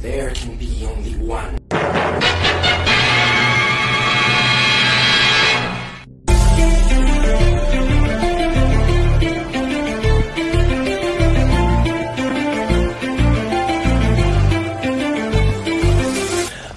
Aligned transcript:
There 0.00 0.30
can 0.30 0.56
be 0.56 0.86
only 0.86 1.14
one. 1.16 1.58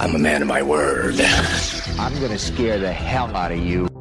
I'm 0.02 0.14
a 0.14 0.20
man 0.20 0.42
of 0.42 0.50
my 0.50 0.62
word. 0.62 1.16
I'm 1.98 2.20
gonna 2.20 2.38
scare 2.38 2.78
the 2.78 2.92
hell 2.92 3.34
out 3.38 3.54
of 3.54 3.60
you. 3.60 3.93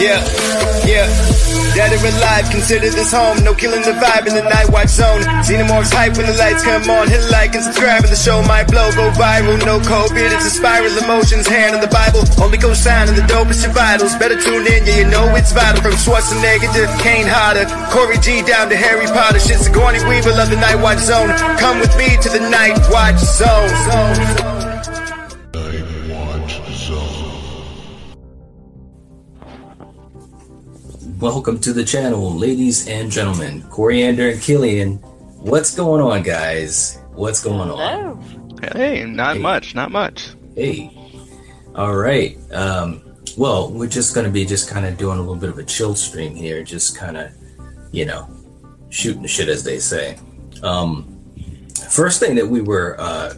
Yeah. 0.00 0.24
Yeah. 0.88 1.06
Dead 1.76 1.92
or 1.92 2.02
alive, 2.02 2.50
consider 2.50 2.90
this 2.90 3.12
home. 3.12 3.44
No 3.44 3.54
killing 3.54 3.82
the 3.82 3.92
vibe 3.94 4.26
in 4.26 4.34
the 4.34 4.42
night 4.42 4.68
watch 4.72 4.88
zone. 4.88 5.22
Xenomorphs 5.46 5.92
hype 5.92 6.16
when 6.16 6.26
the 6.26 6.34
lights 6.34 6.64
come 6.64 6.82
on. 6.90 7.06
Hit 7.06 7.22
like 7.30 7.54
and 7.54 7.62
subscribe, 7.62 8.02
and 8.02 8.10
the 8.10 8.18
show 8.18 8.42
might 8.42 8.66
blow. 8.66 8.90
Go 8.96 9.12
viral, 9.14 9.60
no 9.62 9.78
COVID. 9.78 10.34
It's 10.34 10.46
a 10.46 10.50
spiral 10.50 10.90
emotions. 10.98 11.46
Hand 11.46 11.76
on 11.76 11.80
the 11.80 11.92
Bible. 11.92 12.24
Only 12.42 12.58
go 12.58 12.74
sign 12.74 13.08
in 13.08 13.14
the 13.14 13.22
dopest 13.28 13.62
your 13.62 13.72
vitals. 13.72 14.16
Better 14.16 14.40
tune 14.40 14.66
in, 14.66 14.82
yeah, 14.88 15.04
you 15.04 15.06
know 15.06 15.30
it's 15.36 15.52
vital. 15.52 15.80
From 15.84 15.94
Schwarzenegger 15.94 16.72
to 16.74 16.82
Kane 17.04 17.28
Hodder. 17.28 17.68
Corey 17.92 18.18
G 18.18 18.42
down 18.42 18.68
to 18.70 18.76
Harry 18.76 19.06
Potter. 19.06 19.38
Shit's 19.38 19.68
Shit, 19.68 19.70
Sigourney 19.70 20.02
Weaver 20.08 20.32
love 20.34 20.50
the 20.50 20.56
night 20.56 20.80
watch 20.80 20.98
zone. 20.98 21.28
Come 21.60 21.78
with 21.78 21.94
me 21.96 22.16
to 22.24 22.28
the 22.32 22.40
night 22.50 22.80
watch 22.90 23.20
zone. 23.20 24.49
Welcome 31.20 31.58
to 31.60 31.72
the 31.74 31.84
channel, 31.84 32.34
ladies 32.34 32.88
and 32.88 33.10
gentlemen. 33.10 33.62
Coriander 33.70 34.30
and 34.30 34.40
Killian. 34.40 34.96
What's 35.36 35.74
going 35.74 36.00
on, 36.00 36.22
guys? 36.22 36.98
What's 37.12 37.42
going 37.44 37.70
on? 37.70 38.58
Hey, 38.74 39.04
not 39.04 39.36
Hey. 39.36 39.42
much, 39.42 39.74
not 39.74 39.90
much. 39.90 40.30
Hey. 40.54 40.90
All 41.74 41.94
right. 41.94 42.38
Um, 42.52 43.02
well, 43.36 43.70
we're 43.70 43.86
just 43.86 44.14
going 44.14 44.24
to 44.24 44.32
be 44.32 44.46
just 44.46 44.70
kind 44.70 44.86
of 44.86 44.96
doing 44.96 45.18
a 45.18 45.20
little 45.20 45.36
bit 45.36 45.50
of 45.50 45.58
a 45.58 45.64
chill 45.64 45.94
stream 45.94 46.34
here, 46.34 46.62
just 46.62 46.96
kind 46.96 47.16
of, 47.18 47.30
you 47.92 48.06
know, 48.06 48.28
shooting 48.88 49.22
the 49.22 49.28
shit, 49.28 49.48
as 49.48 49.62
they 49.62 49.78
say. 49.78 50.18
Um, 50.62 51.18
first 51.90 52.18
thing 52.20 52.34
that 52.36 52.46
we 52.46 52.62
were, 52.62 52.96
uh, 52.98 53.34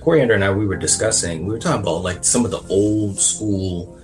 Coriander 0.00 0.34
and 0.34 0.42
I, 0.44 0.50
we 0.52 0.66
were 0.66 0.76
discussing, 0.76 1.46
we 1.46 1.52
were 1.52 1.58
talking 1.58 1.82
about 1.82 2.02
like 2.02 2.24
some 2.24 2.46
of 2.46 2.50
the 2.50 2.62
old 2.70 3.18
school 3.18 4.00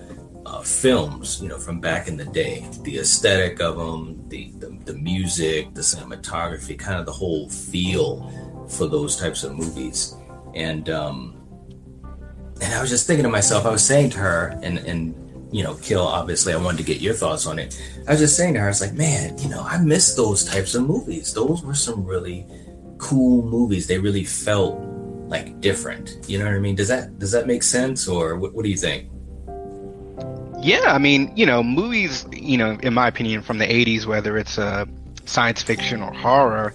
uh, 0.52 0.60
films, 0.60 1.40
you 1.40 1.48
know, 1.48 1.58
from 1.58 1.80
back 1.80 2.08
in 2.08 2.16
the 2.16 2.26
day, 2.26 2.68
the 2.82 2.98
aesthetic 2.98 3.60
of 3.60 3.78
them, 3.78 4.22
the, 4.28 4.52
the 4.58 4.68
the 4.84 4.92
music, 4.92 5.72
the 5.72 5.80
cinematography, 5.80 6.78
kind 6.78 7.00
of 7.00 7.06
the 7.06 7.12
whole 7.12 7.48
feel 7.48 8.30
for 8.68 8.86
those 8.86 9.16
types 9.16 9.44
of 9.44 9.56
movies, 9.56 10.14
and 10.54 10.90
um, 10.90 11.42
and 12.60 12.74
I 12.74 12.82
was 12.82 12.90
just 12.90 13.06
thinking 13.06 13.22
to 13.22 13.30
myself, 13.30 13.64
I 13.64 13.70
was 13.70 13.84
saying 13.84 14.10
to 14.10 14.18
her, 14.18 14.58
and 14.62 14.78
and 14.78 15.14
you 15.52 15.62
know, 15.62 15.74
Kill, 15.76 16.06
obviously, 16.06 16.52
I 16.52 16.56
wanted 16.56 16.78
to 16.78 16.84
get 16.84 17.00
your 17.00 17.14
thoughts 17.14 17.46
on 17.46 17.58
it. 17.58 17.80
I 18.06 18.12
was 18.12 18.20
just 18.20 18.36
saying 18.36 18.54
to 18.54 18.60
her, 18.60 18.66
I 18.66 18.68
was 18.68 18.80
like, 18.82 18.92
man, 18.92 19.38
you 19.38 19.48
know, 19.48 19.62
I 19.62 19.78
miss 19.78 20.14
those 20.14 20.44
types 20.44 20.74
of 20.74 20.86
movies. 20.86 21.32
Those 21.32 21.62
were 21.62 21.74
some 21.74 22.04
really 22.04 22.46
cool 22.98 23.42
movies. 23.42 23.86
They 23.86 23.98
really 23.98 24.24
felt 24.24 24.78
like 25.28 25.60
different. 25.60 26.18
You 26.28 26.38
know 26.38 26.44
what 26.44 26.54
I 26.54 26.58
mean? 26.58 26.74
Does 26.74 26.88
that 26.88 27.18
does 27.18 27.32
that 27.32 27.46
make 27.46 27.62
sense, 27.62 28.06
or 28.06 28.36
what, 28.36 28.52
what 28.52 28.64
do 28.64 28.70
you 28.70 28.76
think? 28.76 29.11
Yeah, 30.62 30.80
I 30.86 30.98
mean, 30.98 31.32
you 31.36 31.46
know, 31.46 31.62
movies, 31.62 32.26
you 32.32 32.58
know, 32.58 32.78
in 32.82 32.94
my 32.94 33.08
opinion, 33.08 33.42
from 33.42 33.58
the 33.58 33.66
'80s, 33.66 34.06
whether 34.06 34.38
it's 34.38 34.58
uh, 34.58 34.86
science 35.26 35.62
fiction 35.62 36.02
or 36.02 36.12
horror, 36.12 36.74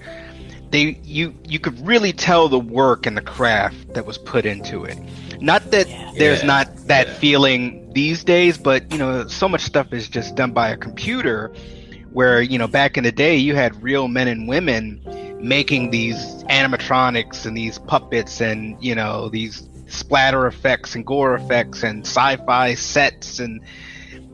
they 0.71 0.99
you 1.03 1.35
you 1.43 1.59
could 1.59 1.85
really 1.85 2.13
tell 2.13 2.49
the 2.49 2.59
work 2.59 3.05
and 3.07 3.17
the 3.17 3.21
craft 3.21 3.93
that 3.93 4.05
was 4.05 4.17
put 4.17 4.45
into 4.45 4.85
it. 4.85 4.99
Not 5.39 5.71
that 5.71 5.89
there's 6.17 6.43
Yeah, 6.43 6.43
not 6.43 6.67
that 6.87 7.09
yeah. 7.09 7.19
feeling 7.19 7.79
these 7.93 8.23
days, 8.23 8.57
but 8.57 8.89
you 8.91 8.97
know, 8.97 9.27
so 9.27 9.49
much 9.49 9.61
stuff 9.63 9.93
is 9.93 10.09
just 10.09 10.35
done 10.35 10.51
by 10.53 10.69
a 10.69 10.77
computer. 10.77 11.51
Where 12.11 12.41
you 12.41 12.57
know, 12.57 12.67
back 12.67 12.97
in 12.97 13.03
the 13.03 13.11
day, 13.11 13.37
you 13.37 13.55
had 13.55 13.81
real 13.83 14.07
men 14.07 14.27
and 14.27 14.47
women 14.47 15.01
making 15.39 15.91
these 15.91 16.43
animatronics 16.49 17.45
and 17.45 17.57
these 17.57 17.77
puppets 17.79 18.41
and 18.41 18.77
you 18.81 18.95
know 18.95 19.29
these 19.29 19.66
splatter 19.87 20.47
effects 20.47 20.95
and 20.95 21.05
gore 21.05 21.35
effects 21.35 21.83
and 21.83 22.05
sci-fi 22.05 22.73
sets 22.75 23.39
and 23.39 23.61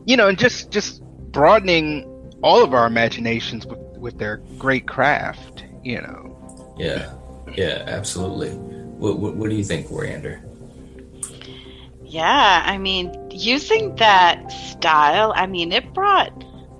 you 0.04 0.16
know 0.16 0.28
and 0.28 0.38
just 0.38 0.70
just 0.70 1.02
broadening 1.32 2.04
all 2.42 2.62
of 2.62 2.74
our 2.74 2.86
imaginations 2.86 3.66
with, 3.66 3.78
with 3.98 4.18
their 4.18 4.38
great 4.58 4.86
craft 4.86 5.64
you 5.82 6.00
know 6.00 6.30
Yeah, 6.78 7.12
yeah, 7.56 7.84
absolutely. 7.86 8.50
What 8.50 9.18
what, 9.18 9.36
what 9.36 9.50
do 9.50 9.56
you 9.56 9.64
think, 9.64 9.88
Coriander? 9.88 10.42
Yeah, 12.04 12.62
I 12.64 12.78
mean, 12.78 13.12
using 13.30 13.94
that 13.96 14.50
style, 14.50 15.32
I 15.34 15.46
mean, 15.46 15.72
it 15.72 15.92
brought 15.94 16.32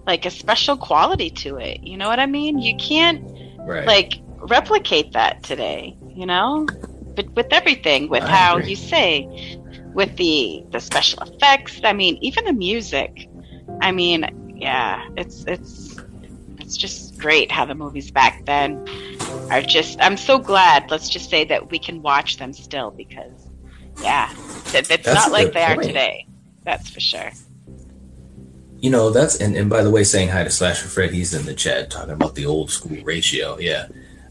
like 0.07 0.27
a 0.27 0.31
special 0.31 0.77
quality 0.77 1.31
to 1.31 1.57
it. 1.57 1.83
You 1.83 1.97
know 1.97 2.09
what 2.09 2.21
I 2.21 2.27
mean? 2.27 2.59
You 2.59 2.75
can't 2.77 3.23
Right. 3.59 3.85
like 3.85 4.21
replicate 4.39 5.13
that 5.13 5.43
today, 5.43 5.97
you 6.15 6.27
know? 6.27 6.75
But 7.15 7.31
with 7.35 7.53
everything, 7.53 8.09
with 8.09 8.25
I 8.25 8.29
how 8.29 8.57
agree. 8.57 8.71
you 8.71 8.77
say, 8.77 9.59
with 9.95 10.17
the 10.17 10.65
the 10.71 10.81
special 10.81 11.23
effects, 11.23 11.81
I 11.85 11.93
mean, 11.93 12.19
even 12.21 12.45
the 12.45 12.53
music. 12.53 13.29
I 13.81 13.93
mean, 13.93 14.55
yeah, 14.57 15.09
it's 15.17 15.45
it's 15.47 15.97
it's 16.59 16.77
just 16.77 17.19
great 17.19 17.53
how 17.53 17.65
the 17.65 17.75
movies 17.75 18.11
back 18.11 18.45
then 18.47 18.87
are 19.51 19.63
just 19.63 20.01
I'm 20.01 20.17
so 20.17 20.39
glad, 20.39 20.91
let's 20.91 21.09
just 21.09 21.31
say 21.31 21.45
that 21.45 21.71
we 21.71 21.79
can 21.79 22.03
watch 22.03 22.39
them 22.39 22.53
still 22.53 22.91
because 22.91 23.49
yeah, 24.03 24.33
it's 24.73 24.89
That's 24.89 25.07
not 25.07 25.31
like 25.31 25.53
they 25.53 25.63
are 25.63 25.77
today. 25.77 26.27
That's 26.65 26.89
for 26.91 27.01
sure. 27.01 27.31
You 28.79 28.91
know, 28.91 29.11
that's 29.11 29.41
and, 29.41 29.57
and 29.57 29.71
by 29.71 29.83
the 29.83 29.91
way, 29.91 30.05
saying 30.05 30.29
hi 30.29 30.45
to 30.45 30.51
Slasher 30.51 30.89
Fred, 30.89 31.13
he's 31.13 31.33
in 31.33 31.47
the 31.47 31.55
chat 31.55 31.91
talking 31.91 32.13
about 32.13 32.35
the 32.35 32.47
old 32.47 32.71
school 32.71 32.99
ratio. 33.03 33.59
Yeah. 33.59 33.89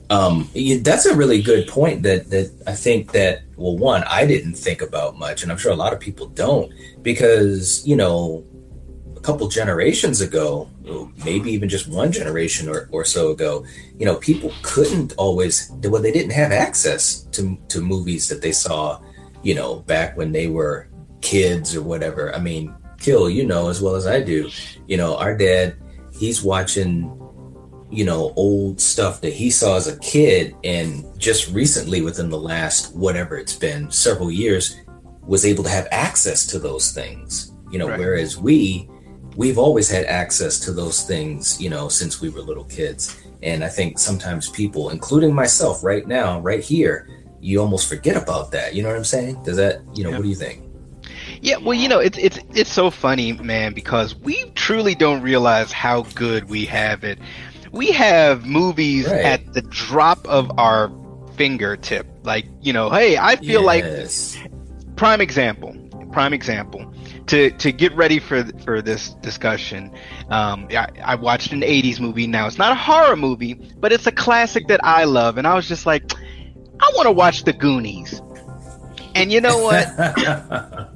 Um, 0.09 0.50
that's 0.81 1.06
a 1.06 1.16
really 1.16 1.41
good 1.41 1.68
point 1.68 2.03
that 2.03 2.30
that 2.30 2.52
I 2.68 2.74
think 2.74 3.12
that 3.14 3.44
well, 3.56 3.78
one, 3.78 4.03
I 4.03 4.25
didn't 4.25 4.56
think 4.56 4.81
about 4.81 5.18
much, 5.18 5.44
and 5.44 5.52
I'm 5.52 5.58
sure 5.58 5.72
a 5.72 5.75
lot 5.75 5.94
of 5.94 6.00
people 6.00 6.28
don't, 6.28 6.72
because 7.02 7.86
you 7.88 7.96
know, 7.96 8.46
a 9.16 9.19
couple 9.22 9.47
generations 9.47 10.22
ago, 10.22 10.69
maybe 11.24 11.52
even 11.52 11.69
just 11.69 11.88
one 11.88 12.12
generation 12.12 12.68
or, 12.68 12.90
or 12.91 13.06
so 13.06 13.31
ago, 13.31 13.66
you 13.97 14.06
know, 14.06 14.16
people 14.16 14.52
couldn't 14.62 15.14
always 15.18 15.72
well, 15.84 16.02
they 16.02 16.12
didn't 16.12 16.34
have 16.34 16.52
access 16.52 17.22
to 17.31 17.58
to 17.70 17.81
movies 17.81 18.28
that 18.28 18.41
they 18.41 18.52
saw, 18.52 19.02
you 19.41 19.56
know, 19.56 19.80
back 19.81 20.18
when 20.18 20.31
they 20.31 20.47
were 20.47 20.90
kids 21.22 21.75
or 21.75 21.81
whatever. 21.81 22.35
I 22.35 22.40
mean, 22.40 22.75
Kill, 23.03 23.30
you 23.30 23.46
know 23.46 23.68
as 23.68 23.81
well 23.81 23.96
as 23.96 24.08
I 24.08 24.22
do, 24.22 24.50
you 24.88 24.96
know, 24.96 25.18
our 25.18 25.35
dad, 25.35 25.75
he's 26.18 26.41
watching, 26.41 27.12
you 27.93 28.03
know, 28.05 28.33
old 28.35 28.81
stuff 28.81 29.21
that 29.21 29.33
he 29.33 29.49
saw 29.49 29.75
as 29.75 29.87
a 29.87 29.97
kid, 29.99 30.55
and 30.63 31.05
just 31.19 31.51
recently, 31.53 32.01
within 32.01 32.29
the 32.29 32.37
last 32.37 32.95
whatever 32.95 33.37
it's 33.37 33.55
been, 33.55 33.89
several 33.91 34.31
years, 34.31 34.75
was 35.21 35.45
able 35.45 35.63
to 35.63 35.69
have 35.69 35.87
access 35.91 36.45
to 36.47 36.59
those 36.59 36.91
things. 36.91 37.51
You 37.71 37.79
know, 37.79 37.87
Right. 37.89 37.99
whereas 37.99 38.37
we, 38.37 38.89
we've 39.35 39.57
always 39.57 39.89
had 39.89 40.05
access 40.05 40.59
to 40.61 40.71
those 40.71 41.03
things, 41.03 41.59
you 41.61 41.69
know, 41.69 41.87
since 41.89 42.21
we 42.21 42.29
were 42.29 42.41
little 42.41 42.65
kids. 42.65 43.16
And 43.41 43.63
I 43.63 43.67
think 43.69 43.99
sometimes 43.99 44.49
people, 44.49 44.89
including 44.89 45.34
myself 45.34 45.84
right 45.84 46.05
now, 46.07 46.39
right 46.41 46.63
here, 46.63 47.07
you 47.41 47.59
almost 47.61 47.89
forget 47.89 48.16
about 48.16 48.51
that. 48.51 48.73
You 48.75 48.84
know 48.84 48.89
what 48.89 48.97
I'm 48.97 49.03
saying? 49.03 49.43
Does 49.43 49.57
that, 49.57 49.81
you 49.96 50.03
know, 50.03 50.09
Yeah. 50.11 50.17
what 50.17 50.23
do 50.23 50.29
you 50.29 50.35
think? 50.35 50.61
yeah 51.41 51.57
well 51.57 51.73
you 51.73 51.89
know 51.89 51.99
it's 51.99 52.17
it's 52.17 52.39
it's 52.53 52.72
so 52.72 52.89
funny 52.89 53.34
man 53.34 53.73
because 53.73 54.16
we 54.16 54.43
truly 54.51 54.96
don't 54.96 55.22
realize 55.22 55.72
how 55.72 56.03
good 56.16 56.49
we 56.49 56.63
have 56.66 57.03
it 57.03 57.19
we 57.73 57.91
have 57.91 58.46
movies 58.46 59.08
Right. 59.08 59.25
at 59.25 59.53
the 59.53 59.61
drop 59.64 60.25
of 60.28 60.49
our 60.58 60.90
fingertip. 61.35 62.08
Like 62.23 62.46
you 62.61 62.72
know 62.72 62.90
hey 62.90 63.17
i 63.17 63.35
feel 63.35 63.64
like 63.64 63.84
prime 64.96 65.20
example 65.20 65.75
prime 66.14 66.31
example. 66.34 66.90
To 67.28 67.49
to 67.52 67.72
get 67.72 67.93
ready 67.96 68.20
for 68.20 68.43
for 68.64 68.81
this 68.81 69.09
discussion 69.22 69.91
um 70.29 70.67
I, 70.72 70.87
I 71.03 71.16
watched 71.16 71.52
an 71.52 71.61
80s 71.61 71.99
movie. 71.99 72.28
Now 72.28 72.47
it's 72.47 72.58
not 72.58 72.72
a 72.72 72.75
horror 72.75 73.16
movie 73.16 73.55
but 73.79 73.91
it's 73.91 74.08
a 74.08 74.11
classic 74.11 74.67
that 74.67 74.79
i 74.84 75.03
love. 75.05 75.37
And 75.37 75.47
i 75.47 75.53
was 75.55 75.67
just 75.67 75.85
like 75.85 76.03
i 76.79 76.91
want 76.96 77.08
to 77.08 77.11
watch 77.11 77.43
the 77.43 77.53
goonies. 77.53 78.22
And 79.16 79.31
you 79.31 79.41
know 79.41 79.58
what? 79.59 79.87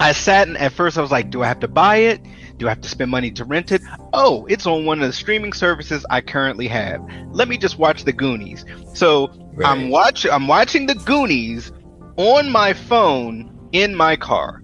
I 0.00 0.12
sat 0.12 0.46
and 0.48 0.56
at 0.58 0.72
first 0.72 0.98
i 0.98 1.00
was 1.00 1.10
like 1.10 1.30
do 1.30 1.42
i 1.42 1.46
have 1.46 1.60
to 1.60 1.68
buy 1.68 1.96
it 1.98 2.20
do 2.58 2.66
i 2.66 2.70
have 2.70 2.80
to 2.80 2.88
spend 2.88 3.10
money 3.10 3.30
to 3.30 3.44
rent 3.44 3.70
it 3.72 3.82
oh 4.12 4.46
it's 4.48 4.66
on 4.66 4.84
one 4.84 5.00
of 5.02 5.06
the 5.06 5.12
streaming 5.12 5.52
services 5.52 6.04
i 6.10 6.20
currently 6.20 6.66
have 6.68 7.00
let 7.30 7.48
me 7.48 7.56
just 7.58 7.78
watch 7.78 8.04
the 8.04 8.12
goonies 8.12 8.64
so 8.94 9.30
I'm 9.64 9.82
Right. 9.84 9.90
watch 9.90 10.26
I'm 10.26 10.46
watching 10.48 10.84
the 10.86 10.94
Goonies 10.96 11.72
on 12.18 12.50
my 12.52 12.74
phone 12.74 13.50
in 13.72 13.94
my 13.94 14.16
car. 14.16 14.60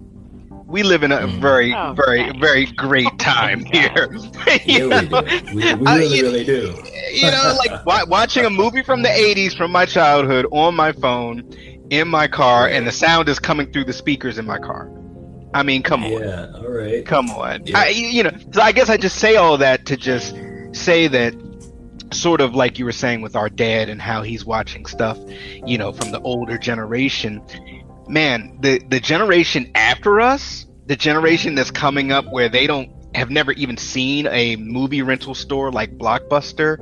we 0.67 0.83
live 0.83 1.03
in 1.03 1.13
a 1.13 1.19
Mm. 1.21 1.41
very, 1.41 1.75
Oh, 1.75 1.95
very, 1.95 2.23
nice. 2.27 2.41
very 2.41 2.67
great 2.67 3.19
time 3.19 3.65
here. 3.65 4.09
Yeah, 4.67 4.81
You 4.81 4.89
we 4.91 5.07
do. 5.07 5.17
We, 5.55 5.75
we 5.75 5.87
I- 5.87 5.97
really, 5.99 6.17
you- 6.19 6.23
really 6.25 6.45
do. 6.45 6.75
you 7.13 7.31
know, 7.31 7.57
like 7.65 7.87
wa- 7.87 8.05
watching 8.07 8.45
a 8.47 8.51
movie 8.51 8.83
from 8.83 9.01
the 9.03 9.09
80s 9.09 9.55
from 9.57 9.71
my 9.73 9.85
childhood 9.87 10.47
on 10.53 10.75
my 10.75 10.93
phone 10.93 11.43
in 11.91 12.07
my 12.09 12.27
car, 12.29 12.69
and 12.69 12.87
the 12.87 12.93
sound 12.93 13.29
is 13.31 13.39
coming 13.39 13.71
through 13.73 13.85
the 13.85 13.93
speakers 13.95 14.37
in 14.39 14.45
my 14.47 14.59
car. 14.59 14.91
I 15.55 15.63
mean, 15.63 15.83
come 15.83 16.05
on. 16.05 16.13
Yeah, 16.13 16.53
all 16.55 16.69
right. 16.69 17.05
Come 17.05 17.31
on. 17.31 17.67
Yeah. 17.67 17.79
I, 17.79 17.89
you 17.89 18.23
know, 18.23 18.33
so 18.53 18.61
I 18.61 18.73
guess 18.73 18.89
I 18.89 18.97
just 18.97 19.19
say 19.19 19.37
all 19.37 19.59
that 19.59 19.87
to 19.87 19.97
just 19.97 20.35
say 20.73 21.09
that 21.09 21.35
sort 22.13 22.41
of 22.41 22.55
like 22.55 22.79
you 22.79 22.85
were 22.85 22.93
saying 22.93 23.23
with 23.23 23.37
our 23.37 23.49
dad 23.49 23.89
and 23.89 24.01
how 24.01 24.23
he's 24.23 24.45
watching 24.45 24.87
stuff, 24.87 25.19
you 25.67 25.79
know, 25.79 25.93
from 25.93 26.11
the 26.11 26.21
older 26.21 26.59
generation. 26.59 27.43
Man, 28.09 28.59
the 28.61 28.79
the 28.89 29.01
generation 29.01 29.71
after 29.75 30.21
us, 30.21 30.67
the 30.87 30.97
generation 30.97 31.55
that's 31.55 31.71
coming 31.71 32.13
up 32.13 32.27
where 32.31 32.49
they 32.49 32.67
don't 32.67 32.91
have 33.15 33.31
never 33.31 33.53
even 33.53 33.77
seen 33.77 34.27
a 34.29 34.57
movie 34.57 35.03
rental 35.03 35.35
store 35.35 35.71
like 35.71 35.97
Blockbuster 35.99 36.79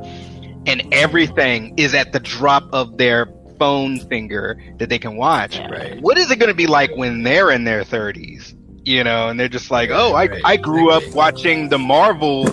and 0.67 0.83
everything 0.93 1.77
is 1.77 1.95
at 1.95 2.13
the 2.13 2.21
drop 2.21 2.69
of 2.73 2.99
their 2.99 3.27
phone 3.59 3.99
finger 4.01 4.61
that 4.79 4.89
they 4.89 4.99
can 4.99 5.17
watch. 5.17 5.57
Yeah. 5.57 5.71
Right. 5.71 6.03
What 6.03 6.19
is 6.19 6.31
it 6.31 6.39
going 6.39 6.51
to 6.51 6.57
be 6.57 6.67
like 6.67 6.97
when 6.97 7.23
they're 7.23 7.51
in 7.51 7.65
their 7.65 7.83
30s? 7.83 8.55
You 8.85 9.05
know, 9.05 9.29
and 9.29 9.39
they're 9.39 9.49
just 9.49 9.71
like, 9.71 9.91
oh, 9.93 10.15
I, 10.15 10.29
I 10.45 10.57
grew 10.57 10.91
up 10.91 11.03
watching 11.15 11.69
the 11.69 11.79
Marvel 11.79 12.47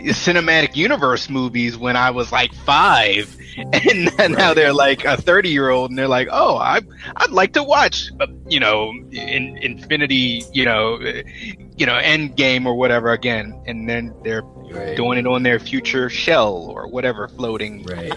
cinematic 0.00 0.76
universe 0.76 1.28
movies 1.28 1.76
when 1.76 1.96
I 1.96 2.10
was 2.10 2.30
like 2.32 2.52
five. 2.54 3.34
And 3.56 4.04
now 4.16 4.48
Right. 4.48 4.54
they're 4.54 4.74
like 4.74 5.06
a 5.06 5.16
30 5.16 5.48
year 5.48 5.70
old 5.70 5.88
and 5.90 5.98
they're 5.98 6.08
like, 6.08 6.28
oh, 6.30 6.58
I, 6.58 6.82
I'd 7.16 7.30
like 7.30 7.54
to 7.54 7.62
watch, 7.62 8.10
uh, 8.20 8.26
you 8.46 8.60
know, 8.60 8.90
in, 9.12 9.56
Infinity, 9.62 10.44
you 10.52 10.66
know, 10.66 10.98
you 11.00 11.86
know, 11.86 11.94
Endgame 11.96 12.66
or 12.66 12.74
whatever 12.74 13.12
again. 13.12 13.58
And 13.66 13.88
then 13.88 14.12
they're 14.22 14.42
Right. 14.42 14.94
doing 14.94 15.16
it 15.18 15.26
on 15.26 15.42
their 15.42 15.58
future 15.58 16.10
shell 16.10 16.52
or 16.54 16.86
whatever 16.88 17.28
floating 17.28 17.82
Right. 17.84 18.12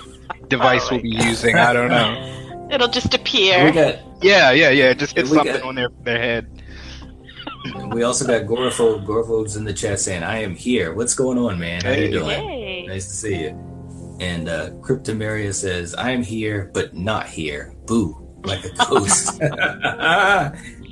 device 0.50 0.82
Oh 0.88 0.96
we'll 0.96 1.04
be 1.04 1.10
using. 1.12 1.56
I 1.56 1.72
don't 1.72 1.88
know. 1.90 2.68
It'll 2.72 2.90
just 2.90 3.14
appear. 3.14 3.64
we 3.64 3.72
got 3.72 3.96
Yeah, 4.22 4.52
yeah, 4.52 4.72
yeah. 4.72 4.94
Just 4.94 5.16
hit 5.16 5.28
something 5.28 5.54
got- 5.54 5.64
on 5.64 5.76
their, 5.76 5.88
their 6.04 6.20
head. 6.20 6.50
We 7.92 8.04
also 8.04 8.26
got 8.26 8.44
Gorephobe. 8.44 9.06
Gorephobe's 9.06 9.56
in 9.56 9.64
the 9.66 9.74
chat 9.74 10.00
saying, 10.00 10.24
"I 10.24 10.42
am 10.44 10.56
here. 10.56 10.94
What's 10.94 11.14
going 11.16 11.38
on, 11.38 11.60
man? 11.60 11.82
How 11.84 11.92
Hey. 11.92 12.06
you 12.06 12.12
doing? 12.12 12.30
Yay. 12.48 12.86
Nice 12.88 13.06
to 13.08 13.14
see 13.14 13.42
you." 13.44 14.18
And 14.22 14.50
uh, 14.50 14.70
Cryptomaria 14.82 15.54
says, 15.54 15.94
"I 15.96 16.12
am 16.12 16.24
here, 16.24 16.70
but 16.74 16.96
not 16.96 17.28
here. 17.28 17.74
Boo, 17.86 18.18
like 18.44 18.64
a 18.66 18.70
ghost." 18.90 19.40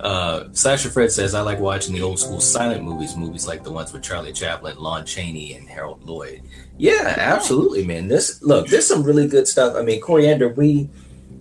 uh, 0.00 0.44
Slasher 0.52 0.88
Fred 0.90 1.12
says, 1.12 1.34
"I 1.34 1.40
like 1.42 1.60
watching 1.60 1.94
the 1.94 2.02
old 2.02 2.18
school 2.18 2.40
silent 2.40 2.82
movies, 2.82 3.16
movies 3.16 3.46
like 3.46 3.62
the 3.64 3.70
ones 3.72 3.92
with 3.92 4.02
Charlie 4.02 4.32
Chaplin, 4.32 4.76
Lon 4.78 5.04
Chaney, 5.06 5.54
and 5.54 5.68
Harold 5.68 6.02
Lloyd." 6.04 6.42
Yeah, 6.78 7.14
absolutely, 7.16 7.86
man. 7.86 8.08
This 8.08 8.42
look, 8.42 8.68
there's 8.68 8.86
some 8.86 9.02
really 9.02 9.28
good 9.28 9.46
stuff. 9.48 9.74
I 9.76 9.82
mean, 9.82 10.00
Coriander, 10.00 10.48
we 10.48 10.88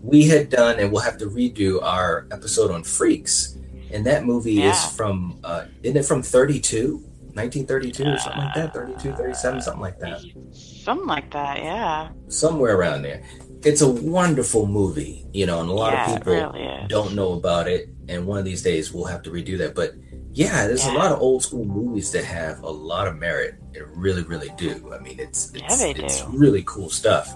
we 0.03 0.27
had 0.27 0.49
done, 0.49 0.79
and 0.79 0.91
we'll 0.91 1.01
have 1.01 1.17
to 1.19 1.25
redo 1.27 1.81
our 1.83 2.27
episode 2.31 2.71
on 2.71 2.83
Freaks, 2.83 3.57
and 3.93 4.05
that 4.05 4.25
movie 4.25 4.53
Yeah. 4.53 4.71
is 4.71 4.95
from, 4.95 5.39
uh, 5.43 5.65
isn't 5.83 5.97
it 5.97 6.05
from 6.05 6.21
32? 6.21 7.03
1932 7.33 8.03
or 8.03 8.17
something 8.17 8.41
like 8.43 8.53
that? 8.55 8.73
32 8.73 9.13
37 9.13 9.61
something 9.61 9.81
like 9.81 9.99
that. 9.99 10.21
Something 10.51 11.07
like 11.07 11.31
that, 11.31 11.57
yeah. 11.59 12.09
somewhere 12.27 12.75
around 12.75 13.03
there. 13.03 13.23
It's 13.63 13.81
a 13.81 13.89
wonderful 13.89 14.65
movie 14.67 15.25
you 15.33 15.45
know 15.45 15.61
and 15.61 15.69
a 15.69 15.73
lot 15.73 15.93
yeah, 15.93 16.11
of 16.11 16.17
people 16.17 16.33
really 16.33 16.87
don't 16.87 17.13
know 17.15 17.33
about 17.33 17.67
it. 17.67 17.89
And 18.09 18.25
one 18.25 18.39
of 18.39 18.45
these 18.45 18.61
days 18.61 18.91
we'll 18.91 19.05
have 19.05 19.21
to 19.23 19.31
redo 19.31 19.57
that. 19.59 19.75
But 19.75 19.93
yeah 20.33 20.67
there's 20.67 20.85
a 20.85 20.93
lot 20.93 21.11
of 21.11 21.19
old 21.19 21.43
school 21.43 21.65
movies 21.65 22.11
that 22.11 22.23
have 22.25 22.61
a 22.63 22.69
lot 22.69 23.07
of 23.07 23.17
merit. 23.17 23.55
It 23.73 23.87
really 23.87 24.23
really 24.23 24.51
do. 24.57 24.91
I 24.93 24.99
mean 24.99 25.19
it's 25.19 25.51
it's, 25.53 25.81
it's 25.81 26.23
really 26.29 26.63
cool 26.65 26.89
stuff 26.89 27.33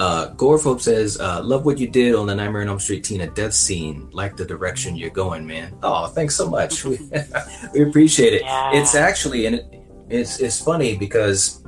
uh, 0.00 0.32
Gorephobe 0.32 0.80
says, 0.80 1.20
uh, 1.20 1.42
"Love 1.44 1.66
what 1.66 1.76
you 1.76 1.86
did 1.86 2.14
on 2.14 2.26
the 2.26 2.34
Nightmare 2.34 2.62
on 2.62 2.68
Elm 2.68 2.80
Street 2.80 3.04
Tina 3.04 3.26
death 3.26 3.52
scene. 3.52 4.08
Like 4.12 4.34
the 4.34 4.46
direction 4.46 4.96
you're 4.96 5.10
going, 5.10 5.46
man. 5.46 5.76
Oh, 5.82 6.06
thanks 6.06 6.34
so 6.34 6.48
much. 6.48 6.84
we, 6.86 6.98
we 7.74 7.82
appreciate 7.82 8.32
it. 8.32 8.40
Yeah. 8.40 8.72
It's 8.72 8.94
actually, 8.94 9.44
and 9.44 9.56
it, 9.56 9.66
it's 10.08 10.40
it's 10.40 10.58
funny 10.58 10.96
because 10.96 11.62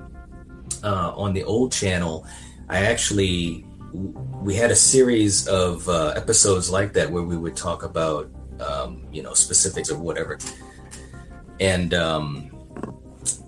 uh, 0.82 1.12
on 1.14 1.34
the 1.34 1.44
old 1.44 1.72
channel, 1.72 2.26
I 2.70 2.86
actually 2.86 3.66
we 3.92 4.54
had 4.54 4.70
a 4.70 4.76
series 4.76 5.46
of 5.46 5.86
uh, 5.86 6.14
episodes 6.16 6.70
like 6.70 6.94
that 6.94 7.12
where 7.12 7.24
we 7.24 7.36
would 7.36 7.54
talk 7.54 7.82
about 7.82 8.30
um, 8.60 9.06
you 9.12 9.22
know 9.22 9.34
specifics 9.34 9.90
of 9.90 10.00
whatever, 10.00 10.38
and 11.60 11.92
um, 11.92 12.50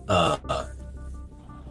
uh, 0.08 0.66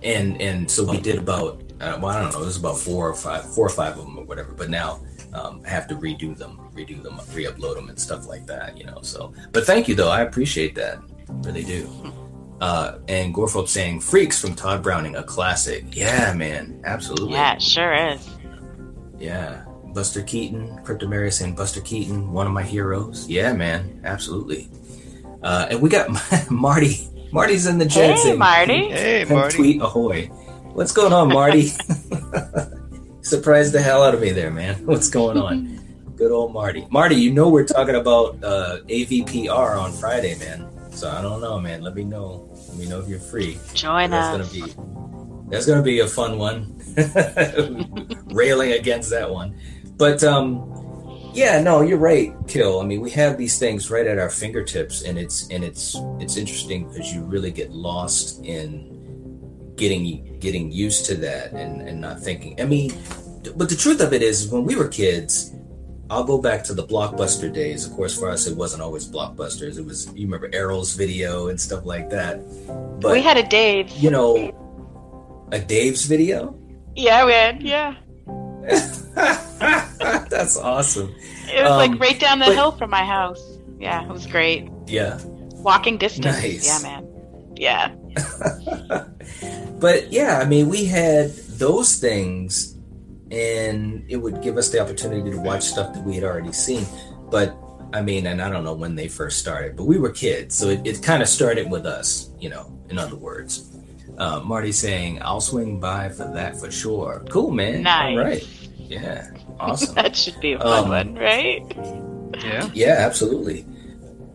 and 0.02 0.42
and 0.42 0.72
so 0.72 0.84
we 0.84 1.00
did 1.00 1.20
about 1.20 1.63
uh, 1.84 2.00
well 2.00 2.16
I 2.16 2.22
don't 2.22 2.34
know 2.34 2.42
it 2.42 2.46
was 2.46 2.58
about 2.58 2.78
four 2.78 3.10
or 3.10 3.14
five 3.16 3.44
four 3.54 3.66
or 3.66 3.70
five 3.70 3.98
of 3.98 4.06
them 4.06 4.18
or 4.20 4.24
whatever, 4.26 4.52
but 4.54 4.70
now. 4.70 5.00
Um, 5.36 5.64
I 5.66 5.70
have 5.70 5.88
to 5.88 5.96
redo 5.96 6.38
them, 6.38 6.60
redo 6.76 7.02
them, 7.02 7.20
re-upload 7.34 7.74
them, 7.74 7.90
and 7.90 8.00
stuff 8.00 8.28
like 8.28 8.46
that, 8.46 8.78
you 8.78 8.86
know. 8.86 9.00
So, 9.02 9.34
but 9.52 9.66
thank 9.66 9.88
you 9.88 9.96
though, 9.96 10.12
I 10.12 10.22
appreciate 10.22 10.76
that, 10.76 11.00
really 11.28 11.64
do. 11.64 11.90
Uh, 12.62 13.00
and 13.08 13.34
Gorephobe 13.34 13.68
saying 13.68 14.02
"Freaks" 14.02 14.40
from 14.40 14.54
Tod 14.54 14.84
Browning, 14.84 15.16
a 15.16 15.24
classic. 15.24 15.86
Yeah, 15.96 16.34
man, 16.34 16.80
absolutely. 16.86 17.32
Yeah, 17.34 17.56
it 17.56 17.64
sure 17.64 17.94
is. 17.96 18.30
Yeah. 19.18 19.66
Buster 19.88 20.22
Keaton, 20.22 20.68
Cryptomaria 20.84 21.34
saying 21.34 21.56
Buster 21.56 21.82
Keaton, 21.82 22.32
one 22.32 22.46
of 22.46 22.54
my 22.54 22.62
heroes. 22.64 23.28
Yeah, 23.28 23.54
man, 23.54 24.02
absolutely. 24.06 24.70
Uh, 25.42 25.66
and 25.72 25.82
we 25.82 25.90
got 25.90 26.10
Marty. 26.52 27.08
Marty's 27.32 27.66
in 27.66 27.80
the 27.80 27.86
chat 27.88 28.12
Hey, 28.12 28.18
saying, 28.18 28.38
Marty. 28.40 28.90
Hey, 28.92 29.26
"Come 29.28 29.38
Marty. 29.38 29.56
tweet 29.58 29.82
ahoy. 29.82 30.30
What's 30.74 30.92
going 30.92 31.14
on, 31.14 31.30
Marty? 31.30 31.68
Surprised 33.22 33.74
the 33.74 33.82
hell 33.82 34.02
out 34.02 34.16
of 34.16 34.22
me 34.22 34.32
there, 34.32 34.50
man. 34.50 34.76
What's 34.88 35.08
going 35.08 35.38
on? 35.38 35.80
Good 36.16 36.32
old 36.32 36.52
Marty. 36.52 36.88
Marty, 36.90 37.16
you 37.16 37.32
know 37.32 37.48
we're 37.48 37.66
talking 37.66 37.94
about 37.94 38.44
uh, 38.44 38.80
AVPR 38.88 39.80
on 39.80 39.92
Friday, 39.92 40.36
man. 40.40 40.68
So 40.92 41.12
I 41.12 41.22
don't 41.22 41.42
know, 41.42 41.60
man. 41.60 41.84
Let 41.84 41.94
me 41.94 42.04
know. 42.04 42.50
Let 42.70 42.78
me 42.78 42.88
know 42.88 43.00
if 43.00 43.08
you're 43.08 43.20
free. 43.20 43.60
Join 43.76 44.10
That's 44.10 44.40
us. 44.40 44.52
gonna 44.52 44.66
be 44.66 45.50
that's 45.52 45.68
gonna 45.68 45.84
be 45.84 46.00
a 46.00 46.08
fun 46.08 46.40
one. 46.40 46.82
Railing 48.34 48.72
against 48.72 49.12
that 49.12 49.30
one. 49.30 49.56
But 49.98 50.24
um 50.24 50.70
yeah, 51.36 51.62
no, 51.62 51.82
you're 51.82 52.00
right, 52.00 52.34
Kill. 52.48 52.80
I 52.80 52.86
mean, 52.86 53.02
we 53.02 53.12
have 53.12 53.38
these 53.38 53.60
things 53.60 53.92
right 53.92 54.08
at 54.08 54.18
our 54.18 54.30
fingertips 54.30 55.04
and 55.04 55.20
it's 55.20 55.48
and 55.50 55.64
it's 55.64 55.96
it's 56.20 56.36
interesting 56.36 56.88
because 56.88 57.14
you 57.14 57.22
really 57.22 57.52
get 57.52 57.72
lost 57.72 58.44
in 58.44 59.03
getting 59.76 60.38
getting 60.40 60.72
used 60.72 61.06
to 61.08 61.16
that 61.16 61.52
and, 61.54 61.82
and 61.82 62.00
not 62.02 62.20
thinking. 62.20 62.60
I 62.62 62.66
mean, 62.66 62.94
but 63.56 63.70
the 63.70 63.76
truth 63.76 64.02
of 64.02 64.14
it 64.14 64.22
is 64.22 64.48
when 64.50 64.64
we 64.66 64.76
were 64.76 64.88
kids, 64.88 65.52
I'll 66.10 66.24
go 66.24 66.38
back 66.38 66.64
to 66.66 66.74
the 66.74 66.84
blockbuster 66.86 67.52
days. 67.52 67.86
Of 67.88 67.94
course, 67.94 68.18
for 68.18 68.30
us, 68.30 68.46
it 68.48 68.56
wasn't 68.56 68.82
always 68.84 69.08
blockbusters. 69.08 69.78
It 69.78 69.86
was 69.86 70.12
you 70.14 70.26
remember 70.28 70.50
Erol's 70.50 70.94
video 70.96 71.48
and 71.48 71.60
stuff 71.60 71.86
like 71.86 72.10
that. 72.12 72.40
But 73.02 73.12
we 73.14 73.22
had 73.22 73.38
a 73.38 73.44
Dave. 73.48 73.90
you 73.92 74.12
know, 74.12 75.48
a 75.52 75.60
Dave's 75.60 76.06
video. 76.06 76.56
Yeah, 76.96 77.26
we 77.26 77.32
had. 77.34 77.64
Yeah. 77.64 77.96
That's 80.30 80.58
awesome. 80.58 81.14
It 81.54 81.62
was 81.64 81.72
Um, 81.72 81.78
like 81.92 82.00
right 82.00 82.20
down 82.20 82.40
the 82.40 82.46
but- 82.46 82.56
hill 82.56 82.72
from 82.72 82.90
my 82.90 83.04
house. 83.04 83.42
Yeah, 83.80 84.04
it 84.04 84.10
was 84.10 84.26
great. 84.28 84.70
Yeah. 84.88 85.20
Walking 85.56 85.98
distance. 85.98 86.26
Nice. 86.26 86.66
Yeah, 86.66 86.80
man. 86.88 87.08
Yeah. 87.56 87.94
But 89.80 90.14
yeah, 90.14 90.40
I 90.40 90.46
mean, 90.46 90.70
we 90.70 90.86
had 90.86 91.32
those 91.60 91.98
things, 91.98 92.78
and 93.32 94.06
it 94.08 94.16
would 94.16 94.42
give 94.42 94.56
us 94.56 94.70
the 94.70 94.80
opportunity 94.80 95.30
to 95.32 95.38
watch 95.38 95.64
stuff 95.64 95.94
that 95.94 96.02
we 96.04 96.16
had 96.16 96.24
already 96.24 96.54
seen. 96.54 96.86
But 97.30 97.54
I 97.92 98.02
mean, 98.02 98.28
and 98.28 98.42
I 98.42 98.50
don't 98.50 98.64
know 98.64 98.74
when 98.76 98.96
they 98.96 99.10
first 99.10 99.40
started, 99.40 99.76
but 99.76 99.84
we 99.84 100.00
were 100.00 100.10
kids, 100.12 100.56
so 100.56 100.70
it, 100.70 100.88
it 100.88 101.04
kind 101.04 101.22
of 101.22 101.28
started 101.28 101.70
with 101.70 101.86
us, 101.86 102.32
you 102.40 102.50
know. 102.50 102.72
In 102.90 102.98
other 102.98 103.18
words, 103.18 103.76
uh, 104.18 104.40
Marty 104.40 104.72
saying, 104.72 105.22
"I'll 105.22 105.42
swing 105.42 105.82
by 105.82 106.08
for 106.08 106.32
that 106.34 106.56
for 106.56 106.72
sure." 106.72 107.26
Cool, 107.30 107.52
man. 107.52 107.84
Nice. 107.84 108.18
All 108.18 108.24
right. 108.24 108.48
Yeah. 108.78 109.32
Awesome. 109.60 109.96
That 110.00 110.16
should 110.16 110.40
be 110.40 110.54
a 110.54 110.60
fun 110.60 110.84
Um, 110.86 110.90
one, 110.90 111.16
right? 111.16 111.62
Yeah. 112.42 112.70
Yeah, 112.74 112.96
absolutely. 113.00 113.66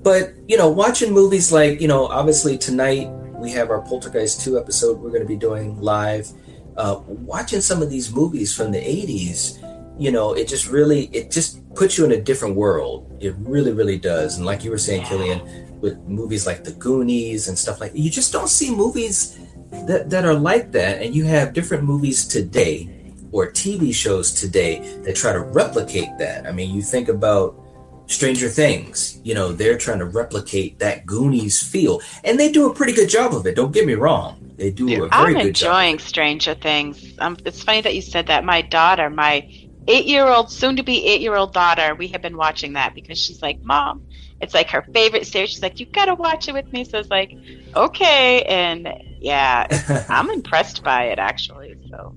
But 0.03 0.35
you 0.47 0.59
know, 0.59 0.69
watching 0.69 1.15
movies 1.15 1.51
like 1.53 1.81
you 1.81 1.89
know, 1.89 2.07
obviously 2.07 2.59
tonight 2.59 3.09
we 3.38 3.52
have 3.52 3.71
our 3.71 3.80
Poltergeist 3.83 4.42
two 4.42 4.59
episode 4.59 4.99
we're 4.99 5.11
going 5.11 5.23
to 5.23 5.28
be 5.28 5.37
doing 5.37 5.80
live. 5.80 6.28
Uh, 6.76 7.00
watching 7.07 7.61
some 7.61 7.83
of 7.83 7.90
these 7.90 8.12
movies 8.12 8.54
from 8.54 8.71
the 8.71 8.78
'80s, 8.78 9.59
you 9.99 10.11
know, 10.11 10.33
it 10.35 10.49
just 10.49 10.68
really 10.68 11.07
it 11.07 11.30
just 11.30 11.62
puts 11.75 11.97
you 11.97 12.04
in 12.04 12.12
a 12.12 12.21
different 12.21 12.57
world. 12.57 13.16
It 13.21 13.35
really, 13.38 13.73
really 13.73 13.99
does. 13.99 14.37
And 14.37 14.47
like 14.47 14.64
you 14.64 14.71
were 14.71 14.78
saying, 14.78 15.04
Killian, 15.04 15.80
with 15.80 15.99
movies 16.07 16.47
like 16.47 16.64
The 16.64 16.73
Goonies 16.73 17.49
and 17.49 17.59
stuff 17.59 17.80
like 17.80 17.92
you 17.95 18.11
just 18.11 18.33
don't 18.33 18.49
see 18.49 18.75
movies 18.75 19.38
that 19.87 20.11
that 20.11 20.25
are 20.25 20.35
like 20.35 20.73
that. 20.73 21.02
And 21.02 21.14
you 21.14 21.25
have 21.25 21.52
different 21.52 21.85
movies 21.85 22.26
today 22.26 22.95
or 23.33 23.50
TV 23.50 23.95
shows 23.95 24.33
today 24.33 25.00
that 25.04 25.16
try 25.16 25.33
to 25.33 25.40
replicate 25.40 26.16
that. 26.18 26.47
I 26.47 26.52
mean, 26.52 26.75
you 26.75 26.83
think 26.83 27.09
about 27.09 27.68
Stranger 28.09 28.49
Things, 28.49 29.21
you 29.23 29.35
know, 29.35 29.53
they're 29.53 29.79
trying 29.79 29.99
to 30.00 30.07
replicate 30.07 30.79
that 30.81 31.05
Goonies 31.07 31.62
feel, 31.62 32.00
and 32.25 32.41
they 32.41 32.50
do 32.50 32.69
a 32.71 32.75
pretty 32.75 32.93
good 32.93 33.09
job 33.09 33.35
of 33.35 33.47
it. 33.47 33.55
Don't 33.55 33.73
get 33.73 33.87
me 33.87 33.95
wrong; 33.95 34.53
they 34.57 34.71
do 34.71 34.87
Yeah. 34.88 34.97
a 34.97 35.09
very 35.09 35.11
I'm 35.11 35.33
good 35.35 35.47
enjoying 35.49 35.99
job. 35.99 36.07
Stranger 36.09 36.55
Things. 36.55 37.15
Um, 37.19 37.37
it's 37.45 37.62
funny 37.62 37.83
that 37.83 37.95
you 37.95 38.03
said 38.03 38.27
that. 38.29 38.45
My 38.45 38.62
daughter, 38.62 39.11
my 39.11 39.47
eight-year-old, 39.87 40.50
soon-to-be 40.50 41.07
eight-year-old 41.07 41.53
daughter, 41.53 41.95
we 41.95 42.09
have 42.09 42.23
been 42.23 42.37
watching 42.37 42.73
that 42.75 42.95
because 42.95 43.19
she's 43.19 43.43
like, 43.43 43.62
"Mom, 43.62 44.03
it's 44.41 44.55
like 44.55 44.71
her 44.71 44.83
favorite 44.95 45.27
series." 45.27 45.50
She's 45.50 45.62
like, 45.62 45.79
"You 45.79 45.87
gotta 45.87 46.15
watch 46.15 46.49
it 46.49 46.53
with 46.55 46.73
me." 46.73 46.85
So 46.85 46.99
it's 46.99 47.11
like, 47.11 47.33
okay, 47.77 48.43
and 48.45 48.88
yeah, 49.21 50.07
I'm 50.09 50.31
impressed 50.31 50.83
by 50.83 51.05
it 51.05 51.19
actually. 51.19 51.75
So 51.91 52.17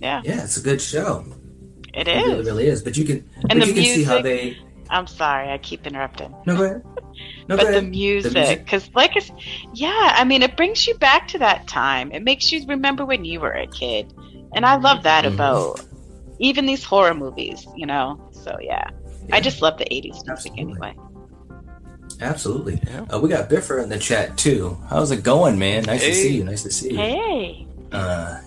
yeah, 0.00 0.20
yeah, 0.24 0.44
it's 0.44 0.58
a 0.58 0.62
good 0.62 0.82
show. 0.82 1.24
it 1.94 2.06
It 2.08 2.14
really, 2.14 2.40
is. 2.40 2.46
really 2.46 2.66
is. 2.66 2.82
But 2.82 2.96
you 2.98 3.04
can, 3.06 3.28
but 3.42 3.52
And 3.52 3.62
the 3.62 3.66
you 3.68 3.72
can 3.74 3.84
see 3.84 4.04
how 4.04 4.20
music- 4.20 4.24
they. 4.24 4.58
I'm 4.90 5.06
sorry, 5.06 5.50
I 5.50 5.58
keep 5.58 5.86
interrupting. 5.86 6.34
No, 6.46 6.56
go 6.56 6.64
ahead. 6.64 6.82
No, 7.48 7.56
but 7.56 7.64
go 7.66 7.72
the 7.80 7.82
music, 7.82 8.64
because 8.64 8.88
like, 8.94 9.14
it's, 9.16 9.30
yeah, 9.74 10.14
I 10.14 10.24
mean, 10.24 10.42
it 10.42 10.56
brings 10.56 10.86
you 10.86 10.94
back 10.94 11.28
to 11.28 11.38
that 11.38 11.66
time. 11.66 12.12
It 12.12 12.22
makes 12.22 12.50
you 12.52 12.64
remember 12.66 13.04
when 13.04 13.24
you 13.24 13.40
were 13.40 13.52
a 13.52 13.66
kid, 13.66 14.10
and 14.54 14.64
I 14.64 14.76
love 14.76 15.02
that 15.02 15.24
Mhm. 15.24 15.34
about 15.34 15.80
even 16.38 16.64
these 16.64 16.82
horror 16.84 17.12
movies. 17.12 17.66
You 17.76 17.86
know, 17.86 18.30
so 18.32 18.56
yeah, 18.62 18.84
I 19.32 19.40
just 19.40 19.60
love 19.60 19.76
the 19.78 19.84
'80s 19.92 20.24
music 20.26 20.52
Absolutely. 20.52 20.60
anyway. 20.62 20.94
Absolutely. 22.20 22.80
Yeah. 22.86 23.04
Uh, 23.12 23.18
we 23.18 23.28
got 23.28 23.48
Biffer 23.50 23.80
in 23.82 23.88
the 23.88 23.98
chat 23.98 24.36
too. 24.38 24.78
How's 24.88 25.10
it 25.10 25.22
going, 25.22 25.58
man? 25.58 25.84
Nice 25.84 26.04
to 26.04 26.14
see 26.14 26.36
you. 26.36 26.44
Nice 26.44 26.62
to 26.62 26.70
see 26.70 26.92
you. 26.92 26.98
Hey, 26.98 27.66
Uh, 27.92 28.40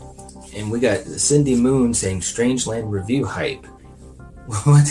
and 0.55 0.71
we 0.71 0.79
got 0.79 0.99
Cindy 0.99 1.55
Moon 1.55 1.93
saying 1.93 2.21
Strangeland 2.21 2.89
review 2.89 3.25
hype. 3.25 3.65
What? 4.45 4.87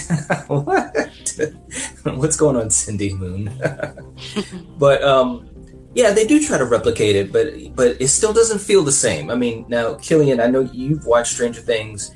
what? 0.46 2.16
What's 2.16 2.36
going 2.36 2.56
on, 2.56 2.70
Cindy 2.70 3.14
Moon? 3.14 3.50
but 4.78 5.02
um, 5.02 5.48
yeah, 5.94 6.12
they 6.12 6.26
do 6.26 6.44
try 6.44 6.58
to 6.58 6.64
replicate 6.64 7.16
it, 7.16 7.32
but 7.32 7.52
but 7.74 8.00
it 8.00 8.08
still 8.08 8.32
doesn't 8.32 8.60
feel 8.60 8.82
the 8.82 8.92
same. 8.92 9.30
I 9.30 9.34
mean, 9.34 9.66
now 9.68 9.94
Killian, 9.94 10.40
I 10.40 10.46
know 10.46 10.60
you've 10.60 11.04
watched 11.06 11.34
Stranger 11.34 11.60
Things 11.60 12.14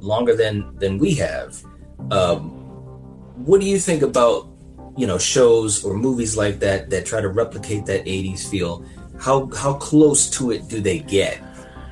longer 0.00 0.34
than 0.34 0.74
than 0.76 0.98
we 0.98 1.14
have. 1.14 1.62
Um, 2.10 2.50
what 3.44 3.60
do 3.60 3.66
you 3.66 3.78
think 3.78 4.02
about 4.02 4.48
you 4.96 5.06
know 5.06 5.18
shows 5.18 5.84
or 5.84 5.94
movies 5.94 6.36
like 6.36 6.58
that 6.58 6.90
that 6.90 7.06
try 7.06 7.20
to 7.20 7.28
replicate 7.28 7.86
that 7.86 8.04
80s 8.04 8.50
feel 8.50 8.84
how 9.18 9.48
how 9.54 9.74
close 9.74 10.28
to 10.30 10.50
it 10.50 10.68
do 10.68 10.80
they 10.80 10.98
get 10.98 11.40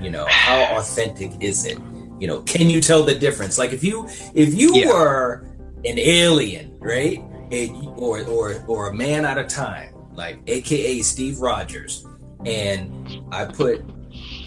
you 0.00 0.10
know 0.10 0.26
how 0.28 0.76
authentic 0.76 1.30
is 1.40 1.64
it 1.64 1.78
you 2.20 2.26
know 2.26 2.40
can 2.42 2.68
you 2.70 2.80
tell 2.80 3.02
the 3.02 3.14
difference 3.14 3.58
like 3.58 3.72
if 3.72 3.82
you 3.84 4.06
if 4.34 4.54
you 4.54 4.74
Yeah. 4.74 4.86
were 4.88 5.46
an 5.84 5.98
alien 5.98 6.76
right 6.80 7.22
and 7.52 7.76
or 7.96 8.22
or 8.24 8.64
or 8.66 8.88
a 8.90 8.94
man 8.94 9.24
out 9.24 9.38
of 9.38 9.48
time 9.48 9.94
like 10.14 10.38
aka 10.46 11.00
steve 11.02 11.38
rogers 11.40 12.06
and 12.44 13.08
i 13.32 13.44
put 13.44 13.84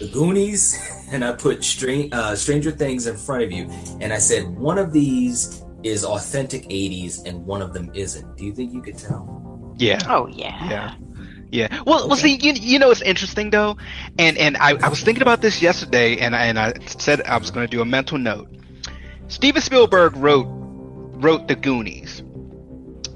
the 0.00 0.08
goonies 0.08 1.06
and 1.12 1.24
i 1.24 1.32
put 1.32 1.62
Stran- 1.64 2.12
uh, 2.12 2.34
stranger 2.36 2.70
things 2.70 3.06
in 3.06 3.16
front 3.16 3.42
of 3.44 3.52
you 3.52 3.64
and 4.00 4.12
i 4.12 4.18
said 4.18 4.48
one 4.48 4.78
of 4.78 4.92
these 4.92 5.64
is 5.82 6.04
authentic 6.04 6.64
80s 6.64 7.24
and 7.26 7.44
one 7.46 7.62
of 7.62 7.72
them 7.72 7.90
isn't 7.94 8.36
do 8.36 8.44
you 8.44 8.52
think 8.52 8.72
you 8.72 8.82
could 8.82 8.98
tell 8.98 9.74
Yeah. 9.78 9.98
oh 10.08 10.26
yeah, 10.28 10.68
Yeah. 10.68 10.94
Yeah. 11.50 11.82
Well, 11.84 12.06
well, 12.08 12.16
see, 12.16 12.36
you, 12.36 12.52
you 12.52 12.78
know, 12.78 12.90
it's 12.90 13.02
interesting 13.02 13.50
though, 13.50 13.76
and 14.18 14.38
and 14.38 14.56
I, 14.56 14.76
I 14.82 14.88
was 14.88 15.02
thinking 15.02 15.22
about 15.22 15.40
this 15.42 15.60
yesterday, 15.60 16.18
and 16.18 16.34
I, 16.36 16.44
and 16.46 16.58
I 16.58 16.74
said 16.86 17.22
I 17.22 17.38
was 17.38 17.50
going 17.50 17.66
to 17.66 17.70
do 17.70 17.80
a 17.80 17.84
mental 17.84 18.18
note. 18.18 18.48
Steven 19.28 19.60
Spielberg 19.60 20.16
wrote 20.16 20.46
wrote 20.48 21.48
the 21.48 21.56
Goonies, 21.56 22.22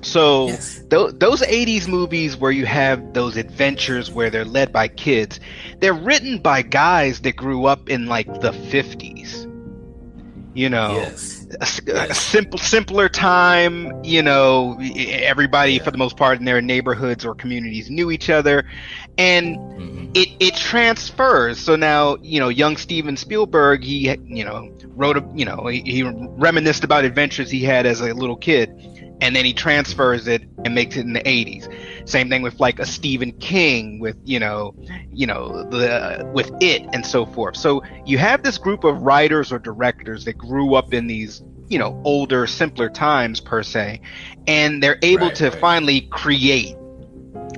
so 0.02 0.48
Yes. 0.48 0.82
tho- 0.88 1.12
those 1.12 1.42
'80s 1.42 1.86
movies 1.86 2.36
where 2.36 2.50
you 2.50 2.66
have 2.66 3.14
those 3.14 3.36
adventures 3.36 4.10
where 4.10 4.30
they're 4.30 4.44
led 4.44 4.72
by 4.72 4.88
kids, 4.88 5.38
they're 5.78 5.94
written 5.94 6.38
by 6.38 6.62
guys 6.62 7.20
that 7.20 7.36
grew 7.36 7.66
up 7.66 7.88
in 7.88 8.06
like 8.06 8.26
the 8.40 8.50
'50s. 8.50 9.50
You 10.54 10.70
know, 10.70 10.92
yes 10.92 11.43
a, 11.60 11.92
a 12.10 12.14
simple 12.14 12.58
simpler 12.58 13.08
time 13.08 14.04
you 14.04 14.22
know 14.22 14.78
everybody 14.80 15.78
for 15.78 15.90
the 15.90 15.98
most 15.98 16.16
part 16.16 16.38
in 16.38 16.44
their 16.44 16.60
neighborhoods 16.60 17.24
or 17.24 17.34
communities 17.34 17.90
knew 17.90 18.10
each 18.10 18.30
other. 18.30 18.64
And 19.18 19.56
Mhm. 19.56 20.10
it 20.16 20.28
it 20.40 20.56
transfers. 20.56 21.58
So 21.58 21.76
now 21.76 22.16
you 22.22 22.40
know 22.40 22.48
young 22.48 22.76
steven 22.76 23.16
spielberg 23.16 23.82
he 23.82 24.16
you 24.26 24.44
know 24.44 24.70
wrote 24.96 25.16
a 25.16 25.24
you 25.34 25.44
know 25.44 25.66
he, 25.66 25.80
he 25.80 26.02
reminisced 26.02 26.84
about 26.84 27.04
adventures 27.04 27.50
he 27.50 27.62
had 27.62 27.86
as 27.86 28.00
a 28.00 28.12
little 28.14 28.36
kid 28.36 28.70
and 29.24 29.34
then 29.36 29.44
he 29.46 29.54
transfers 29.54 30.28
it 30.28 30.48
and 30.64 30.74
makes 30.74 30.96
it 30.96 31.00
in 31.06 31.14
the 31.14 31.22
80s 31.22 31.68
same 32.08 32.28
thing 32.30 32.42
with 32.42 32.60
like 32.60 32.78
a 32.78 32.86
stephen 32.86 33.32
king 33.40 33.98
with 34.00 34.16
you 34.24 34.38
know 34.38 34.76
you 35.12 35.26
know 35.26 35.64
the 35.70 36.28
with 36.34 36.50
it 36.60 36.82
and 36.92 37.06
so 37.06 37.26
forth. 37.26 37.56
So 37.56 37.82
you 38.06 38.18
have 38.18 38.42
this 38.42 38.58
group 38.58 38.84
of 38.84 39.02
writers 39.02 39.52
or 39.52 39.58
directors 39.58 40.24
that 40.24 40.38
grew 40.38 40.74
up 40.74 40.92
in 40.94 41.06
these 41.06 41.42
you 41.68 41.78
know 41.78 42.00
older 42.04 42.46
simpler 42.46 42.90
times 42.90 43.40
per 43.40 43.62
se 43.62 44.00
and 44.46 44.82
they're 44.82 44.98
able 45.02 45.30
Right, 45.30 45.36
to 45.36 45.50
right. 45.50 45.60
finally 45.60 46.02
create 46.10 46.76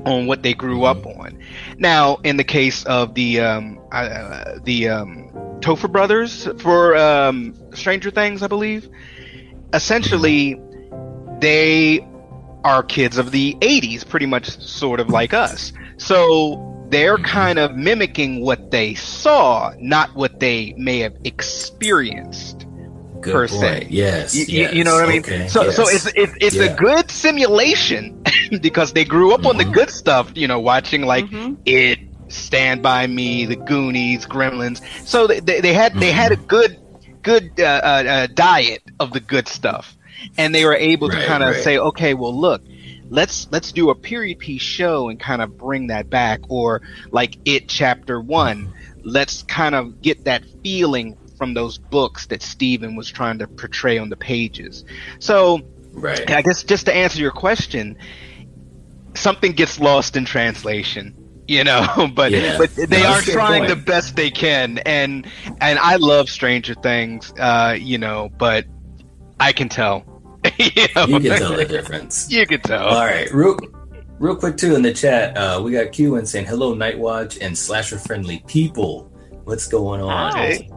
on 0.06 0.26
what 0.26 0.42
they 0.42 0.54
grew 0.54 0.85
up 0.85 1.06
on. 1.06 1.38
Now 1.78 2.16
in 2.25 2.37
the 2.37 2.44
case 2.44 2.85
of 2.85 3.14
the 3.14 3.40
um 3.40 3.80
uh, 3.92 4.58
the 4.64 4.88
um 4.88 5.32
Duffer 5.61 5.88
brothers 5.88 6.49
for 6.58 6.96
um 6.96 7.54
stranger 7.75 8.11
things 8.11 8.42
i 8.42 8.46
believe 8.46 8.88
essentially 9.73 10.61
they 11.40 12.07
are 12.64 12.83
kids 12.83 13.16
of 13.19 13.31
the 13.31 13.55
80s 13.61 14.09
pretty 14.09 14.26
much 14.26 14.49
sort 14.61 14.99
of 15.00 15.09
like 15.09 15.33
us 15.35 15.73
so 15.99 16.62
they're 16.88 17.19
kind 17.19 17.59
of 17.59 17.76
mimicking 17.76 18.40
what 18.40 18.71
they 18.71 18.95
saw 18.95 19.73
not 19.78 20.14
what 20.14 20.40
they 20.40 20.73
may 20.76 20.99
have 21.00 21.14
experienced 21.25 22.66
Good 23.21 23.33
per 23.33 23.49
point. 23.49 23.61
se. 23.61 23.87
Yes, 23.90 24.35
you, 24.37 24.45
you- 24.45 24.61
yes. 24.62 24.75
you 24.75 24.85
know 24.85 24.95
what 24.95 25.05
I 25.05 25.09
mean? 25.09 25.21
Okay, 25.21 25.49
so, 25.49 25.71
so 25.71 25.88
it's 25.88 26.07
it's, 26.14 26.33
it's 26.40 26.55
Yeah. 26.55 26.64
a 26.64 26.76
good 26.76 27.11
simulation 27.11 28.23
because 28.61 28.93
they 28.93 29.05
grew 29.05 29.33
up 29.33 29.47
on 29.47 29.57
the 29.57 29.64
Mhm. 29.64 29.73
good 29.73 29.90
stuff. 29.90 30.31
You 30.37 30.47
know, 30.47 30.61
watching 30.61 31.02
like 31.07 31.25
Mhm. 31.26 31.57
it, 31.64 31.99
Stand 32.28 32.83
by 32.83 33.07
Me, 33.07 33.47
The 33.47 33.57
Goonies, 33.57 34.26
Gremlins. 34.26 34.81
So 35.07 35.26
they, 35.26 35.40
they, 35.40 35.61
they 35.61 35.73
had 35.73 35.95
they 35.95 36.12
had 36.12 36.31
a 36.31 36.37
good 36.37 36.78
good 37.23 37.50
uh, 37.59 37.64
uh, 37.64 38.05
uh, 38.07 38.26
diet 38.35 38.83
of 39.00 39.12
the 39.12 39.21
good 39.21 39.49
stuff, 39.49 39.97
and 40.38 40.54
they 40.54 40.64
were 40.64 40.75
able 40.75 41.09
to 41.11 41.25
kind 41.26 41.42
of 41.42 41.54
right. 41.54 41.62
say, 41.64 41.78
okay, 41.78 42.14
well, 42.14 42.35
look. 42.38 42.62
Let's 43.09 43.47
let's 43.52 43.71
do 43.71 43.90
a 43.90 43.95
period 43.95 44.40
piece 44.40 44.62
show 44.62 45.09
and 45.11 45.21
kind 45.21 45.40
of 45.40 45.56
bring 45.56 45.87
that 45.88 46.11
back, 46.11 46.40
or 46.49 46.83
like 47.12 47.38
it 47.45 47.68
chapter 47.68 48.21
one. 48.21 48.75
Let's 49.04 49.45
kind 49.45 49.76
of 49.76 50.02
get 50.02 50.25
that 50.25 50.42
feeling 50.64 51.16
from 51.38 51.54
those 51.54 51.78
books 51.78 52.26
that 52.26 52.42
Stephen 52.42 52.97
was 52.97 53.09
trying 53.09 53.38
to 53.38 53.47
portray 53.47 53.99
on 53.99 54.09
the 54.09 54.16
pages. 54.16 54.85
So 55.21 55.61
right. 55.92 56.28
I 56.28 56.42
guess 56.42 56.64
just 56.64 56.87
to 56.87 56.92
answer 56.97 57.21
your 57.21 57.30
question, 57.30 57.97
something 59.14 59.52
gets 59.52 59.78
lost 59.78 60.16
in 60.16 60.25
translation, 60.25 61.14
you 61.47 61.62
know. 61.62 62.11
But 62.14 62.33
Yeah. 62.33 62.59
but 62.59 62.75
they 62.75 62.87
No, 62.87 62.97
are 62.97 63.02
that's 63.02 63.23
a 63.23 63.26
good 63.26 63.33
trying 63.35 63.61
point. 63.66 63.68
the 63.71 63.76
best 63.85 64.16
they 64.16 64.30
can, 64.30 64.78
and 64.78 65.28
and 65.61 65.78
I 65.78 65.95
love 65.97 66.28
Stranger 66.28 66.75
Things, 66.75 67.33
uh, 67.38 67.76
you 67.78 67.99
know, 67.99 68.30
but 68.37 68.64
I 69.38 69.52
can 69.52 69.68
tell. 69.68 70.04
you. 70.59 70.71
Can 70.71 71.38
tell 71.38 71.57
the 71.57 71.65
difference. 71.65 72.31
you 72.31 72.47
can 72.47 72.61
tell. 72.61 72.87
All 72.87 73.05
right, 73.05 73.31
real, 73.33 73.57
real 74.19 74.37
quick 74.37 74.57
too 74.57 74.75
in 74.75 74.83
the 74.83 74.93
chat, 74.93 75.37
uh, 75.37 75.61
we 75.62 75.73
got 75.73 75.93
Q 75.93 76.17
and 76.17 76.29
saying 76.29 76.47
hello, 76.47 76.75
Night 76.75 76.99
Watch 76.99 77.38
and 77.38 77.57
slasher 77.57 77.99
friendly 77.99 78.43
people. 78.47 79.11
What's 79.45 79.69
going 79.69 80.00
on? 80.00 80.33
Hi. 80.33 80.69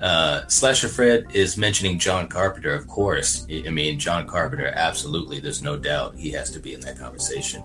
Uh, 0.00 0.46
slasher 0.46 0.88
Fred 0.88 1.26
is 1.32 1.56
mentioning 1.56 1.98
John 1.98 2.28
Carpenter, 2.28 2.74
of 2.74 2.86
course. 2.86 3.46
I 3.50 3.70
mean, 3.70 3.98
John 3.98 4.26
Carpenter, 4.26 4.66
absolutely. 4.66 5.40
There's 5.40 5.62
no 5.62 5.76
doubt 5.76 6.16
he 6.16 6.30
has 6.32 6.50
to 6.50 6.60
be 6.60 6.74
in 6.74 6.80
that 6.80 6.98
conversation. 6.98 7.62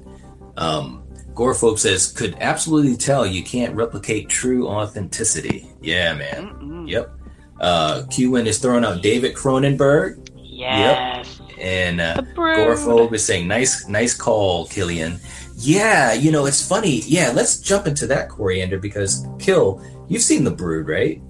Um, 0.57 1.03
Gorephobe 1.33 1.79
says, 1.79 2.11
could 2.11 2.35
absolutely 2.39 2.95
tell 2.95 3.25
you 3.25 3.43
can't 3.43 3.75
replicate 3.75 4.29
true 4.29 4.67
authenticity. 4.67 5.69
Yeah, 5.81 6.13
man. 6.15 6.49
Mm-mm. 6.49 6.89
Yep. 6.89 7.11
Uh, 7.59 8.03
QN 8.07 8.47
is 8.47 8.57
throwing 8.57 8.83
out 8.83 9.01
David 9.01 9.35
Cronenberg, 9.35 10.30
Yes. 10.61 11.41
and 11.59 11.99
uh, 12.01 12.15
The. 12.21 12.23
Gorephobe 12.33 13.13
is 13.13 13.25
saying, 13.25 13.47
"Nice, 13.47 13.87
nice 13.87 14.13
call, 14.13 14.67
Killian." 14.67 15.19
Yeah, 15.57 16.13
you 16.13 16.31
know 16.31 16.45
it's 16.45 16.67
funny. 16.67 17.01
Yeah, 17.05 17.31
let's 17.33 17.59
jump 17.59 17.85
into 17.87 18.07
that 18.07 18.29
Coriander 18.29 18.79
because 18.79 19.27
Kill, 19.39 19.81
you've 20.07 20.23
seen 20.23 20.43
the 20.43 20.51
Brood, 20.51 20.87
right? 20.87 21.21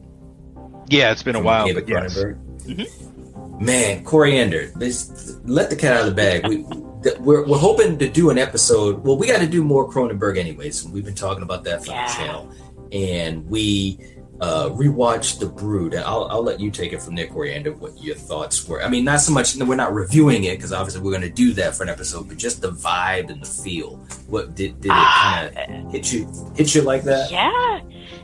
Yeah, 0.88 1.12
it's 1.12 1.24
been 1.24 1.36
a 1.36 1.42
while, 1.42 1.66
David 1.66 1.86
but 1.86 1.90
yes. 1.90 2.18
Cronenberg. 2.18 3.62
Man, 3.62 4.04
Coriander, 4.04 4.72
this, 4.76 5.38
let 5.44 5.70
the 5.70 5.76
cat 5.76 5.94
out 5.98 6.00
of 6.02 6.06
the 6.08 6.16
bag. 6.16 6.48
We, 6.48 6.64
we're, 7.20 7.46
we're 7.48 7.58
hoping 7.58 7.98
to 8.00 8.10
do 8.10 8.30
an 8.30 8.38
episode. 8.38 9.04
Well, 9.04 9.18
we 9.18 9.28
got 9.28 9.40
to 9.40 9.48
do 9.48 9.64
more 9.64 9.90
Cronenberg, 9.90 10.38
anyways. 10.38 10.88
We've 10.88 11.06
been 11.06 11.14
talking 11.16 11.44
about 11.44 11.64
that 11.66 11.84
for 11.86 11.92
Yeah. 11.92 12.08
the 12.08 12.14
channel, 12.14 12.52
and 12.92 13.46
we 13.48 14.00
uh, 14.42 14.70
rewatched 14.72 15.40
The 15.40 15.46
Brood, 15.46 15.94
and 15.94 16.04
I'll, 16.04 16.26
I'll 16.26 16.42
let 16.42 16.60
you 16.60 16.72
take 16.72 16.94
it 16.94 17.02
from 17.02 17.14
there, 17.14 17.28
Coriander, 17.28 17.74
what 17.74 18.02
your 18.02 18.16
thoughts 18.16 18.68
were. 18.68 18.84
I 18.84 18.90
mean, 18.90 19.06
not 19.06 19.22
so 19.22 19.32
much, 19.32 19.56
we're 19.56 19.76
not 19.76 19.94
reviewing 19.94 20.46
it 20.46 20.58
because 20.58 20.74
obviously 20.74 21.02
we're 21.02 21.12
going 21.12 21.22
to 21.22 21.30
do 21.30 21.54
that 21.54 21.76
for 21.76 21.84
an 21.84 21.90
episode, 21.90 22.28
but 22.28 22.38
just 22.38 22.60
the 22.60 22.72
vibe 22.72 23.30
and 23.30 23.40
the 23.40 23.46
feel. 23.46 23.98
What 24.28 24.56
did, 24.56 24.82
did 24.82 24.92
it 24.92 24.96
kind 24.96 25.58
of 25.58 25.92
hit 25.92 26.12
you 26.12 26.28
hit 26.56 26.74
you 26.74 26.82
like 26.82 27.04
that? 27.04 27.30
Yeah, 27.30 27.82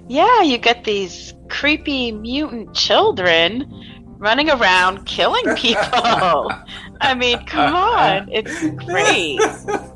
yeah. 0.07 0.41
You 0.41 0.57
get 0.57 0.83
these 0.83 1.35
creepy 1.49 2.11
mutant 2.11 2.73
children 2.73 3.71
running 4.17 4.49
around 4.49 5.05
killing 5.05 5.43
people. 5.55 6.51
I 6.99 7.13
mean, 7.15 7.45
come 7.45 7.75
on, 7.75 8.27
it's 8.31 8.59
great. 8.85 9.37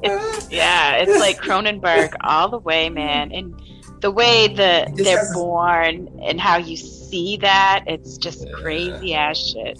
It's 0.03 0.51
yeah, 0.51 0.97
it's 0.97 1.19
like 1.19 1.41
Cronenberg 1.41 2.13
all 2.21 2.49
the 2.49 2.59
way, 2.59 2.89
man, 2.89 3.31
and 3.31 3.59
the 4.01 4.11
way 4.11 4.47
um, 4.47 4.55
that 4.55 4.95
they're 4.95 5.19
has... 5.19 5.33
born 5.33 6.19
and 6.21 6.39
how 6.39 6.57
you 6.57 6.75
see 6.75 7.37
that, 7.37 7.83
it's 7.87 8.17
just 8.17 8.45
yeah. 8.45 8.53
crazy 8.53 9.13
ass 9.13 9.37
shit. 9.37 9.79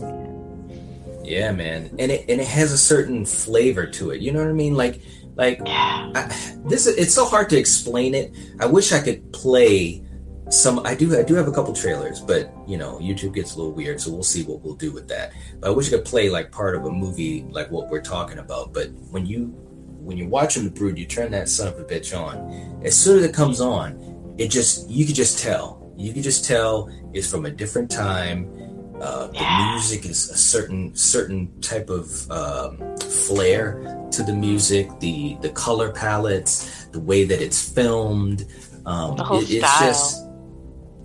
Yeah, 1.24 1.52
man, 1.52 1.96
and 2.00 2.12
it 2.12 2.26
and 2.30 2.42
it 2.42 2.48
has 2.48 2.72
a 2.72 2.78
certain 2.78 3.26
flavor 3.26 3.86
to 3.86 4.12
it. 4.12 4.22
You 4.22 4.32
know 4.32 4.40
what 4.40 4.50
I 4.50 4.54
mean? 4.54 4.76
Like, 4.76 5.02
like 5.36 5.62
yeah. 5.66 6.12
I, 6.16 6.56
this. 6.66 6.88
It's 6.88 7.14
so 7.14 7.26
hard 7.26 7.50
to 7.52 7.58
explain 7.58 8.16
it. 8.16 8.36
I 8.60 8.66
wish 8.66 8.92
I 8.92 9.00
could 9.00 9.32
play 9.32 10.04
some. 10.50 10.80
I 10.86 10.96
do. 10.96 11.18
I 11.18 11.24
do 11.24 11.36
have 11.36 11.48
a 11.48 11.52
couple 11.52 11.74
trailers, 11.74 12.20
but 12.20 12.52
you 12.68 12.78
know, 12.78 12.98
YouTube 13.00 13.34
gets 13.36 13.56
a 13.56 13.58
little 13.58 13.72
weird, 13.72 14.02
so 14.02 14.12
we'll 14.12 14.24
see 14.24 14.44
what 14.44 14.62
we'll 14.62 14.76
do 14.76 14.92
with 14.92 15.08
that. 15.10 15.34
But 15.60 15.70
I 15.70 15.74
wish 15.74 15.88
I 15.88 15.98
could 15.98 16.06
play 16.06 16.30
like 16.30 16.52
part 16.52 16.76
of 16.76 16.86
a 16.86 16.92
movie, 16.92 17.46
like 17.50 17.70
what 17.70 17.90
we're 17.90 18.02
talking 18.02 18.40
about. 18.40 18.74
But 18.74 18.90
when 19.12 19.26
you 19.26 19.46
when 20.02 20.18
you're 20.18 20.28
watching 20.28 20.64
the 20.64 20.72
Brood, 20.72 20.98
you 20.98 21.06
turn 21.06 21.32
that 21.32 21.50
son 21.50 21.68
of 21.68 21.80
a 21.80 21.84
bitch 21.84 22.18
on. 22.18 22.82
As 22.84 22.98
soon 22.98 23.20
as 23.20 23.26
it 23.26 23.34
comes 23.34 23.62
on, 23.62 24.11
it 24.42 24.50
just 24.50 24.90
you 24.90 25.06
could 25.06 25.16
just 25.16 25.40
tell. 25.40 25.94
You 25.98 26.14
could 26.14 26.24
just 26.24 26.46
tell 26.46 26.90
it's 27.14 27.30
from 27.30 27.46
a 27.46 27.52
different 27.52 27.92
time. 27.92 28.50
Uh, 29.00 29.28
the 29.28 29.72
music 29.72 30.06
is 30.06 30.30
a 30.30 30.38
certain 30.38 30.96
certain 30.96 31.60
type 31.62 31.90
of 31.90 32.30
um, 32.32 32.98
flair 32.98 34.08
to 34.12 34.24
the 34.24 34.34
music. 34.34 34.90
The 35.00 35.38
the 35.42 35.50
color 35.50 35.92
palettes, 35.92 36.86
the 36.86 37.00
way 37.00 37.24
that 37.24 37.42
it's 37.42 37.62
filmed. 37.62 38.48
Um, 38.86 39.16
the 39.16 39.24
whole 39.24 39.42
it, 39.42 39.52
it's 39.52 39.68
style. 39.68 39.88
just 39.88 40.26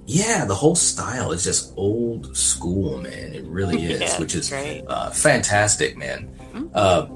yeah, 0.07 0.45
the 0.45 0.55
whole 0.55 0.76
style 0.76 1.33
is 1.33 1.45
just 1.45 1.75
old 1.76 2.35
school, 2.37 2.99
man. 2.99 3.35
It 3.35 3.45
really 3.45 3.85
is, 3.93 4.00
yeah, 4.00 4.19
which 4.19 4.35
is 4.35 4.52
uh, 4.52 5.11
fantastic, 5.11 5.97
man. 5.97 6.31
Mm-hmm. 6.55 6.69
Uh, 6.75 7.09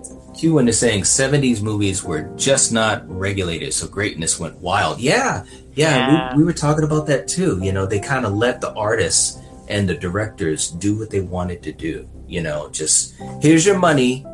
is 0.69 0.79
saying 0.79 1.03
70s 1.03 1.62
movies 1.62 2.03
were 2.03 2.23
just 2.37 2.73
not 2.73 3.09
regulated, 3.09 3.75
so 3.75 3.87
greatness 3.87 4.41
went 4.41 4.57
wild. 4.59 4.99
Yeah, 4.99 5.45
yeah, 5.81 5.97
yeah. 5.97 6.35
We, 6.35 6.39
we, 6.39 6.45
were 6.45 6.53
talking 6.53 6.85
about 6.85 7.07
that 7.07 7.27
too. 7.27 7.59
You 7.63 7.73
know, 7.73 7.87
they 7.87 8.01
kind 8.01 8.27
of 8.27 8.35
let 8.35 8.61
the 8.61 8.73
artists 8.75 9.39
and 9.69 9.89
the 9.89 9.95
directors 9.95 10.71
do 10.71 10.99
what 10.99 11.11
they 11.11 11.21
wanted 11.21 11.63
to 11.63 11.73
do. 11.73 12.09
You 12.27 12.43
know, 12.43 12.69
just 12.71 13.15
here's 13.41 13.65
your 13.65 13.79
money. 13.79 14.25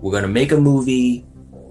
We're 0.00 0.12
gonna 0.12 0.28
make 0.28 0.52
a 0.52 0.60
movie, 0.60 1.26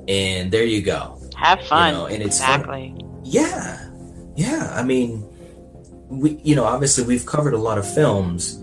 and 0.08 0.52
there 0.52 0.64
you 0.64 0.82
go. 0.82 1.22
Have 1.36 1.64
fun. 1.66 1.94
You 1.94 2.00
know, 2.00 2.06
and 2.08 2.24
it's 2.24 2.38
exactly. 2.38 2.96
Fun. 2.98 3.22
Yeah, 3.24 3.90
yeah. 4.36 4.72
I 4.74 4.84
mean, 4.84 5.28
we, 6.08 6.40
you 6.44 6.56
know, 6.56 6.66
obviously 6.66 7.04
we've 7.04 7.26
covered 7.26 7.54
a 7.54 7.58
lot 7.58 7.78
of 7.78 7.92
films, 7.92 8.56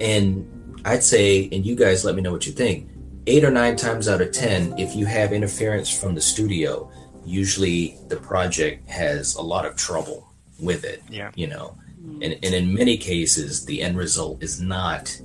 and 0.00 0.48
I'd 0.84 1.02
say, 1.02 1.48
and 1.52 1.66
you 1.66 1.74
guys 1.74 2.04
let 2.04 2.14
me 2.14 2.22
know 2.22 2.32
what 2.32 2.46
you 2.46 2.52
think. 2.52 2.88
Eight 3.26 3.44
or 3.44 3.50
nine 3.50 3.76
times 3.76 4.08
out 4.08 4.20
of 4.20 4.32
ten, 4.32 4.76
if 4.78 4.96
you 4.96 5.06
have 5.06 5.32
interference 5.32 5.88
from 5.88 6.14
the 6.14 6.20
studio, 6.20 6.90
usually 7.24 7.96
the 8.08 8.16
project 8.16 8.88
has 8.88 9.34
a 9.36 9.42
lot 9.42 9.64
of 9.64 9.76
trouble 9.76 10.28
with 10.60 10.84
it. 10.84 11.02
Yeah. 11.08 11.30
You 11.34 11.48
know, 11.48 11.78
and, 12.20 12.32
and 12.42 12.54
in 12.54 12.74
many 12.74 12.96
cases, 12.96 13.64
the 13.64 13.82
end 13.82 13.96
result 13.96 14.42
is 14.42 14.60
not, 14.60 15.20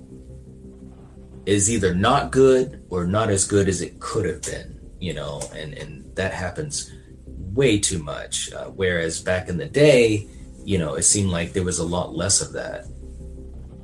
is 1.45 1.71
either 1.71 1.93
not 1.93 2.31
good 2.31 2.83
or 2.89 3.05
not 3.05 3.29
as 3.29 3.45
good 3.45 3.67
as 3.67 3.81
it 3.81 3.99
could 3.99 4.25
have 4.25 4.41
been, 4.43 4.79
you 4.99 5.13
know, 5.13 5.41
and, 5.55 5.73
and 5.73 6.15
that 6.15 6.33
happens 6.33 6.91
way 7.25 7.79
too 7.79 8.01
much. 8.03 8.51
Uh, 8.53 8.65
whereas 8.65 9.21
back 9.21 9.49
in 9.49 9.57
the 9.57 9.65
day, 9.65 10.27
you 10.63 10.77
know, 10.77 10.95
it 10.95 11.03
seemed 11.03 11.29
like 11.29 11.53
there 11.53 11.63
was 11.63 11.79
a 11.79 11.85
lot 11.85 12.15
less 12.15 12.41
of 12.41 12.53
that. 12.53 12.85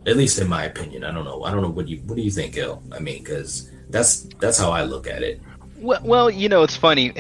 At 0.06 0.18
least 0.18 0.38
in 0.40 0.50
my 0.50 0.66
opinion. 0.66 1.06
I 1.06 1.12
don't 1.14 1.24
know. 1.24 1.44
I 1.46 1.52
don't 1.52 1.62
know 1.62 1.70
what 1.70 1.88
you 1.88 2.00
what 2.00 2.18
do 2.18 2.22
you 2.22 2.30
think, 2.30 2.56
Gil? 2.56 2.84
I 2.92 3.00
mean, 3.00 3.24
because 3.24 3.72
that's 3.90 4.24
that's 4.38 4.58
how 4.58 4.70
I 4.70 4.84
look 4.84 5.08
at 5.08 5.24
it. 5.24 5.40
Well, 5.78 6.02
well, 6.04 6.30
you 6.30 6.50
know, 6.50 6.64
it's 6.64 6.76
funny 6.76 7.14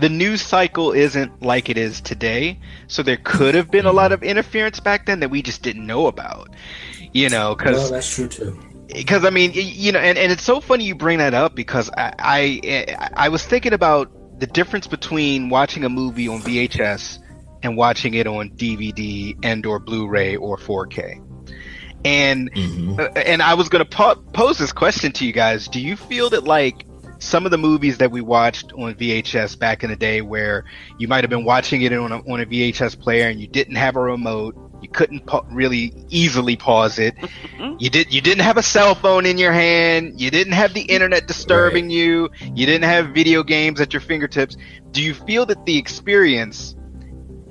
the 0.00 0.08
news 0.08 0.42
cycle 0.42 0.92
isn't 0.92 1.42
like 1.42 1.68
it 1.68 1.76
is 1.76 2.00
today. 2.00 2.58
So 2.88 3.02
there 3.02 3.18
could 3.18 3.54
have 3.54 3.70
been 3.70 3.86
a 3.86 3.92
lot 3.92 4.12
of 4.12 4.22
interference 4.22 4.80
back 4.80 5.06
then 5.06 5.20
that 5.20 5.30
we 5.30 5.42
just 5.42 5.62
didn't 5.62 5.86
know 5.86 6.06
about. 6.06 6.50
You 7.12 7.28
know, 7.28 7.54
because 7.54 7.76
well, 7.76 7.90
that's 7.92 8.14
true 8.14 8.28
too. 8.28 8.58
Because 8.88 9.24
I 9.24 9.30
mean, 9.30 9.52
you 9.54 9.92
know, 9.92 10.00
and, 10.00 10.18
and 10.18 10.32
it's 10.32 10.42
so 10.42 10.60
funny 10.60 10.84
you 10.84 10.94
bring 10.94 11.18
that 11.18 11.34
up 11.34 11.54
because 11.54 11.90
I, 11.96 12.14
I 12.18 13.10
I 13.14 13.28
was 13.28 13.44
thinking 13.44 13.72
about 13.72 14.10
the 14.40 14.46
difference 14.46 14.86
between 14.86 15.48
watching 15.48 15.84
a 15.84 15.88
movie 15.88 16.28
on 16.28 16.40
VHS 16.40 17.18
and 17.62 17.76
watching 17.76 18.14
it 18.14 18.26
on 18.26 18.50
DVD 18.50 19.36
and 19.42 19.66
or 19.66 19.78
Blu-ray 19.78 20.36
or 20.36 20.56
4K. 20.56 21.26
And 22.04 22.50
mm-hmm. 22.52 22.98
Uh, 22.98 23.08
and 23.20 23.42
I 23.42 23.54
was 23.54 23.68
going 23.68 23.84
to 23.84 23.90
po- 23.90 24.16
pose 24.32 24.56
this 24.56 24.72
question 24.72 25.12
to 25.12 25.26
you 25.26 25.32
guys. 25.32 25.68
Do 25.68 25.80
you 25.80 25.96
feel 25.96 26.30
that 26.30 26.44
like 26.44 26.86
some 27.20 27.44
of 27.44 27.50
the 27.50 27.58
movies 27.58 27.98
that 27.98 28.10
we 28.10 28.20
watched 28.20 28.72
on 28.72 28.94
VHS 28.94 29.58
back 29.58 29.84
in 29.84 29.90
the 29.90 29.96
day, 29.96 30.22
where 30.22 30.64
you 30.98 31.06
might 31.06 31.22
have 31.22 31.30
been 31.30 31.44
watching 31.44 31.82
it 31.82 31.92
on 31.92 32.10
a, 32.10 32.18
on 32.18 32.40
a 32.40 32.46
VHS 32.46 32.98
player 32.98 33.28
and 33.28 33.40
you 33.40 33.46
didn't 33.46 33.76
have 33.76 33.96
a 33.96 34.00
remote, 34.00 34.56
you 34.82 34.88
couldn't 34.88 35.26
pa- 35.26 35.44
really 35.50 35.92
easily 36.08 36.56
pause 36.56 36.98
it. 36.98 37.14
Mm-hmm. 37.16 37.76
you 37.78 37.90
did 37.90 38.12
you 38.12 38.20
didn't 38.20 38.44
have 38.44 38.56
a 38.56 38.62
cell 38.62 38.94
phone 38.94 39.26
in 39.26 39.38
your 39.38 39.52
hand. 39.52 40.20
You 40.20 40.30
didn't 40.30 40.54
have 40.54 40.72
the 40.72 40.80
internet 40.80 41.26
disturbing 41.26 41.86
right. 41.86 41.94
you. 41.94 42.30
You 42.54 42.66
didn't 42.66 42.88
have 42.88 43.10
video 43.10 43.42
games 43.42 43.80
at 43.80 43.92
your 43.92 44.00
fingertips. 44.00 44.56
Do 44.90 45.02
you 45.02 45.14
feel 45.14 45.46
that 45.46 45.66
the 45.66 45.76
experience 45.76 46.74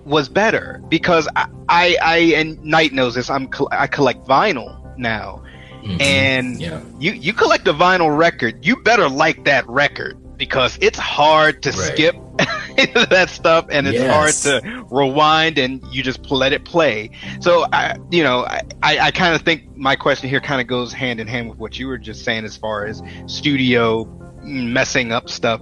was 0.04 0.28
better? 0.30 0.82
Because 0.90 1.28
I 1.36 1.48
I, 1.70 1.98
I 2.02 2.18
and 2.36 2.64
Knight 2.64 2.94
knows 2.94 3.16
this. 3.16 3.30
I'm 3.30 3.50
I 3.72 3.86
collect 3.88 4.26
vinyl 4.28 4.98
now 4.98 5.44
Mm-hmm. 5.84 6.02
And 6.02 6.62
yeah. 6.62 6.82
you 7.00 7.14
you 7.14 7.34
collect 7.34 7.68
a 7.68 7.74
vinyl 7.74 8.16
record, 8.16 8.66
you 8.66 8.76
better 8.84 9.08
like 9.08 9.46
that 9.46 9.68
record 9.68 10.18
because 10.40 10.78
it's 10.82 10.98
hard 10.98 11.62
to 11.64 11.70
right. 11.72 11.78
skip 11.78 12.16
that 13.10 13.30
stuff 13.30 13.66
and 13.70 13.88
it's 13.88 13.98
yes. 13.98 14.44
hard 14.44 14.64
to 14.64 14.86
rewind 14.90 15.58
and 15.58 15.86
you 15.92 16.02
just 16.02 16.32
let 16.32 16.54
it 16.54 16.64
play. 16.64 17.12
So 17.42 17.66
I, 17.74 17.98
you 18.10 18.24
know, 18.24 18.46
I, 18.82 19.00
I 19.00 19.12
kind 19.12 19.36
of 19.36 19.42
think 19.42 19.76
my 19.76 19.96
question 19.96 20.30
here 20.30 20.40
kind 20.40 20.62
of 20.62 20.68
goes 20.68 20.94
hand 20.94 21.20
in 21.20 21.28
hand 21.28 21.50
with 21.50 21.60
what 21.60 21.78
you 21.78 21.88
were 21.88 21.98
just 21.98 22.24
saying 22.24 22.46
as 22.46 22.56
far 22.56 22.86
as 22.86 23.04
studio 23.28 24.06
messing 24.42 25.12
up 25.12 25.30
stuff. 25.30 25.62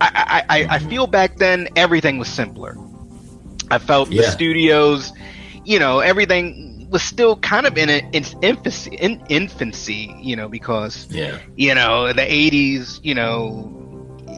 I, 0.00 0.44
I, 0.48 0.60
I, 0.60 0.66
I 0.76 0.78
feel 0.78 1.08
back 1.08 1.36
then 1.36 1.68
everything 1.74 2.18
was 2.18 2.28
simpler. 2.28 2.76
I 3.70 3.78
felt 3.78 4.10
yeah. 4.10 4.22
the 4.22 4.30
studios, 4.30 5.12
you 5.64 5.80
know, 5.80 5.98
everything 5.98 6.75
was 6.88 7.02
still 7.02 7.36
kind 7.36 7.66
of 7.66 7.76
in 7.76 7.88
its 7.90 8.34
infancy, 8.42 8.96
in 8.96 9.22
infancy, 9.28 10.14
you 10.20 10.36
know, 10.36 10.48
because 10.48 11.06
yeah, 11.10 11.38
you 11.56 11.74
know, 11.74 12.12
the 12.12 12.22
'80s, 12.22 13.00
you 13.02 13.14
know, 13.14 13.72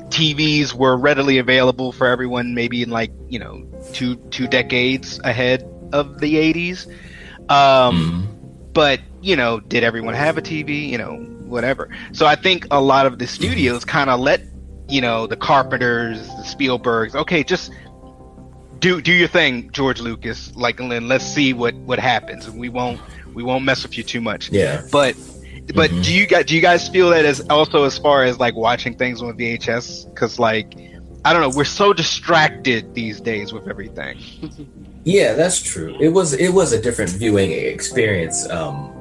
TVs 0.09 0.73
were 0.73 0.97
readily 0.97 1.39
available 1.39 1.93
for 1.93 2.07
everyone, 2.07 2.55
maybe 2.55 2.83
in 2.83 2.91
like 2.91 3.13
you 3.29 3.39
know 3.39 3.67
two 3.93 4.17
two 4.31 4.47
decades 4.47 5.21
ahead 5.25 5.69
of 5.93 6.21
the 6.21 6.35
'80s. 6.35 6.87
Um, 7.51 8.29
mm. 8.31 8.73
But 8.73 9.01
you 9.21 9.37
know, 9.37 9.61
did 9.61 9.85
everyone 9.85 10.15
have 10.15 10.39
a 10.39 10.43
TV? 10.43 10.89
You 10.89 10.99
know, 10.99 11.17
whatever. 11.17 11.91
So 12.13 12.27
I 12.27 12.37
think 12.37 12.67
a 12.71 12.81
lot 12.81 13.07
of 13.07 13.19
the 13.19 13.27
studios 13.27 13.85
kind 13.85 14.11
of 14.11 14.21
let 14.21 14.43
you 14.89 15.01
know 15.01 15.27
the 15.27 15.37
Carpenters, 15.37 16.27
the 16.27 16.45
Spielbergs, 16.45 17.15
okay, 17.15 17.43
just 17.43 17.71
do 18.81 19.01
do 19.01 19.13
your 19.13 19.29
thing, 19.29 19.71
George 19.73 20.01
Lucas. 20.01 20.55
Like, 20.57 20.81
and 20.81 21.09
let's 21.09 21.25
see 21.25 21.53
what 21.53 21.75
what 21.75 21.99
happens. 21.99 22.51
We 22.51 22.69
won't 22.69 23.01
we 23.35 23.43
won't 23.43 23.65
mess 23.65 23.83
with 23.83 23.97
you 23.97 24.05
too 24.05 24.21
much. 24.21 24.51
Yeah. 24.51 24.83
But 24.91 25.17
but 25.75 25.91
mm-hmm. 25.91 26.03
do 26.03 26.15
you 26.15 26.27
guys 26.27 26.47
do 26.47 26.55
you 26.55 26.63
guys 26.63 26.89
feel 26.89 27.11
that 27.11 27.25
as 27.25 27.41
also 27.49 27.85
as 27.85 27.99
far 27.99 28.25
as 28.25 28.39
like 28.39 28.55
watching 28.55 28.95
things 28.95 29.23
on 29.23 29.37
VHS? 29.37 30.09
Because 30.09 30.39
like 30.39 30.75
I 31.25 31.33
don't 31.33 31.43
know, 31.43 31.57
we're 31.57 31.65
so 31.65 31.93
distracted 31.93 32.95
these 32.95 33.21
days 33.21 33.53
with 33.53 33.69
everything. 33.69 34.19
yeah, 35.05 35.35
that's 35.35 35.61
true. 35.61 35.97
It 36.01 36.09
was 36.09 36.33
it 36.33 36.51
was 36.51 36.73
a 36.73 36.81
different 36.81 37.11
viewing 37.11 37.53
experience. 37.53 38.49
Um, 38.49 38.95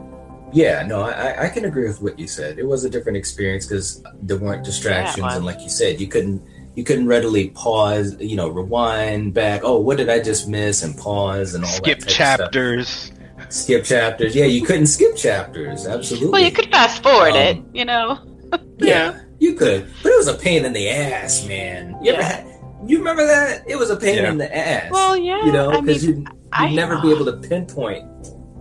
yeah, 0.54 0.86
no, 0.86 1.02
I, 1.02 1.46
I 1.46 1.50
can 1.50 1.66
agree 1.66 1.88
with 1.88 2.02
what 2.02 2.18
you 2.18 2.28
said. 2.28 2.58
It 2.58 2.66
was 2.66 2.84
a 2.86 2.90
different 2.90 3.18
experience 3.18 3.66
because 3.66 4.04
there 4.22 4.38
weren't 4.38 4.63
distractions, 4.63 5.26
yeah, 5.26 5.36
and 5.36 5.46
like 5.46 5.62
you 5.62 5.70
said, 5.70 6.00
you 6.00 6.08
couldn't 6.08 6.42
you 6.78 6.84
couldn't 6.84 7.08
readily 7.08 7.50
pause, 7.50 8.16
you 8.20 8.36
know, 8.36 8.50
rewind 8.50 9.34
back. 9.34 9.62
Oh, 9.63 9.80
what 9.80 9.98
did 9.98 10.10
I 10.10 10.20
just 10.20 10.48
miss? 10.48 10.84
And 10.84 10.96
pause 10.96 11.56
and 11.56 11.66
all 11.66 11.72
that. 11.72 11.78
skip 11.78 12.06
chapters. 12.06 13.12
Skip 13.50 13.84
chapters. 13.84 14.36
Yeah, 14.36 14.46
you 14.46 14.62
couldn't 14.63 14.86
skip 14.86 15.16
chapters. 15.16 15.88
Absolutely. 15.88 16.30
Well, 16.30 16.42
you 16.42 16.52
could 16.52 16.70
fast 16.70 17.02
forward 17.02 17.32
um, 17.32 17.38
it. 17.38 17.63
You 17.74 17.84
know. 17.84 18.20
yeah. 18.52 18.60
yeah, 18.78 19.22
you 19.40 19.56
could, 19.56 19.92
but 20.04 20.12
it 20.12 20.18
was 20.18 20.28
a 20.28 20.36
pain 20.36 20.66
in 20.66 20.74
the 20.74 20.88
ass, 20.88 21.48
man. 21.48 21.98
You 22.04 22.12
yeah. 22.12 22.13
ever 22.13 22.24
had? 22.24 22.46
You 22.86 23.00
remember 23.00 23.26
that? 23.26 23.68
It 23.68 23.76
was 23.76 23.90
a 23.90 23.98
pain 23.98 24.18
yeah. 24.18 24.30
in 24.30 24.38
the 24.38 24.56
ass. 24.56 24.92
Well, 24.92 25.18
yeah. 25.18 25.44
You 25.48 25.52
know, 25.52 25.82
because 25.82 26.06
you 26.06 26.28
you'd 26.62 26.76
never 26.76 27.02
be 27.02 27.10
able 27.10 27.26
to 27.26 27.38
pinpoint. 27.38 28.06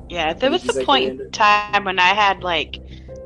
Yeah, 0.09 0.33
there 0.33 0.51
was 0.51 0.67
a 0.75 0.85
point 0.87 1.21
in 1.21 1.31
time 1.33 1.85
when 1.85 1.99
I 1.99 2.15
had 2.15 2.43
like 2.43 2.81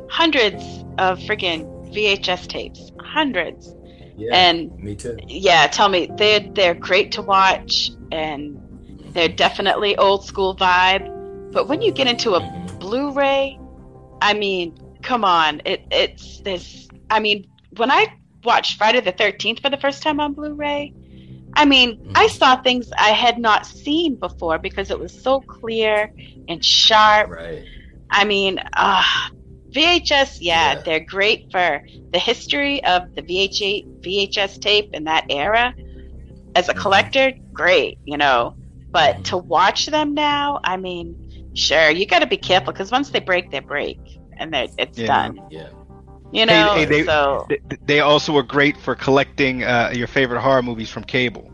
hundreds 0.09 0.65
of 0.99 1.21
freaking 1.21 1.95
VHS 1.95 2.49
tapes, 2.49 2.91
hundreds. 2.99 3.73
Yeah, 4.21 4.37
And 4.37 4.79
me 4.79 4.95
too. 4.95 5.17
yeah, 5.27 5.67
tell 5.67 5.89
me 5.89 6.11
they're 6.19 6.41
they're 6.53 6.75
great 6.75 7.11
to 7.13 7.23
watch 7.23 7.91
and 8.13 8.61
they're 9.15 9.29
definitely 9.29 9.97
old 9.97 10.25
school 10.25 10.55
vibe. 10.55 11.09
But 11.53 11.69
when 11.69 11.81
you 11.81 11.91
get 11.91 12.07
into 12.07 12.35
a 12.35 12.41
Mhm. 12.41 12.79
Blu-ray, 12.79 13.59
I 14.21 14.35
mean, 14.35 14.79
come 15.03 15.25
on, 15.25 15.63
it 15.65 15.81
it's 15.91 16.41
this. 16.43 16.87
I 17.09 17.19
mean, 17.21 17.47
when 17.77 17.91
I 17.91 18.09
watched 18.45 18.77
Friday 18.77 19.01
the 19.01 19.13
Thirteenth 19.13 19.61
for 19.61 19.71
the 19.71 19.79
first 19.79 20.03
time 20.03 20.21
on 20.21 20.35
Blu-ray, 20.35 20.93
I 21.55 21.65
mean, 21.65 22.13
I 22.15 22.27
saw 22.27 22.57
things 22.61 22.93
I 22.99 23.13
had 23.13 23.39
not 23.39 23.65
seen 23.65 24.17
before 24.17 24.59
because 24.59 24.91
it 24.91 24.99
was 25.01 25.13
so 25.13 25.41
clear 25.41 26.13
and 26.47 26.63
sharp. 26.63 27.31
Right. 27.31 27.65
I 28.11 28.25
mean, 28.25 28.61
uh, 28.77 29.03
VHS, 29.71 30.39
yeah, 30.41 30.75
Yeah. 30.75 30.83
they're 30.83 31.01
great 31.01 31.51
for 31.51 31.83
the 32.13 32.19
history 32.19 32.83
of 32.85 33.15
the 33.15 33.23
VH 33.23 33.87
VHS 34.01 34.59
tape 34.61 34.91
in 34.93 35.05
that 35.05 35.25
era. 35.31 35.75
As 36.57 36.69
a 36.69 36.75
collector, 36.75 37.33
great, 37.53 37.99
you 38.05 38.17
know. 38.17 38.57
But 38.91 39.25
to 39.27 39.37
watch 39.37 39.87
them 39.87 40.15
now, 40.15 40.61
I 40.65 40.77
mean, 40.77 41.51
sure, 41.55 41.91
you 41.91 42.07
got 42.07 42.19
to 42.21 42.27
be 42.27 42.37
careful 42.37 42.73
because 42.73 42.91
once 42.91 43.11
they 43.11 43.21
break, 43.21 43.51
they 43.53 43.61
break, 43.61 44.01
and 44.37 44.53
it's 44.55 44.99
Yeah. 44.99 45.07
done. 45.07 45.41
Yeah. 45.51 45.69
You 46.33 46.47
know, 46.47 46.75
hey, 46.75 46.85
they- 46.85 47.05
so 47.05 47.47
They 47.87 48.01
also 48.01 48.33
were 48.33 48.43
great 48.45 48.77
for 48.77 48.95
collecting 48.95 49.63
uh, 49.65 49.91
your 49.95 50.07
favorite 50.09 50.41
horror 50.41 50.63
movies 50.63 50.89
from 50.91 51.05
cable. 51.05 51.49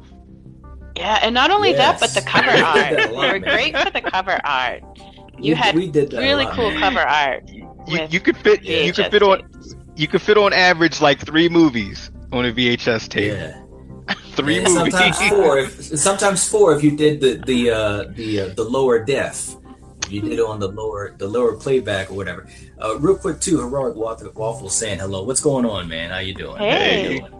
yeah, 0.96 1.18
and 1.22 1.34
not 1.34 1.50
only 1.50 1.72
that, 1.74 2.00
but 2.00 2.10
the 2.14 2.22
cover 2.22 2.50
art. 2.50 2.62
lot, 2.62 2.90
they 2.90 3.06
were 3.14 3.38
man. 3.38 3.40
great 3.42 3.76
for 3.76 3.90
the 3.90 4.00
cover 4.00 4.38
art. 4.44 4.82
You 5.38 5.50
We- 5.52 5.54
had 5.56 5.74
we 5.74 5.86
did 5.88 6.10
that 6.12 6.18
really 6.18 6.46
lot, 6.46 6.54
cool 6.54 6.70
man. 6.70 6.80
cover 6.80 7.00
art. 7.00 7.50
You, 7.86 8.06
you 8.10 8.20
could 8.20 8.36
fit 8.36 8.62
you 8.64 8.92
could 8.92 9.10
fit 9.10 9.22
on 9.22 9.38
tapes. 9.52 9.74
you 9.96 10.08
could 10.08 10.22
fit 10.22 10.36
on 10.36 10.52
average 10.52 11.00
like 11.00 11.24
three 11.24 11.48
movies 11.48 12.10
on 12.32 12.44
a 12.46 12.52
VHS 12.52 13.08
tape. 13.08 13.32
Yeah. 13.32 13.62
Three 14.36 14.58
And 14.58 14.72
movies. 14.74 14.92
Sometimes 14.92 15.28
four. 15.28 15.58
If, 15.58 15.70
sometimes 15.98 16.48
four 16.48 16.76
if 16.76 16.84
you 16.84 16.96
did 16.96 17.20
the 17.20 17.42
the 17.46 17.70
uh, 17.70 18.04
the 18.14 18.40
uh, 18.40 18.48
the 18.54 18.62
lower 18.64 19.04
def. 19.04 19.56
If 20.04 20.12
You 20.12 20.20
did 20.20 20.32
it 20.34 20.40
on 20.40 20.60
the 20.60 20.68
lower 20.68 21.14
the 21.18 21.26
lower 21.26 21.56
playback 21.56 22.10
or 22.10 22.14
whatever. 22.14 22.46
Uh, 22.82 22.98
real 22.98 23.16
quick 23.16 23.40
too, 23.40 23.58
heroic 23.58 23.96
waffle, 23.96 24.30
waffle 24.36 24.68
saying 24.68 24.98
hello. 25.00 25.22
What's 25.24 25.40
going 25.40 25.64
on, 25.66 25.88
man? 25.88 26.10
How 26.10 26.18
you 26.18 26.34
doing? 26.34 26.56
How 26.58 26.64
you 26.64 26.70
Hey. 26.70 27.18
doing? 27.20 27.32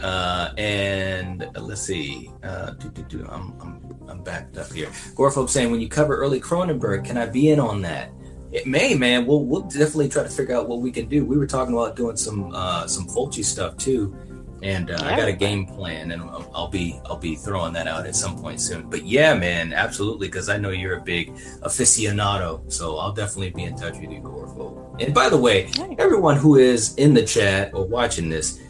Uh, 0.00 0.52
and 0.58 1.44
uh, 1.56 1.60
let's 1.60 1.80
see. 1.80 2.30
Uh, 2.42 2.70
do, 2.72 2.90
do, 2.90 3.02
do. 3.04 3.26
I'm, 3.30 3.54
I'm 3.60 3.80
I'm 4.08 4.22
backed 4.22 4.58
up 4.58 4.70
here. 4.72 4.88
Gorephobe 5.16 5.48
saying 5.48 5.70
when 5.70 5.80
you 5.80 5.88
cover 5.88 6.16
early 6.16 6.40
Cronenberg, 6.40 7.04
can 7.04 7.16
I 7.16 7.26
be 7.26 7.50
in 7.50 7.58
on 7.58 7.80
that? 7.82 8.10
It 8.54 8.68
may, 8.68 8.94
man. 8.94 9.26
We'll 9.26 9.44
we'll 9.44 9.62
definitely 9.62 10.08
try 10.08 10.22
to 10.22 10.28
figure 10.28 10.54
out 10.54 10.68
what 10.68 10.80
we 10.80 10.92
can 10.92 11.08
do. 11.08 11.26
We 11.26 11.36
were 11.36 11.46
talking 11.46 11.74
about 11.74 11.96
doing 11.96 12.16
some 12.16 12.52
uh, 12.54 12.86
some 12.86 13.08
Fulci 13.08 13.44
stuff 13.44 13.76
too, 13.76 14.16
and 14.62 14.92
uh, 14.92 14.98
I 15.02 15.16
got 15.16 15.26
a 15.26 15.32
game 15.32 15.66
plan, 15.66 16.12
and 16.12 16.22
I'll, 16.22 16.48
I'll 16.54 16.68
be 16.68 17.00
I'll 17.06 17.18
be 17.18 17.34
throwing 17.34 17.72
that 17.72 17.88
out 17.88 18.06
at 18.06 18.14
some 18.14 18.38
point 18.38 18.60
soon. 18.60 18.88
But 18.88 19.04
yeah, 19.04 19.34
man, 19.34 19.72
absolutely, 19.72 20.28
because 20.28 20.48
I 20.48 20.56
know 20.56 20.70
you're 20.70 20.98
a 20.98 21.02
big 21.02 21.34
aficionado, 21.62 22.72
so 22.72 22.96
I'll 22.96 23.12
definitely 23.12 23.50
be 23.50 23.64
in 23.64 23.74
touch 23.76 23.98
with 23.98 24.12
you, 24.12 24.20
Gorephobe. 24.20 25.02
And 25.02 25.12
by 25.12 25.28
the 25.28 25.36
way, 25.36 25.68
Nice. 25.76 25.96
everyone 25.98 26.36
who 26.36 26.54
is 26.54 26.94
in 26.94 27.12
the 27.12 27.24
chat 27.24 27.74
or 27.74 27.84
watching 27.84 28.28
this, 28.28 28.60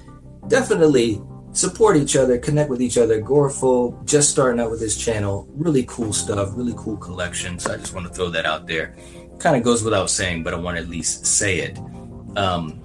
definitely 0.49 1.21
support 1.53 1.97
each 1.97 2.17
other, 2.17 2.39
connect 2.39 2.71
with 2.71 2.83
each 2.83 2.99
other. 2.99 3.21
Gorephobe 3.21 4.05
just 4.07 4.31
starting 4.31 4.61
out 4.61 4.71
with 4.71 4.81
his 4.81 4.97
channel, 4.97 5.47
really 5.53 5.85
cool 5.85 6.13
stuff, 6.13 6.51
really 6.55 6.75
cool 6.77 6.97
collection. 6.97 7.59
So 7.59 7.75
I 7.75 7.77
just 7.77 7.95
want 7.95 8.07
to 8.07 8.13
throw 8.13 8.31
that 8.31 8.45
out 8.47 8.67
there. 8.67 8.97
Kind 9.45 9.57
of 9.57 9.63
goes 9.63 9.83
without 9.83 10.09
saying, 10.09 10.43
but 10.43 10.55
I 10.55 10.57
want 10.57 10.79
to 10.79 10.83
at 10.83 10.89
least 10.89 11.27
say 11.27 11.59
it. 11.59 11.79
Um, 12.35 12.81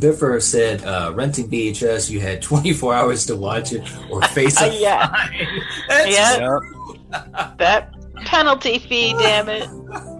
Biffer 0.00 0.40
said, 0.42 0.82
uh, 0.84 1.12
renting 1.14 1.48
VHS, 1.48 2.10
you 2.10 2.18
had 2.18 2.42
24 2.42 2.92
hours 2.96 3.24
to 3.26 3.36
watch 3.36 3.72
it 3.72 3.88
or 4.10 4.20
face 4.22 4.60
a 4.60 4.68
Yeah. 4.80 5.14
That's 5.88 6.10
Yeah. 6.10 6.58
that 7.58 7.94
penalty 8.24 8.80
fee, 8.80 9.12
damn 9.12 9.48
it. 9.48 9.68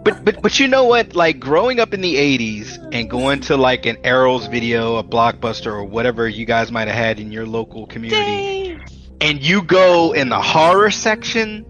But 0.04 0.24
but 0.24 0.40
but 0.40 0.60
you 0.60 0.68
know 0.68 0.84
what? 0.84 1.16
Like 1.16 1.40
growing 1.40 1.80
up 1.80 1.92
in 1.92 2.00
the 2.00 2.14
'80s 2.14 2.78
and 2.92 3.10
going 3.10 3.40
to 3.40 3.56
like 3.56 3.86
an 3.86 3.96
Arrows 4.04 4.46
video, 4.46 4.98
a 4.98 5.04
Blockbuster, 5.04 5.72
or 5.72 5.84
whatever 5.84 6.28
you 6.28 6.46
guys 6.46 6.70
might 6.70 6.86
have 6.86 6.96
had 6.96 7.18
in 7.18 7.32
your 7.32 7.44
local 7.44 7.88
community, 7.88 8.76
Dang. 8.76 8.84
and 9.20 9.42
you 9.42 9.62
go 9.62 10.12
in 10.12 10.28
the 10.28 10.40
horror 10.40 10.92
section, 10.92 11.66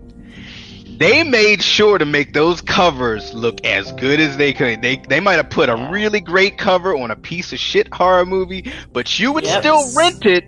they 1.00 1.24
made 1.24 1.62
sure 1.62 1.98
to 1.98 2.04
make 2.04 2.34
those 2.34 2.60
covers 2.60 3.32
look 3.34 3.64
as 3.64 3.90
good 3.92 4.20
as 4.20 4.36
they 4.36 4.52
could. 4.52 4.82
They 4.82 4.96
they 5.08 5.18
might 5.18 5.34
have 5.36 5.50
put 5.50 5.68
a 5.68 5.74
really 5.90 6.20
great 6.20 6.58
cover 6.58 6.94
on 6.94 7.10
a 7.10 7.16
piece 7.16 7.52
of 7.52 7.58
shit 7.58 7.92
horror 7.92 8.26
movie, 8.26 8.70
but 8.92 9.18
you 9.18 9.32
would 9.32 9.44
Yep. 9.44 9.60
still 9.62 9.92
rent 9.96 10.26
it. 10.26 10.44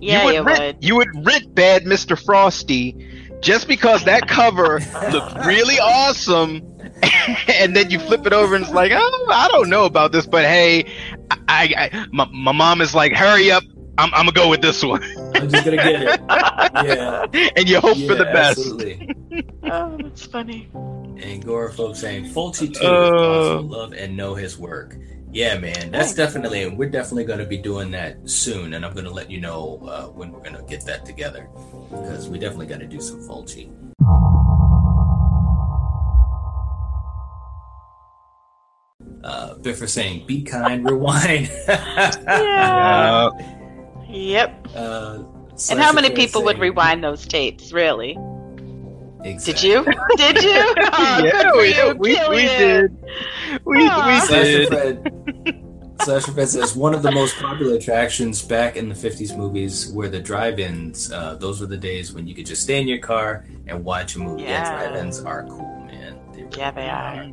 Yeah, 0.00 0.20
you 0.20 0.24
would 0.24 0.34
you 0.36 0.42
rent 0.42 0.60
would. 0.60 0.84
you 0.84 0.96
would 0.96 1.26
rent 1.26 1.54
Bad 1.54 1.84
Mr. 1.84 2.16
Frosty 2.24 2.94
just 3.40 3.66
because 3.68 4.04
that 4.04 4.28
cover 4.28 4.80
looked 5.10 5.44
really 5.44 5.78
awesome. 5.82 6.62
and 7.48 7.76
then 7.76 7.90
you 7.90 7.98
flip 8.00 8.26
it 8.26 8.32
over 8.32 8.54
and 8.56 8.64
it's 8.64 8.72
like, 8.74 8.90
oh, 8.94 9.26
I 9.30 9.48
don't 9.48 9.68
know 9.68 9.84
about 9.84 10.10
this, 10.10 10.26
but 10.26 10.44
hey, 10.44 10.84
I, 11.48 11.90
I 11.92 12.06
my, 12.12 12.26
my 12.32 12.52
mom 12.52 12.80
is 12.80 12.94
like, 12.94 13.12
hurry 13.12 13.50
up, 13.52 13.62
I'm, 13.98 14.14
I'm 14.14 14.26
gonna 14.26 14.32
go 14.32 14.48
with 14.48 14.62
this 14.62 14.82
one, 14.82 15.02
I'm 15.34 15.48
just 15.50 15.64
going 15.64 15.76
to 15.76 15.82
get 15.82 16.02
it. 16.02 16.20
Yeah. 16.84 17.26
and 17.56 17.68
you 17.68 17.80
hope 17.80 17.96
for 18.06 18.14
the 18.14 18.24
best. 18.32 18.58
Absolutely. 18.58 19.14
Oh, 19.70 19.98
that's 20.00 20.24
funny. 20.24 20.68
And 20.74 21.44
Gore 21.44 21.70
folks 21.72 21.98
saying 21.98 22.26
Fulci 22.26 22.72
too 22.74 22.86
Uh. 22.86 23.60
love 23.60 23.92
and 23.92 24.16
know 24.16 24.34
his 24.34 24.58
work. 24.58 24.96
Yeah, 25.30 25.58
man, 25.58 25.90
that's 25.90 26.08
Nice. 26.08 26.14
definitely, 26.14 26.62
and 26.62 26.78
we're 26.78 26.88
definitely 26.88 27.24
going 27.24 27.40
to 27.40 27.44
be 27.44 27.58
doing 27.58 27.90
that 27.90 28.16
soon. 28.30 28.72
And 28.72 28.84
I'm 28.86 28.94
going 28.94 29.04
to 29.04 29.10
let 29.10 29.30
you 29.30 29.40
know 29.42 29.78
uh, 29.86 30.06
when 30.06 30.32
we're 30.32 30.40
going 30.40 30.56
to 30.56 30.62
get 30.62 30.86
that 30.86 31.04
together 31.04 31.48
because 31.90 32.28
we 32.30 32.38
definitely 32.38 32.66
got 32.66 32.80
to 32.80 32.86
do 32.86 32.98
some 33.00 33.18
Fulci. 33.20 33.68
Uh, 39.22 39.54
Biffer 39.56 39.86
saying, 39.86 40.26
"Be 40.26 40.42
kind, 40.42 40.84
rewind." 40.84 41.50
Yeah. 41.68 43.30
Uh, 43.30 43.30
Yep. 44.08 44.68
Uh, 44.74 45.22
And 45.70 45.80
how 45.80 45.92
many 45.92 46.08
Slasher 46.08 46.14
people 46.14 46.42
would 46.44 46.58
rewind 46.58 47.02
those 47.04 47.26
tapes, 47.26 47.72
really? 47.72 48.16
Did 49.22 49.62
you? 49.62 49.84
Did 50.16 50.42
you? 50.42 50.74
Oh, 50.92 51.20
yeah, 51.22 51.42
good 51.52 51.56
we, 51.58 51.74
you, 51.74 51.94
we, 51.98 52.28
we 52.28 52.42
did. 52.42 52.96
We, 53.64 53.78
we 53.88 54.20
did. 54.28 54.68
Fred, 54.68 55.64
Slasher 56.02 56.30
Fred 56.32 56.48
says 56.48 56.76
one 56.76 56.94
of 56.94 57.02
the 57.02 57.10
most 57.10 57.36
popular 57.38 57.74
attractions 57.74 58.40
back 58.40 58.76
in 58.76 58.88
the 58.88 58.94
50s 58.94 59.36
movies 59.36 59.92
were 59.92 60.08
the 60.08 60.20
drive-ins. 60.20 61.10
Uh, 61.12 61.34
those 61.34 61.60
were 61.60 61.66
the 61.66 61.76
days 61.76 62.12
when 62.14 62.26
you 62.26 62.34
could 62.36 62.46
just 62.46 62.62
stay 62.62 62.80
in 62.80 62.86
your 62.86 62.98
car 62.98 63.44
and 63.66 63.84
watch 63.84 64.14
a 64.14 64.20
movie. 64.20 64.44
Yeah. 64.44 64.88
drive-ins 64.90 65.20
are 65.24 65.42
cool, 65.48 65.80
man. 65.86 66.16
They 66.32 66.44
really 66.44 66.56
Yeah, 66.56 66.70
they 66.70 66.88
are. 66.88 67.30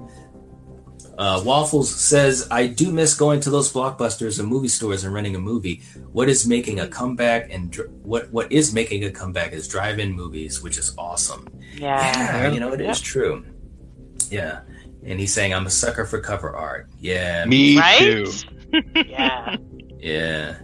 Uh, 1.18 1.42
Waffles 1.46 1.94
says, 1.96 2.46
I 2.52 2.68
do 2.68 2.92
miss 2.92 3.14
going 3.14 3.40
to 3.42 3.50
those 3.50 3.72
blockbusters 3.72 4.38
and 4.40 4.50
movie 4.50 4.68
stores 4.68 5.04
and 5.06 5.14
renting 5.14 5.36
a 5.36 5.40
movie. 5.40 5.82
What 6.12 6.28
is 6.28 6.46
making 6.46 6.80
a 6.82 6.88
comeback 6.88 7.50
and 7.52 7.72
dr- 7.72 7.90
what 8.04 8.30
what 8.32 8.52
is 8.52 8.74
making 8.74 9.04
a 9.06 9.12
comeback 9.12 9.54
is 9.54 9.68
drive-in 9.68 10.12
movies, 10.12 10.62
which 10.62 10.78
is 10.78 10.94
awesome. 10.98 11.48
Yeah. 11.78 12.44
Yeah, 12.48 12.52
you 12.52 12.60
know 12.60 12.74
it 12.74 12.82
is 12.82 12.98
Yep. 13.00 13.06
true. 13.06 13.46
Yeah, 14.30 14.62
and 15.06 15.20
he's 15.20 15.34
saying 15.34 15.54
I'm 15.54 15.66
a 15.66 15.70
sucker 15.70 16.06
for 16.06 16.20
cover 16.20 16.56
art. 16.56 16.90
Yeah, 17.00 17.46
Me 17.46 17.78
Right? 17.80 18.00
too. 18.00 18.32
Yeah. 19.08 19.56
yeah. 20.00 20.56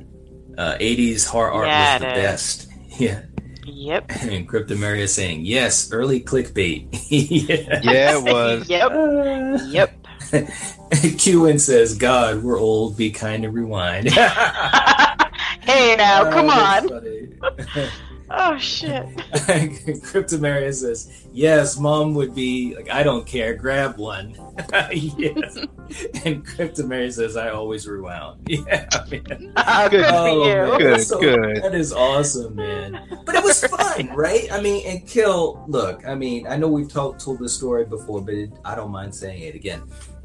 Uh, 0.58 0.76
80s 0.82 1.26
horror 1.28 1.52
art 1.54 1.68
Yeah, 1.68 1.94
was 1.94 2.02
the 2.02 2.08
it 2.10 2.18
is. 2.18 2.24
best. 2.24 2.68
Yeah, 3.00 3.22
Yep. 3.66 4.06
and 4.24 4.50
Cryptomaria 4.50 5.08
saying 5.08 5.46
yes, 5.46 5.92
early 5.94 6.20
clickbait. 6.20 6.90
yeah. 7.10 7.80
Yeah, 7.82 8.18
it 8.18 8.24
was. 8.24 8.70
Yep. 8.70 8.92
Uh, 8.92 9.66
Yep. 9.72 10.01
Qin 10.92 11.60
says, 11.60 11.96
"God, 11.98 12.44
we're 12.44 12.60
old. 12.60 12.98
Be 12.98 13.12
kind 13.12 13.44
and 13.46 13.54
rewind." 13.54 14.10
hey 14.12 15.96
now, 15.98 16.28
oh, 16.28 16.32
come 16.32 16.50
Oh, 16.50 17.82
on. 17.82 17.88
Oh 18.34 18.58
shit. 18.58 19.06
Cryptomaria 19.34 20.74
says, 20.74 21.28
"Yes, 21.34 21.78
mom 21.78 22.14
would 22.14 22.34
be 22.34 22.74
like, 22.78 22.90
I 22.90 23.04
don't 23.04 23.28
care. 23.28 23.54
Grab 23.54 23.98
one." 23.98 24.34
yes. 24.94 25.58
And 26.24 26.46
Cryptomaria 26.48 27.12
says, 27.12 27.36
"I 27.36 27.50
always 27.50 27.86
rewound." 27.90 28.48
Yeah, 28.48 28.88
man. 29.12 29.52
Oh, 29.58 29.90
good 29.90 30.06
for 30.06 30.12
Oh, 30.14 30.46
you. 30.72 30.78
Good, 30.78 30.94
that's 30.94 31.08
so- 31.08 31.20
good. 31.20 31.62
That 31.62 31.76
is 31.76 31.92
awesome, 31.92 32.56
man. 32.56 33.02
But 33.26 33.36
it 33.36 33.44
was 33.44 33.66
fun, 33.68 34.08
right? 34.16 34.50
I 34.50 34.62
mean, 34.62 34.88
and 34.88 35.06
Kill, 35.06 35.66
look, 35.68 36.08
I 36.08 36.16
mean, 36.16 36.48
I 36.48 36.56
know 36.56 36.70
we've 36.70 36.88
told 36.88 37.20
told 37.20 37.40
this 37.40 37.54
story 37.54 37.84
before, 37.84 38.22
but 38.22 38.34
it, 38.34 38.52
I 38.64 38.76
don't 38.76 38.92
mind 38.92 39.14
saying 39.14 39.42
it 39.42 39.56
again. 39.56 39.82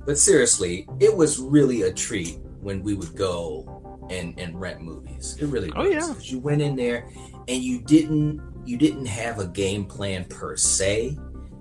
But 0.07 0.19
seriously, 0.19 0.87
it 1.01 1.15
was 1.15 1.39
really 1.39 1.83
a 1.83 1.93
treat 1.93 2.39
when 2.61 2.83
we 2.83 2.95
would 2.95 3.15
go 3.17 4.07
and 4.11 4.39
and 4.39 4.59
rent 4.61 4.81
movies. 4.81 5.37
It 5.41 5.47
really 5.47 5.71
oh, 5.75 5.81
was. 5.83 5.89
Oh, 5.89 5.91
yeah. 5.91 6.01
'Cause 6.15 6.31
You 6.31 6.39
went 6.39 6.63
in 6.63 6.77
there 6.77 7.09
and 7.49 7.63
you 7.63 7.81
didn't 7.81 8.41
you 8.65 8.77
didn't 8.77 9.07
have 9.07 9.39
a 9.41 9.47
game 9.47 9.85
plan 9.85 10.25
per 10.25 10.57
se, 10.57 11.17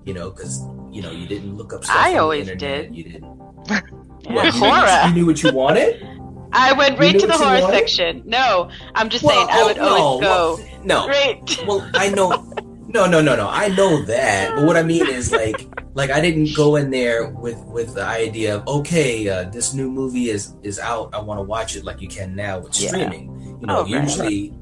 you 0.06 0.14
know, 0.14 0.30
because 0.30 0.62
you 0.92 1.02
know 1.02 1.12
you 1.12 1.28
didn't 1.28 1.56
look 1.58 1.74
up 1.74 1.84
stuff. 1.84 1.96
I 1.98 2.10
on 2.10 2.14
the 2.14 2.20
always 2.22 2.48
internet, 2.48 2.84
did. 2.92 2.96
You 2.96 3.04
didn't. 3.04 3.36
Yeah, 4.28 4.34
What, 4.34 4.46
you, 4.46 4.52
horror. 4.54 4.88
Knew, 4.88 5.08
you 5.10 5.14
knew 5.14 5.26
what 5.28 5.44
you 5.44 5.52
wanted. 5.54 6.04
I 6.52 6.74
went 6.74 6.96
You 6.96 7.00
right 7.02 7.20
to 7.20 7.28
the 7.28 7.34
horror 7.34 7.62
wanted? 7.62 7.76
section. 7.78 8.24
No, 8.26 8.72
I'm 8.96 9.08
just 9.10 9.24
Well, 9.24 9.36
saying 9.36 9.48
I 9.52 9.64
would 9.64 9.78
oh, 9.78 9.88
always 9.88 10.26
go 10.26 10.56
well, 10.56 10.60
no, 10.84 11.08
right. 11.08 11.64
well, 11.68 11.88
I 11.94 12.10
know. 12.10 12.52
No, 12.88 13.06
no, 13.08 13.20
no, 13.22 13.36
no. 13.36 13.50
I 13.50 13.68
know 13.70 14.04
that, 14.04 14.56
but 14.56 14.66
what 14.66 14.78
I 14.78 14.84
mean 14.84 15.06
is 15.08 15.30
like, 15.32 15.68
like 15.96 16.12
I 16.12 16.22
didn't 16.22 16.56
go 16.56 16.76
in 16.76 16.92
there 16.92 17.30
with 17.30 17.58
with 17.66 17.96
the 17.96 18.04
idea 18.06 18.58
of 18.58 18.68
okay, 18.68 19.28
uh, 19.28 19.46
this 19.50 19.74
new 19.74 19.90
movie 19.90 20.30
is 20.30 20.54
is 20.62 20.78
out. 20.80 21.10
I 21.16 21.20
want 21.22 21.40
to 21.40 21.44
watch 21.44 21.76
it 21.76 21.84
like 21.84 22.02
you 22.02 22.08
can 22.08 22.36
now 22.36 22.60
with 22.60 22.80
Yeah. 22.80 22.90
streaming. 22.90 23.58
You 23.62 23.68
know, 23.68 23.80
Oh, 23.80 23.82
right. 23.84 24.04
usually, 24.04 24.54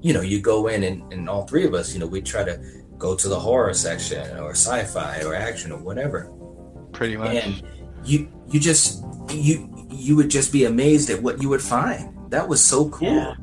you 0.00 0.12
know, 0.14 0.22
you 0.22 0.40
go 0.40 0.68
in 0.68 0.82
and, 0.82 1.12
and 1.12 1.28
all 1.28 1.46
three 1.46 1.64
of 1.66 1.74
us, 1.74 1.92
you 1.94 2.00
know, 2.00 2.06
we 2.06 2.20
try 2.22 2.42
to 2.42 2.58
go 2.98 3.14
to 3.14 3.28
the 3.28 3.38
horror 3.38 3.74
section 3.74 4.24
or 4.38 4.50
sci-fi 4.52 5.22
or 5.22 5.34
action 5.34 5.70
or 5.70 5.78
whatever, 5.78 6.32
Pretty 6.92 7.16
much. 7.16 7.36
and 7.36 7.62
you 8.04 8.26
you 8.50 8.58
just 8.58 9.04
you 9.30 9.68
you 9.90 10.16
would 10.16 10.30
just 10.30 10.52
be 10.52 10.64
amazed 10.64 11.10
at 11.10 11.22
what 11.22 11.42
you 11.42 11.48
would 11.50 11.62
find. 11.62 12.14
That 12.30 12.48
was 12.48 12.60
so 12.64 12.88
cool. 12.88 13.08
Yeah. 13.14 13.34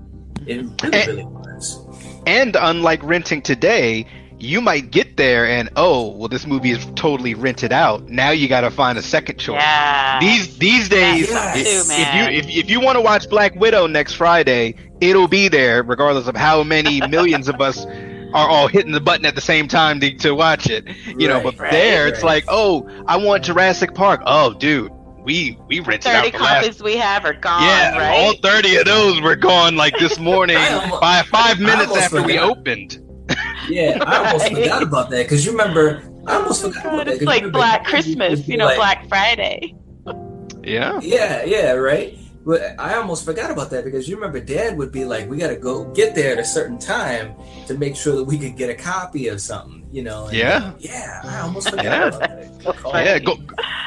It 0.48 0.58
really, 0.58 0.70
And- 0.84 1.08
really 1.08 1.26
was. 1.26 1.80
And 2.28 2.56
unlike 2.60 3.02
renting 3.04 3.42
today, 3.44 4.06
you 4.46 4.62
might 4.62 4.92
get 4.92 5.18
there 5.18 5.46
and 5.48 5.70
oh, 5.76 6.10
well, 6.12 6.28
this 6.28 6.46
movie 6.46 6.72
is 6.72 6.86
totally 6.96 7.34
rented 7.34 7.72
out. 7.74 8.08
Now 8.10 8.30
you 8.32 8.48
got 8.48 8.62
to 8.62 8.72
find 8.72 8.98
a 8.98 9.02
second 9.02 9.38
choice. 9.38 9.62
Yeah. 9.62 10.20
These 10.20 10.58
these 10.58 10.90
days, 10.90 11.30
Yes. 11.30 11.58
if, 11.58 11.88
too, 11.88 11.94
if 12.02 12.16
you 12.16 12.38
if, 12.40 12.66
if 12.66 12.70
you 12.70 12.80
want 12.80 12.96
to 12.98 13.02
watch 13.02 13.30
Black 13.30 13.56
Widow 13.56 13.88
next 13.88 14.14
Friday, 14.14 14.76
it'll 15.02 15.28
be 15.28 15.48
there, 15.48 15.84
regardless 15.84 16.28
of 16.28 16.36
how 16.36 16.64
many 16.64 17.06
millions 17.08 17.48
of 17.50 17.60
us 17.62 17.86
are 18.34 18.50
all 18.50 18.68
hitting 18.68 18.92
the 18.92 19.00
button 19.00 19.26
at 19.26 19.34
the 19.36 19.42
same 19.42 19.68
time 19.68 20.00
to, 20.02 20.14
to 20.18 20.34
watch 20.36 20.70
it. 20.70 20.86
You 21.08 21.28
know, 21.28 21.42
but 21.42 21.58
right, 21.58 21.72
there 21.72 22.08
it's 22.08 22.22
like, 22.24 22.44
oh, 22.48 22.88
I 23.08 23.18
want 23.18 23.46
Jurassic 23.46 23.94
Park. 23.96 24.22
Oh, 24.26 24.54
dude, 24.54 24.92
we 25.24 25.58
we 25.68 25.80
rented 25.80 26.12
out 26.12 26.24
Thirty 26.26 26.38
the 26.38 26.44
last. 26.44 26.64
copies 26.66 26.84
we 26.84 26.98
have 26.98 27.24
are 27.26 27.34
gone. 27.34 27.64
Yeah, 27.64 27.98
right? 27.98 28.18
all 28.20 28.34
thirty 28.36 28.76
of 28.76 28.86
those 28.86 29.22
were 29.22 29.36
gone 29.36 29.76
like 29.76 29.98
this 29.98 30.20
morning, 30.32 30.58
by 31.02 31.24
five 31.32 31.60
minutes 31.60 31.96
after 31.96 32.22
we 32.24 32.38
opened. 32.38 33.02
Yeah, 33.70 33.98
I 34.06 34.28
almost 34.28 34.46
Right. 34.46 34.56
forgot 34.64 34.84
about 34.84 35.10
that 35.12 35.24
because 35.24 35.46
you 35.46 35.52
remember. 35.52 36.04
I 36.28 36.36
almost 36.38 36.62
forgot 36.64 36.84
God, 36.84 36.94
about 36.94 37.06
that. 37.06 37.12
it's 37.14 37.20
'cause 37.20 37.28
like 37.28 37.52
Black 37.52 37.86
Christmas, 37.86 38.48
you 38.48 38.58
know, 38.58 38.66
like- 38.66 38.78
Black 38.78 39.08
Friday. 39.10 39.76
Yeah. 40.64 41.00
Yeah, 41.02 41.44
yeah, 41.46 41.72
right. 41.74 42.18
But 42.46 42.76
I 42.80 42.94
almost 42.96 43.26
forgot 43.26 43.50
about 43.50 43.72
that 43.72 43.84
because 43.86 44.08
you 44.08 44.16
remember 44.16 44.40
Dad 44.40 44.78
would 44.78 44.92
be 44.92 45.04
like, 45.04 45.28
"We 45.30 45.38
got 45.38 45.48
to 45.48 45.56
go 45.56 45.86
get 45.94 46.14
there 46.14 46.34
at 46.34 46.38
a 46.40 46.46
certain 46.46 46.78
time 46.78 47.34
to 47.68 47.74
make 47.74 47.96
sure 47.96 48.16
that 48.18 48.24
we 48.26 48.38
could 48.38 48.56
get 48.56 48.70
a 48.70 48.76
copy 48.76 49.28
of 49.30 49.42
something," 49.42 49.84
you 49.92 50.04
know. 50.04 50.28
and- 50.28 50.38
Yeah. 50.38 50.72
yeah. 50.78 51.22
I 51.24 51.40
almost 51.40 51.70
forgot 51.72 51.86
Yeah. 51.86 52.08
about 52.08 52.20
that. 52.20 52.76
funny. 52.82 53.06
Yeah, 53.06 53.20
go, 53.20 53.38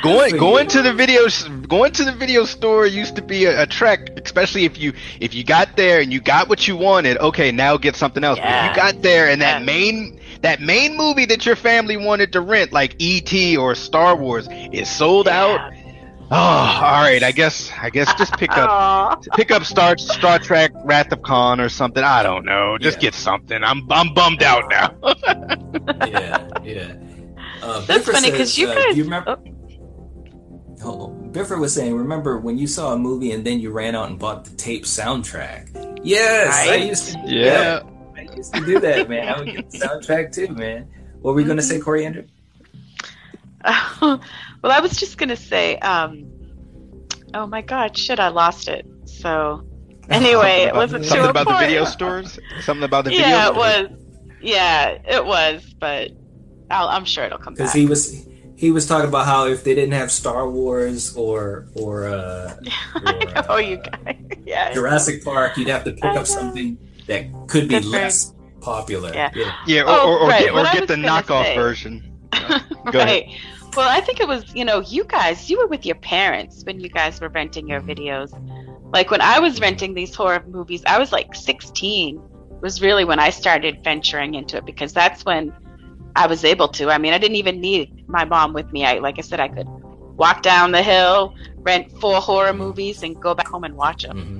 going 0.02 0.36
going 0.36 0.66
to 0.68 0.82
the 0.82 0.92
video 0.92 1.22
going 1.68 1.92
to 1.92 2.04
the 2.04 2.12
video 2.12 2.44
store 2.44 2.86
used 2.86 3.14
to 3.16 3.22
be 3.22 3.44
a, 3.44 3.62
a 3.62 3.66
trek, 3.66 4.10
especially 4.24 4.64
if 4.64 4.76
you 4.78 4.92
if 5.20 5.34
you 5.34 5.44
got 5.44 5.76
there 5.76 6.00
and 6.00 6.12
you 6.12 6.20
got 6.20 6.48
what 6.48 6.66
you 6.66 6.76
wanted. 6.76 7.16
Okay, 7.18 7.52
now 7.52 7.76
get 7.76 7.94
something 7.96 8.24
else. 8.24 8.38
But 8.40 8.48
if 8.48 8.70
you 8.70 8.76
got 8.76 9.02
there 9.02 9.28
and 9.28 9.40
that 9.42 9.60
Yeah. 9.60 9.66
main 9.66 10.20
that 10.42 10.60
main 10.60 10.96
movie 10.96 11.24
that 11.26 11.44
your 11.46 11.56
family 11.56 11.96
wanted 11.96 12.32
to 12.32 12.40
rent, 12.40 12.72
like 12.72 12.94
E.T. 12.98 13.56
or 13.56 13.74
Star 13.74 14.14
Wars, 14.14 14.48
is 14.72 14.88
sold 14.88 15.26
out. 15.26 15.72
Oh, 16.30 16.36
all 16.36 17.00
right. 17.02 17.22
I 17.22 17.32
guess 17.32 17.70
I 17.80 17.88
guess 17.90 18.12
just 18.14 18.36
pick 18.36 18.50
up 18.56 19.24
pick 19.34 19.50
up 19.50 19.64
Star 19.64 19.96
Star 19.96 20.38
Trek 20.38 20.72
Wrath 20.84 21.10
of 21.12 21.22
Khan 21.22 21.58
or 21.60 21.68
something. 21.70 22.04
I 22.04 22.22
don't 22.22 22.44
know. 22.44 22.76
Just 22.78 22.98
Yeah. 22.98 23.02
get 23.10 23.14
something. 23.14 23.64
I'm 23.64 23.90
I'm 23.90 24.12
bummed 24.12 24.42
out 24.42 24.64
now. 24.70 24.94
yeah, 26.06 26.46
yeah. 26.62 26.94
Uh, 27.62 27.80
That's 27.86 28.04
Biffer 28.04 28.12
funny 28.12 28.30
because 28.30 28.58
you 28.58 28.68
uh, 28.68 28.74
guys. 28.74 28.96
you 28.96 29.04
remember? 29.04 29.36
oh, 29.38 29.54
Oh, 30.84 31.08
Biffer 31.32 31.58
was 31.58 31.74
saying, 31.74 31.94
remember 31.96 32.38
when 32.38 32.56
you 32.58 32.66
saw 32.66 32.92
a 32.92 32.98
movie 32.98 33.32
and 33.32 33.44
then 33.44 33.58
you 33.58 33.70
ran 33.72 33.94
out 33.96 34.10
and 34.10 34.18
bought 34.18 34.44
the 34.44 34.54
tape 34.56 34.84
soundtrack? 34.84 35.98
Yes, 36.04 36.68
I 36.68 36.74
used 36.76 37.06
to. 37.08 37.12
Do 37.14 37.20
Yeah. 37.34 37.80
I 38.16 38.20
used 38.36 38.54
to 38.54 38.64
do 38.64 38.78
that, 38.80 39.08
man. 39.08 39.28
I 39.28 39.38
would 39.38 39.46
get 39.56 39.70
the 39.70 39.78
soundtrack 39.78 40.32
too, 40.32 40.48
man. 40.54 40.88
What 41.20 41.34
were 41.34 41.40
you 41.40 41.46
gonna 41.48 41.62
Mm-hmm. 41.62 41.70
say, 41.70 41.80
Coriander? 41.80 42.26
well, 44.62 44.72
I 44.72 44.80
was 44.80 44.96
just 44.96 45.18
gonna 45.18 45.36
say. 45.36 45.76
Um, 45.78 46.24
oh 47.34 47.46
my 47.46 47.62
God! 47.62 47.96
Shit, 47.96 48.18
I 48.20 48.28
lost 48.28 48.68
it. 48.68 48.86
So 49.04 49.66
anyway, 50.08 50.62
it 50.62 50.74
wasn't 50.74 51.04
Something 51.04 51.24
too 51.24 51.30
about 51.30 51.46
the 51.48 51.56
video 51.58 51.84
stores. 51.84 52.38
Something 52.62 52.84
about 52.84 53.04
the 53.04 53.10
video. 53.10 53.26
Yeah, 53.26 53.48
it 53.48 53.52
stores? 53.54 53.90
was. 53.90 54.04
Yeah, 54.40 54.88
it 55.08 55.24
was. 55.24 55.74
But 55.78 56.12
I'll, 56.70 56.88
I'm 56.88 57.04
sure 57.04 57.24
it'll 57.24 57.38
come 57.38 57.54
back. 57.54 57.58
Because 57.58 57.72
he 57.72 57.86
was 57.86 58.26
he 58.56 58.70
was 58.72 58.86
talking 58.86 59.08
about 59.08 59.26
how 59.26 59.46
if 59.46 59.62
they 59.64 59.74
didn't 59.74 59.92
have 59.94 60.10
Star 60.10 60.48
Wars 60.50 61.16
or 61.16 61.68
or, 61.74 62.08
uh, 62.08 62.56
or 62.96 63.44
oh, 63.48 63.54
uh, 63.54 63.56
you 63.58 63.76
guys. 63.76 64.16
Yeah. 64.44 64.72
Jurassic 64.72 65.24
Park, 65.24 65.56
you'd 65.56 65.68
have 65.68 65.84
to 65.84 65.92
pick 65.92 66.04
up 66.04 66.26
something 66.26 66.76
that 67.06 67.26
could 67.46 67.68
be 67.68 67.76
Good 67.76 67.84
for- 67.84 67.90
less 67.90 68.34
popular. 68.60 69.12
Yeah. 69.14 69.30
Yeah, 69.66 69.82
or, 69.82 69.86
Oh, 69.88 70.08
or, 70.08 70.18
or 70.20 70.28
right, 70.28 70.44
get, 70.46 70.54
or 70.54 70.64
get 70.64 70.88
the 70.88 70.94
knockoff 70.96 71.44
say- 71.44 71.54
version. 71.56 72.04
Go 72.90 72.98
ahead. 73.00 73.24
Well, 73.76 73.88
I 73.88 74.00
think 74.00 74.20
it 74.20 74.26
was, 74.26 74.54
you 74.54 74.64
know, 74.64 74.80
you 74.80 75.04
guys, 75.04 75.48
you 75.48 75.58
were 75.58 75.66
with 75.66 75.86
your 75.86 75.96
parents 75.96 76.64
when 76.64 76.80
you 76.80 76.88
guys 76.88 77.20
were 77.20 77.28
renting 77.28 77.68
your 77.68 77.80
videos. 77.80 78.32
Like 78.92 79.10
when 79.10 79.20
I 79.20 79.38
was 79.38 79.60
renting 79.60 79.94
these 79.94 80.14
horror 80.14 80.42
movies, 80.48 80.82
I 80.86 80.98
was 80.98 81.12
like 81.12 81.34
16 81.34 82.20
was 82.60 82.82
really 82.82 83.04
when 83.04 83.20
I 83.20 83.30
started 83.30 83.84
venturing 83.84 84.34
into 84.34 84.56
it 84.56 84.66
because 84.66 84.92
that's 84.92 85.24
when 85.24 85.52
I 86.16 86.26
was 86.26 86.44
able 86.44 86.68
to. 86.68 86.90
I 86.90 86.98
mean, 86.98 87.12
I 87.12 87.18
didn't 87.18 87.36
even 87.36 87.60
need 87.60 88.08
my 88.08 88.24
mom 88.24 88.52
with 88.52 88.72
me. 88.72 88.84
I, 88.84 88.98
like 88.98 89.18
I 89.18 89.22
said, 89.22 89.38
I 89.38 89.48
could 89.48 89.68
walk 90.16 90.42
down 90.42 90.72
the 90.72 90.82
hill, 90.82 91.34
rent 91.58 91.92
four 92.00 92.16
horror 92.16 92.52
movies, 92.52 93.02
and 93.02 93.20
go 93.20 93.34
back 93.34 93.48
home 93.48 93.64
and 93.64 93.76
watch 93.76 94.02
them. 94.02 94.18
Mhm. 94.18 94.37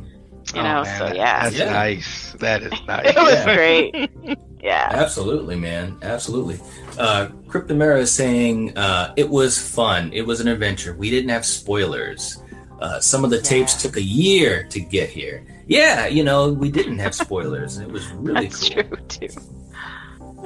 You 0.55 0.61
Oh, 0.61 0.65
know, 0.65 0.83
man, 0.83 0.99
so 0.99 1.15
yeah, 1.15 1.43
That's 1.45 1.57
Yeah. 1.57 1.73
nice. 1.73 2.33
That 2.39 2.63
is 2.63 2.73
nice. 2.89 3.07
it 3.11 3.17
was 3.17 3.35
Yeah. 3.35 3.55
great. 3.55 4.11
Yeah. 4.61 4.89
Absolutely, 4.93 5.55
man. 5.55 5.97
Absolutely. 6.03 6.59
Uh, 6.99 7.29
Cryptomaria 7.47 8.01
is 8.01 8.11
saying 8.11 8.77
uh, 8.77 9.13
it 9.17 9.31
was 9.31 9.57
fun. 9.57 10.11
It 10.13 10.23
was 10.27 10.41
an 10.41 10.49
adventure. 10.49 10.95
We 10.95 11.11
didn't 11.11 11.31
have 11.31 11.47
spoilers. 11.47 12.43
Uh, 12.81 12.99
some 12.99 13.23
of 13.25 13.31
the 13.31 13.41
tapes 13.41 13.75
Yeah. 13.77 13.83
took 13.89 13.97
a 13.99 14.03
year 14.03 14.65
to 14.71 14.81
get 14.81 15.11
here. 15.11 15.45
Yeah, 15.69 16.07
you 16.09 16.25
know, 16.25 16.53
we 16.53 16.73
didn't 16.73 16.99
have 16.99 17.15
spoilers. 17.15 17.77
and 17.77 17.87
It 17.87 17.93
was 17.93 18.05
really 18.15 18.49
That's 18.49 18.69
cool. 18.69 18.83
true 18.83 18.97
too. 19.07 19.29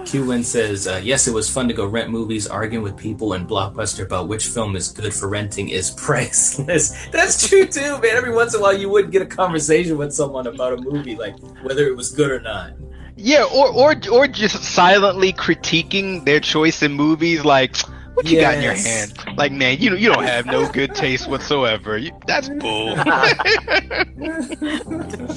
QWin 0.05 0.45
says, 0.45 0.87
uh, 0.87 1.01
yes, 1.03 1.27
it 1.27 1.33
was 1.33 1.49
fun 1.49 1.69
to 1.69 1.75
go 1.75 1.87
rent 1.87 2.11
movies, 2.11 2.47
arguing 2.47 2.83
with 2.83 2.97
people 2.97 3.35
in 3.35 3.47
Blockbuster 3.47 4.05
about 4.05 4.29
which 4.29 4.47
film 4.47 4.77
is 4.77 4.89
good 4.89 5.15
for 5.15 5.29
renting 5.29 5.69
is 5.69 5.91
priceless. 5.97 7.07
That's 7.07 7.49
true 7.49 7.67
too, 7.67 7.99
man. 8.01 8.17
Every 8.17 8.33
once 8.35 8.55
in 8.55 8.61
a 8.61 8.63
while, 8.63 8.77
you 8.77 8.89
would 8.91 9.11
get 9.11 9.23
a 9.23 9.27
conversation 9.27 9.97
with 9.97 10.13
someone 10.13 10.47
about 10.47 10.75
a 10.75 10.77
movie, 10.77 11.17
like 11.17 11.39
whether 11.63 11.87
it 11.87 11.97
was 11.97 12.11
good 12.11 12.31
or 12.31 12.41
not. 12.41 12.73
Yeah, 13.17 13.45
or 13.45 13.69
or 13.69 13.95
or 14.11 14.27
just 14.27 14.63
silently 14.65 15.33
critiquing 15.33 16.25
their 16.25 16.41
choice 16.41 16.83
in 16.83 16.93
movies, 16.93 17.45
like 17.45 17.77
what 18.15 18.27
you 18.27 18.41
got 18.41 18.55
in 18.55 18.63
your 18.63 18.75
hand. 18.75 19.13
Like, 19.37 19.53
man, 19.53 19.79
you 19.79 19.95
you 19.97 20.13
don't 20.13 20.25
have 20.25 20.47
no 20.47 20.69
good 20.71 20.95
taste 20.95 21.29
whatsoever. 21.29 21.99
You, 21.99 22.13
that's 22.27 22.49
bull. 22.61 22.97
that's 22.97 23.27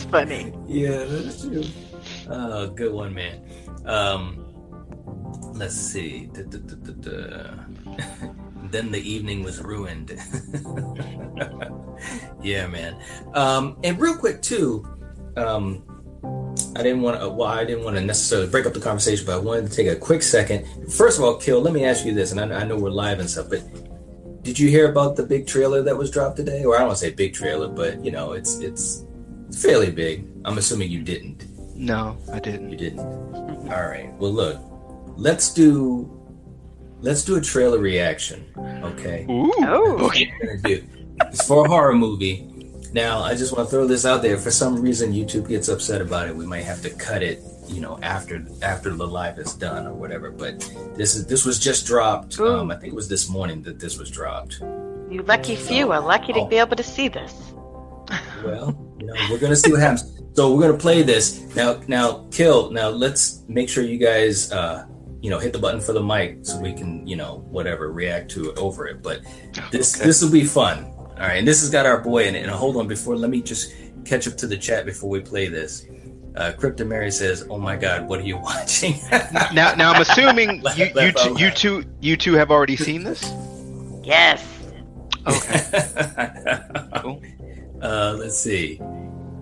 funny. 0.06 0.54
Yeah, 0.68 1.04
that's 1.04 1.42
true. 1.42 1.64
Oh, 2.30 2.68
good 2.68 2.94
one, 2.94 3.14
man. 3.14 3.42
Um, 3.86 4.45
let's 5.56 5.76
see. 5.76 6.28
Da, 6.28 6.44
da, 6.44 6.58
da, 6.58 6.76
da, 6.76 6.94
da. 6.94 7.98
then 8.72 8.92
the 8.92 9.00
evening 9.00 9.44
was 9.44 9.62
ruined. 9.62 10.12
yeah, 12.42 12.68
man. 12.68 12.98
Um, 13.34 13.78
and 13.84 14.00
real 14.00 14.18
quick 14.18 14.42
too, 14.42 14.86
um, 15.38 15.84
I 16.76 16.84
didn't 16.84 17.02
want 17.02 17.20
to. 17.20 17.30
Well, 17.30 17.48
I 17.48 17.64
didn't 17.64 17.84
want 17.84 17.96
to 17.96 18.02
necessarily 18.04 18.48
break 18.48 18.66
up 18.66 18.74
the 18.74 18.80
conversation, 18.80 19.26
but 19.26 19.36
I 19.36 19.38
wanted 19.38 19.70
to 19.70 19.76
take 19.76 19.88
a 19.88 19.96
quick 19.96 20.22
second. 20.22 20.66
First 20.92 21.18
of 21.18 21.24
all, 21.24 21.38
Kill. 21.38 21.62
Let 21.62 21.74
me 21.74 21.86
ask 21.86 22.06
you 22.06 22.14
this, 22.14 22.32
and 22.32 22.40
I, 22.40 22.62
I 22.62 22.64
know 22.66 22.78
we're 22.78 22.90
live 22.90 23.20
and 23.20 23.30
stuff, 23.30 23.50
but 23.50 23.64
did 24.44 24.60
you 24.60 24.70
hear 24.70 24.90
about 24.92 25.16
the 25.16 25.24
big 25.24 25.48
trailer 25.48 25.82
that 25.84 25.98
was 25.98 26.12
dropped 26.12 26.38
today? 26.38 26.64
Or 26.66 26.76
I 26.76 26.80
don't 26.80 26.88
want 26.88 27.00
to 27.00 27.06
say 27.06 27.12
big 27.12 27.34
trailer, 27.34 27.68
but 27.68 28.04
you 28.04 28.12
know, 28.12 28.34
it's 28.34 28.60
it's 28.60 29.06
fairly 29.62 29.92
big. 29.92 30.28
I'm 30.44 30.58
assuming 30.58 30.92
you 30.92 31.02
didn't. 31.02 31.46
no, 31.76 32.18
I 32.32 32.40
didn't. 32.40 32.70
You 32.72 32.78
didn't. 32.78 33.00
All 33.00 33.88
right. 33.88 34.14
Well, 34.20 34.32
look, 34.32 34.60
let's 35.18 35.54
do 35.54 36.12
let's 37.02 37.24
do 37.24 37.36
a 37.36 37.42
trailer 37.42 37.80
reaction. 37.80 38.46
Okay. 38.84 39.26
Ooh. 39.30 39.52
Oh. 39.60 39.98
Okay. 40.08 40.32
We're 40.42 40.58
gonna 40.58 40.62
do. 40.62 40.84
It's 41.28 41.48
for 41.48 41.66
a 41.66 41.70
horror 41.70 41.94
movie. 41.96 42.52
Now, 42.94 43.20
I 43.22 43.36
just 43.36 43.56
want 43.56 43.68
to 43.68 43.72
throw 43.72 43.88
this 43.88 44.06
out 44.06 44.22
there. 44.22 44.38
For 44.38 44.52
some 44.52 44.82
reason 44.82 45.12
YouTube 45.12 45.50
gets 45.50 45.68
upset 45.68 46.00
about 46.02 46.28
it, 46.30 46.36
we 46.36 46.46
might 46.46 46.64
have 46.64 46.82
to 46.84 46.90
cut 46.92 47.22
it. 47.24 47.42
You 47.68 47.82
know, 47.82 47.98
after 48.04 48.46
after 48.62 48.92
the 48.92 49.08
live 49.08 49.40
is 49.40 49.54
done 49.54 49.88
or 49.88 49.94
whatever. 49.94 50.30
But 50.32 50.60
this 50.96 51.16
is 51.16 51.26
this 51.26 51.46
was 51.46 51.60
just 51.60 51.86
dropped. 51.88 52.40
Ooh. 52.40 52.48
Um, 52.48 52.72
I 52.72 52.76
think 52.76 52.94
it 52.94 52.96
was 52.96 53.10
this 53.10 53.28
morning 53.30 53.62
that 53.64 53.80
this 53.80 53.98
was 53.98 54.10
dropped. 54.12 54.62
You 55.10 55.24
lucky 55.24 55.56
few 55.56 55.92
are 55.92 56.00
lucky 56.02 56.32
to 56.34 56.42
Oh. 56.42 56.46
be 56.48 56.58
able 56.58 56.76
to 56.76 56.84
see 56.84 57.08
this. 57.08 57.34
Well, 58.44 58.78
you 59.00 59.08
know, 59.08 59.14
we're 59.32 59.40
gonna 59.40 59.56
see 59.56 59.72
what 59.72 59.80
happens. 59.82 60.22
So 60.34 60.54
we're 60.54 60.62
gonna 60.62 60.78
play 60.78 61.02
this 61.02 61.56
now. 61.56 61.80
Now, 61.88 62.28
kill. 62.32 62.70
Now 62.72 62.90
let's 62.90 63.42
make 63.48 63.68
sure 63.70 63.84
you 63.84 63.98
guys, 63.98 64.52
uh, 64.52 64.86
you 65.26 65.32
know, 65.32 65.40
hit 65.40 65.54
the 65.54 65.60
button 65.60 65.82
for 65.82 65.92
the 65.92 66.04
mic 66.04 66.38
so 66.44 66.60
we 66.60 66.72
can, 66.72 67.06
you 67.08 67.16
know, 67.16 67.44
whatever, 67.50 67.92
react 67.92 68.30
to 68.30 68.52
it 68.52 68.58
over 68.60 68.86
it. 68.86 69.02
But 69.02 69.22
this 69.72 69.96
Okay. 69.96 70.06
this 70.06 70.22
will 70.22 70.30
be 70.30 70.44
fun. 70.44 70.86
All 70.86 71.22
right, 71.28 71.38
and 71.40 71.48
this 71.48 71.62
has 71.62 71.72
got 71.72 71.88
our 71.88 72.00
boy 72.00 72.28
in 72.28 72.36
it. 72.36 72.44
And 72.44 72.52
hold 72.52 72.78
on, 72.78 72.88
before 72.88 73.16
let 73.18 73.32
me 73.32 73.42
just 73.42 73.74
catch 74.06 74.28
up 74.28 74.38
to 74.38 74.46
the 74.46 74.56
chat 74.56 74.86
before 74.86 75.10
we 75.10 75.20
play 75.22 75.48
this. 75.48 75.88
Uh, 76.36 76.52
Crypto 76.52 76.86
Mary 76.86 77.10
says, 77.10 77.48
"Oh 77.50 77.58
my 77.58 77.76
God, 77.76 78.08
what 78.08 78.20
are 78.20 78.24
you 78.24 78.38
watching?" 78.50 78.94
Now, 79.52 79.74
now 79.74 79.94
I'm 79.94 80.02
assuming 80.02 80.62
you, 80.76 80.86
you, 80.86 80.94
laugh 80.94 81.16
two, 81.16 81.36
you 81.40 81.50
two, 81.50 81.84
you 82.02 82.16
two 82.18 82.34
have 82.34 82.52
already 82.52 82.76
seen 82.76 83.04
this. 83.04 83.24
Yes. 84.04 84.46
Okay. 85.26 86.62
Cool. 87.02 87.22
Uh, 87.82 88.16
let's 88.20 88.38
see. 88.38 88.80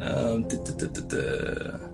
Um, 0.02 0.48
duh, 0.48 0.58
duh, 0.66 0.74
duh, 0.74 0.88
duh, 0.88 1.02
duh. 1.08 1.93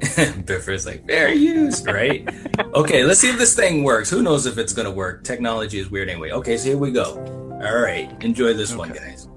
Biffer's 0.44 0.86
like 0.86 1.06
fair 1.06 1.32
use, 1.32 1.84
right? 1.86 2.28
okay, 2.74 3.04
let's 3.04 3.20
see 3.20 3.30
if 3.30 3.38
this 3.38 3.54
thing 3.54 3.84
works. 3.84 4.10
Who 4.10 4.22
knows 4.22 4.46
if 4.46 4.58
it's 4.58 4.72
gonna 4.72 4.90
work? 4.90 5.24
Technology 5.24 5.78
is 5.78 5.90
weird 5.90 6.08
anyway. 6.08 6.30
Okay, 6.32 6.56
so 6.56 6.68
here 6.70 6.78
we 6.78 6.90
go. 6.90 7.16
All 7.64 7.78
right, 7.80 8.10
enjoy 8.22 8.52
this 8.54 8.74
one, 8.74 8.90
guys. 8.92 9.28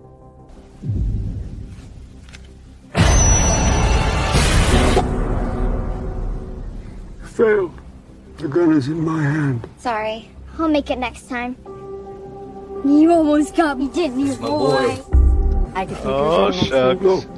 Failed. 7.23 7.71
The 8.37 8.47
gun 8.47 8.71
is 8.73 8.87
in 8.87 9.03
my 9.03 9.21
hand. 9.21 9.67
Sorry. 9.77 10.29
I'll 10.57 10.67
make 10.67 10.89
it 10.89 10.97
next 10.97 11.29
time. 11.29 11.55
You 12.85 13.11
almost 13.11 13.55
got 13.55 13.77
me, 13.77 13.87
didn't 13.89 14.19
you, 14.19 14.35
my 14.37 14.47
boy. 14.47 15.01
I 15.75 15.85
could 15.85 15.97
take 15.97 16.05
Oh 16.05 16.49
yours 16.51 16.71
on 16.71 16.97
Go. 16.97 17.19
shucks. 17.21 17.33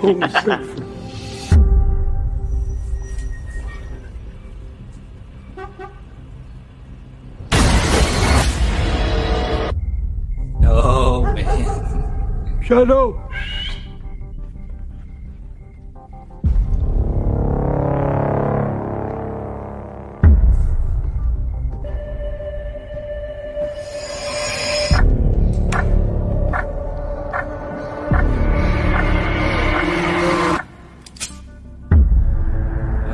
Home 0.00 0.22
safely. 0.30 0.93
Oh 10.66 11.22
man. 11.34 12.62
Shadow. 12.62 13.12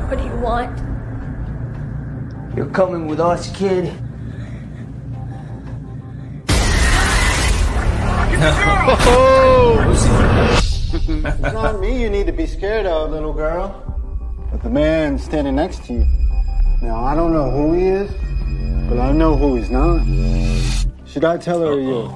What 0.07 0.19
do 0.19 0.25
you 0.25 0.37
want? 0.37 0.79
You're 2.57 2.67
coming 2.67 3.07
with 3.07 3.21
us, 3.21 3.55
kid. 3.57 3.93
It's 8.43 8.57
not 11.53 11.79
me 11.79 12.01
you 12.01 12.09
need 12.09 12.25
to 12.25 12.33
be 12.33 12.47
scared 12.47 12.87
of, 12.87 13.11
little 13.11 13.35
girl, 13.35 13.69
but 14.51 14.63
the 14.63 14.71
man 14.71 15.19
standing 15.19 15.57
next 15.57 15.85
to 15.87 15.93
you. 15.93 16.07
Now, 16.81 17.05
I 17.05 17.15
don't 17.15 17.35
know 17.35 17.51
who 17.51 17.75
he 17.75 17.85
is, 17.85 18.11
but 18.89 18.99
I 18.99 19.13
know 19.13 19.37
who 19.37 19.57
he's 19.57 19.69
not. 19.69 20.07
Should 21.07 21.27
I 21.27 21.37
tell 21.37 21.61
her 21.61 21.67
or 21.67 21.81
you? 21.81 22.09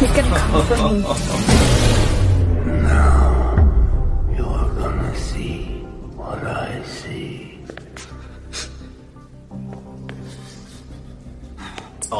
He's 0.00 0.10
gonna 0.16 0.38
come 0.38 0.64
for 0.64 1.54
me. 1.54 1.59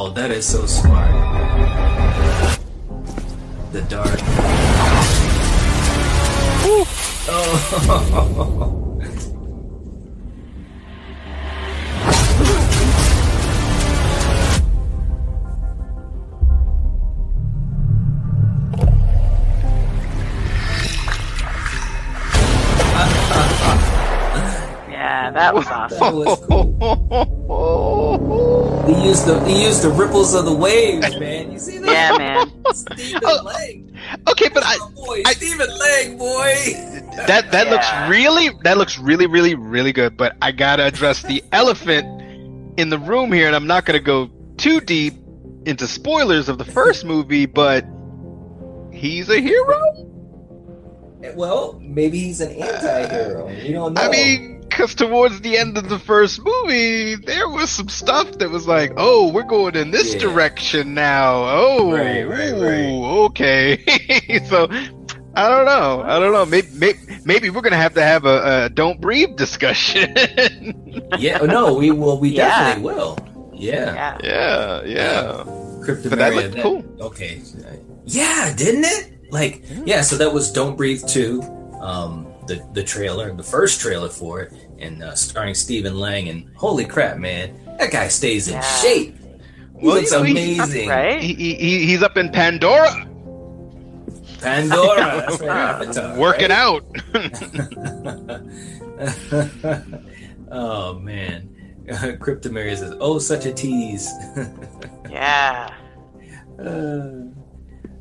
Oh, 0.03 0.09
that 0.13 0.31
is 0.31 0.47
so 0.47 0.65
smart. 0.65 1.11
The 3.73 3.83
dark. 3.83 4.19
Oh. 7.29 7.67
Yeah, 24.91 25.31
that 25.33 25.55
was 25.55 25.67
awesome. 25.67 25.99
That 25.99 26.15
was 26.15 26.41
cool. 26.47 26.70
He 29.01 29.09
used 29.09 29.27
the 29.27 29.43
he 29.45 29.65
used 29.65 29.83
the 29.83 29.91
ripples 29.91 30.35
of 30.35 30.45
the 30.45 30.53
waves, 30.55 31.19
man. 31.19 31.53
You 31.53 31.59
see 31.59 31.79
that? 31.79 31.91
Yeah, 31.91 32.19
man. 32.19 32.65
Stephen 32.75 33.21
Oh, 33.25 33.43
Lang. 33.45 33.99
Okay, 34.29 34.49
but 34.53 34.63
I, 34.65 34.77
Oh, 34.81 34.91
boy, 34.95 35.23
I- 35.27 35.33
Stephen 35.35 35.69
Lang, 35.79 36.19
boy. 36.19 36.55
that 37.27 37.51
that 37.53 37.67
Yeah. 37.67 37.71
looks 37.73 38.11
really 38.11 38.51
that 38.65 38.77
looks 38.79 38.99
really 38.99 39.27
really 39.27 39.55
really 39.55 39.93
good 39.93 40.17
but 40.17 40.37
i 40.41 40.53
gotta 40.53 40.85
address 40.87 41.23
the 41.23 41.43
elephant 41.53 42.07
in 42.79 42.89
the 42.89 42.99
room 42.99 43.33
here 43.33 43.47
and 43.47 43.55
i'm 43.57 43.67
not 43.67 43.85
gonna 43.85 43.99
go 44.01 44.31
too 44.57 44.81
deep 44.81 45.15
into 45.67 45.87
spoilers 45.87 46.49
of 46.49 46.57
the 46.59 46.65
first 46.65 47.05
movie 47.05 47.45
but 47.47 47.85
he's 48.93 49.29
a 49.29 49.41
hero 49.41 49.81
Well, 51.35 51.79
maybe 51.83 52.19
he's 52.19 52.41
an 52.41 52.51
uh, 52.63 52.65
anti-hero. 52.67 53.49
You 53.51 53.73
don't 53.73 53.95
know. 53.95 54.01
i 54.03 54.09
mean 54.09 54.60
because 54.71 54.95
towards 54.95 55.41
the 55.43 55.59
end 55.59 55.77
of 55.77 55.89
the 55.89 55.99
first 55.99 56.41
movie 56.43 57.17
there 57.17 57.49
was 57.49 57.69
some 57.71 57.89
stuff 57.89 58.31
that 58.39 58.49
was 58.51 58.67
like 58.67 58.93
oh 58.97 59.31
we're 59.33 59.43
going 59.43 59.75
in 59.77 59.91
this 59.91 60.15
Yeah. 60.15 60.21
direction 60.21 60.95
now 60.95 61.43
oh 61.47 61.93
Right, 61.93 62.23
right, 62.27 62.53
right. 62.53 62.89
ooh, 62.91 63.05
okay 63.27 63.85
so 64.49 64.69
I 65.33 65.49
don't 65.49 65.65
know. 65.65 66.03
I 66.05 66.19
don't 66.19 66.33
know. 66.33 66.45
Maybe, 66.45 66.67
maybe, 66.75 66.99
maybe 67.25 67.51
we're 67.51 67.61
gonna 67.61 67.77
have 67.77 67.95
to 67.95 68.03
have 68.03 68.25
a, 68.25 68.65
a 68.65 68.69
don't 68.69 69.01
breathe 69.01 69.37
discussion. 69.37 70.13
yeah, 71.19 71.39
no, 71.39 71.75
we 71.75 71.93
will. 71.93 72.19
We 72.19 72.31
Yeah. 72.31 72.49
definitely 72.49 72.93
will. 72.93 73.17
Yeah. 73.55 73.95
Yeah. 73.95 74.19
Yeah, 74.25 74.83
yeah. 74.85 75.23
Cryptomaria. 75.87 76.11
But 76.11 76.19
that 76.19 76.35
looked 76.35 76.59
cool. 76.61 76.85
Okay. 77.01 77.41
Yeah, 78.07 78.53
didn't 78.57 78.85
it? 78.87 79.31
Like, 79.31 79.63
yeah. 79.85 80.01
So 80.01 80.17
that 80.17 80.35
was 80.35 80.51
"Don't 80.51 80.77
Breathe" 80.77 81.07
two, 81.07 81.43
um, 81.81 82.27
the 82.51 82.67
the 82.75 82.83
trailer, 82.83 83.33
the 83.35 83.43
first 83.43 83.81
trailer 83.81 84.09
for 84.09 84.41
it, 84.43 84.53
and 84.79 85.03
uh, 85.03 85.15
starring 85.15 85.55
Stephen 85.55 85.99
Lang. 85.99 86.29
And 86.29 86.51
holy 86.57 86.85
crap, 86.85 87.17
man, 87.19 87.59
that 87.79 87.91
guy 87.93 88.09
stays 88.09 88.49
in 88.49 88.55
Yeah. 88.55 88.61
shape. 88.83 89.17
He 89.79 89.87
Well, 89.87 89.97
looks 89.97 90.11
you 90.13 90.19
know, 90.19 90.25
he- 90.25 90.33
amazing. 90.59 90.89
Right? 90.89 91.21
He, 91.23 91.35
he, 91.35 91.55
he- 91.55 91.87
he's 91.87 92.03
up 92.03 92.17
in 92.17 92.31
Pandora 92.31 93.07
Pandora, 94.41 95.25
that's 95.29 95.41
right, 95.41 95.49
Avatar, 95.49 96.17
working 96.19 96.51
right? 96.51 96.59
out. 96.59 96.85
oh 100.51 100.99
man, 100.99 101.49
Cryptomaria 101.87 102.77
says, 102.77 102.95
"Oh, 103.01 103.19
such 103.19 103.47
a 103.47 103.53
tease." 103.53 104.09
Yeah. 105.11 105.69
Uh, 106.59 107.25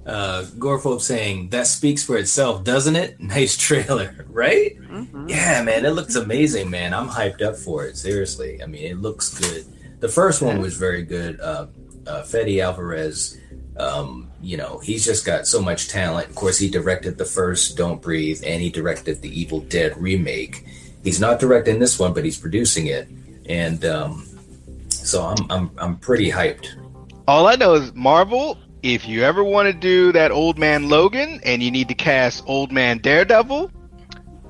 uh, 0.09 0.43
Gorephobe 0.57 1.01
saying 1.01 1.49
that 1.49 1.67
speaks 1.67 2.03
for 2.03 2.17
itself, 2.17 2.63
doesn't 2.63 2.95
it? 2.95 3.19
Nice 3.29 3.55
trailer, 3.55 4.25
right? 4.29 4.75
hmm 4.77 5.27
Yeah, 5.29 5.61
man, 5.63 5.85
it 5.85 5.91
looks 5.91 6.15
amazing, 6.15 6.69
man. 6.69 6.93
I'm 6.93 7.07
hyped 7.07 7.41
up 7.41 7.55
for 7.55 7.85
it. 7.85 7.95
Seriously, 7.95 8.61
I 8.63 8.65
mean, 8.65 8.83
it 8.85 8.97
looks 8.97 9.37
good. 9.37 9.65
The 9.99 10.09
first 10.09 10.41
one 10.41 10.59
was 10.61 10.75
very 10.75 11.03
good. 11.03 11.39
Uh, 11.39 11.67
uh, 12.07 12.23
Fede 12.23 12.59
Alvarez, 12.61 13.37
um, 13.77 14.31
you 14.41 14.57
know, 14.57 14.79
he's 14.79 15.05
just 15.05 15.25
got 15.25 15.45
so 15.45 15.61
much 15.61 15.89
talent. 15.89 16.29
Of 16.29 16.35
course, 16.35 16.57
he 16.57 16.69
directed 16.69 17.17
the 17.17 17.25
first 17.25 17.77
Don't 17.77 18.01
Breathe, 18.01 18.41
and 18.45 18.61
he 18.61 18.69
directed 18.69 19.21
the 19.21 19.29
Evil 19.39 19.59
Dead 19.59 19.95
remake. 19.97 20.65
He's 21.03 21.19
not 21.19 21.39
directing 21.39 21.79
this 21.79 21.99
one, 21.99 22.13
but 22.13 22.25
he's 22.25 22.37
producing 22.37 22.87
it, 22.87 23.07
and 23.45 23.85
um, 23.85 24.27
so 24.89 25.23
I'm 25.23 25.51
I'm 25.51 25.71
I'm 25.77 25.97
pretty 25.97 26.31
hyped. 26.31 26.67
All 27.27 27.47
I 27.47 27.55
know 27.55 27.75
is 27.75 27.93
Marvel. 27.93 28.57
If 28.81 29.07
you 29.07 29.23
ever 29.23 29.43
want 29.43 29.67
to 29.67 29.73
do 29.73 30.11
that 30.13 30.31
old 30.31 30.57
man 30.57 30.87
Logan 30.89 31.41
and 31.43 31.61
you 31.61 31.69
need 31.71 31.89
to 31.89 31.95
cast 31.95 32.43
old 32.47 32.71
man 32.71 32.99
Daredevil, 32.99 33.71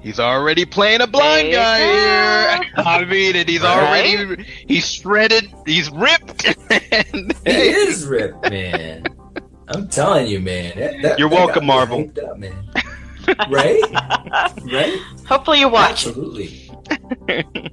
he's 0.02 0.20
already 0.20 0.66
playing 0.66 1.02
a 1.02 1.08
blind 1.08 1.48
There 1.48 1.56
guy 1.56 2.60
here. 2.62 2.72
I 2.78 3.06
mean, 3.06 3.36
and 3.36 3.50
he's 3.50 3.62
Right? 3.62 4.18
already 4.20 4.46
he's 4.68 4.92
shredded, 4.92 5.52
he's 5.66 5.90
ripped. 5.90 6.46
and 6.92 7.34
He 7.46 7.52
is 7.70 8.06
ripped, 8.06 8.50
man. 8.50 9.04
I'm 9.70 9.88
telling 9.88 10.28
you, 10.28 10.40
man. 10.40 10.78
That, 10.78 11.02
that, 11.02 11.20
You're 11.20 11.30
that 11.30 11.36
welcome, 11.36 11.66
Marvel. 11.66 12.12
Up, 12.30 12.38
man. 12.38 12.70
right? 13.50 13.82
Right? 14.72 15.00
Hopefully 15.28 15.60
you 15.60 15.70
watch. 15.70 16.06
Absolutely. 16.08 16.72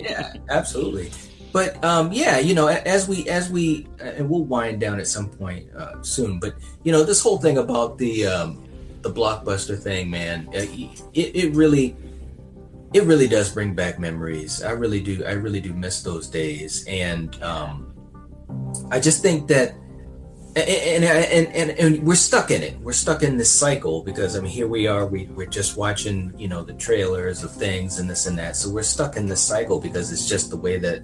yeah, 0.01 0.33
absolutely. 0.51 1.11
But 1.57 1.83
um, 1.83 2.13
yeah, 2.13 2.39
you 2.39 2.55
know, 2.55 2.67
as 2.69 3.09
we 3.09 3.27
as 3.31 3.49
we 3.49 3.87
uh, 3.99 4.21
and 4.21 4.29
we'll 4.29 4.45
wind 4.45 4.79
down 4.79 5.01
at 5.01 5.07
some 5.07 5.31
point 5.31 5.75
uh, 5.75 6.03
soon. 6.03 6.39
But 6.39 6.53
you 6.83 6.93
know, 6.93 7.03
this 7.03 7.23
whole 7.23 7.39
thing 7.39 7.57
about 7.57 7.97
the 7.97 8.27
um, 8.27 8.69
the 9.01 9.11
blockbuster 9.11 9.83
thing, 9.83 10.11
man, 10.11 10.49
uh, 10.49 10.67
it, 11.15 11.35
it 11.35 11.55
really 11.55 11.97
it 12.93 13.05
really 13.05 13.27
does 13.27 13.51
bring 13.51 13.75
back 13.75 13.99
memories. 13.99 14.63
I 14.63 14.73
really 14.73 15.01
do. 15.01 15.25
I 15.25 15.33
really 15.33 15.63
do 15.63 15.73
miss 15.73 16.03
those 16.03 16.29
days, 16.29 16.85
and 16.89 17.43
um, 17.43 17.95
I 18.91 19.01
just 19.01 19.23
think 19.23 19.49
that. 19.49 19.77
And, 20.57 21.05
and, 21.05 21.49
and, 21.49 21.71
and, 21.79 22.03
we're 22.03 22.15
stuck 22.15 22.51
in 22.51 22.63
it. 22.63 22.81
We're 22.81 22.95
stuck 22.95 23.23
in 23.23 23.37
this 23.37 23.53
cycle 23.53 24.03
because 24.03 24.39
I 24.39 24.41
mean, 24.41 24.51
here 24.51 24.67
we 24.67 24.87
are. 24.87 25.07
We 25.07 25.27
we're 25.27 25.45
just 25.45 25.77
watching, 25.77 26.33
you 26.39 26.49
know, 26.49 26.63
the 26.63 26.73
trailers 26.73 27.45
of 27.45 27.53
things 27.53 27.99
and 27.99 28.09
this 28.09 28.25
and 28.25 28.39
that. 28.39 28.57
So 28.57 28.71
we're 28.71 28.83
stuck 28.83 29.17
in 29.19 29.27
this 29.27 29.43
cycle 29.43 29.79
because 29.79 30.11
it's 30.13 30.27
just 30.27 30.49
the 30.49 30.57
way 30.57 30.79
that 30.79 31.03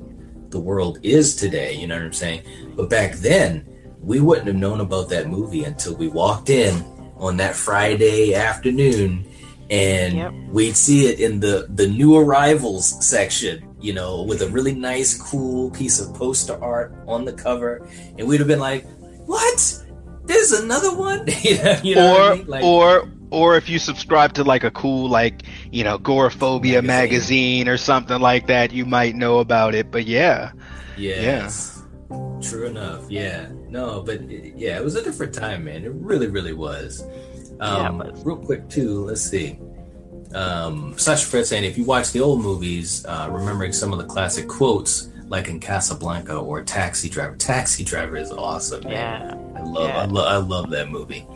the 0.53 0.61
world 0.61 0.99
is 1.03 1.35
today. 1.35 1.75
You 1.75 1.87
know 1.89 1.97
what 1.97 2.05
I'm 2.05 2.13
saying? 2.13 2.43
But 2.77 2.89
back 2.89 3.15
then, 3.15 3.67
we 4.01 4.21
wouldn't 4.21 4.47
have 4.47 4.57
known 4.57 4.81
about 4.81 5.09
that 5.11 5.29
movie 5.29 5.65
until 5.65 5.97
we 5.97 6.09
walked 6.09 6.51
in 6.51 6.85
on 7.17 7.37
that 7.39 7.55
Friday 7.55 8.35
afternoon 8.35 9.27
and 9.71 10.15
Yep. 10.15 10.33
we'd 10.51 10.77
see 10.77 11.07
it 11.07 11.21
in 11.21 11.41
the 11.41 11.67
the 11.71 11.87
new 11.87 12.17
arrivals 12.17 12.85
section 13.05 13.75
you 13.81 13.93
know 13.95 14.23
with 14.23 14.43
a 14.43 14.49
really 14.49 14.75
nice 14.75 15.17
cool 15.17 15.71
piece 15.71 16.01
of 16.01 16.13
poster 16.15 16.63
art 16.63 16.95
on 17.07 17.25
the 17.25 17.33
cover 17.33 17.89
and 18.19 18.27
we'd 18.27 18.41
have 18.41 18.49
been 18.49 18.59
like 18.59 18.85
what 19.27 19.83
there's 20.25 20.53
another 20.53 20.95
one 20.95 21.25
you 21.43 21.57
know, 21.63 21.81
you 21.83 21.95
know 21.95 22.11
what 22.11 22.21
I 22.21 22.31
or 22.31 22.37
mean? 22.37 22.47
Like, 22.49 22.65
or 22.65 23.09
or 23.33 23.57
if 23.57 23.69
you 23.69 23.79
subscribe 23.79 24.33
to 24.35 24.45
like 24.45 24.63
a 24.65 24.71
cool 24.71 25.09
like 25.09 25.43
you 25.73 25.83
know 25.85 25.99
Goraphobia 25.99 26.83
Magazine. 26.85 26.87
magazine. 26.87 27.69
or 27.69 27.77
something 27.77 28.21
like 28.21 28.47
that, 28.47 28.73
you 28.73 28.85
might 28.85 29.15
know 29.17 29.39
about 29.39 29.75
it. 29.75 29.91
But 29.91 30.07
yeah, 30.07 30.53
yes 30.97 31.83
true 32.43 32.67
enough 32.67 33.09
yeah 33.11 33.49
no 33.71 34.03
but 34.03 34.17
it- 34.23 34.55
yeah 34.57 34.77
it 34.77 34.85
was 34.85 34.97
a 34.97 35.03
different 35.03 35.33
time 35.33 35.65
man 35.65 35.83
it 35.85 35.93
really 35.95 36.27
really 36.27 36.53
was 36.53 37.03
Yeah, 37.59 37.87
it 37.87 37.87
um 37.87 38.13
real 38.25 38.37
quick 38.37 38.69
too 38.69 39.05
let's 39.07 39.23
see 39.23 39.59
um 40.35 40.93
Slasher 40.99 41.27
Fred 41.27 41.47
saying 41.47 41.65
if 41.65 41.79
you 41.79 41.85
watch 41.85 42.13
the 42.13 42.21
old 42.21 42.43
movies 42.43 43.07
uh 43.07 43.29
remembering 43.31 43.73
some 43.73 43.93
of 43.93 43.99
the 43.99 44.05
classic 44.05 44.47
quotes 44.49 45.09
like 45.29 45.49
in 45.49 45.61
Casablanca 45.61 46.37
or 46.37 46.63
Taxi 46.63 47.09
Driver 47.09 47.37
Taxi 47.37 47.85
Driver 47.85 48.17
is 48.19 48.31
awesome 48.31 48.85
man 48.85 48.93
Yeah. 48.93 49.59
I 49.59 49.63
love, 49.65 49.89
Yeah. 49.89 49.99
I 49.99 50.05
love, 50.05 50.27
I 50.27 50.37
love 50.37 50.71
that 50.71 50.91
movie. 50.91 51.27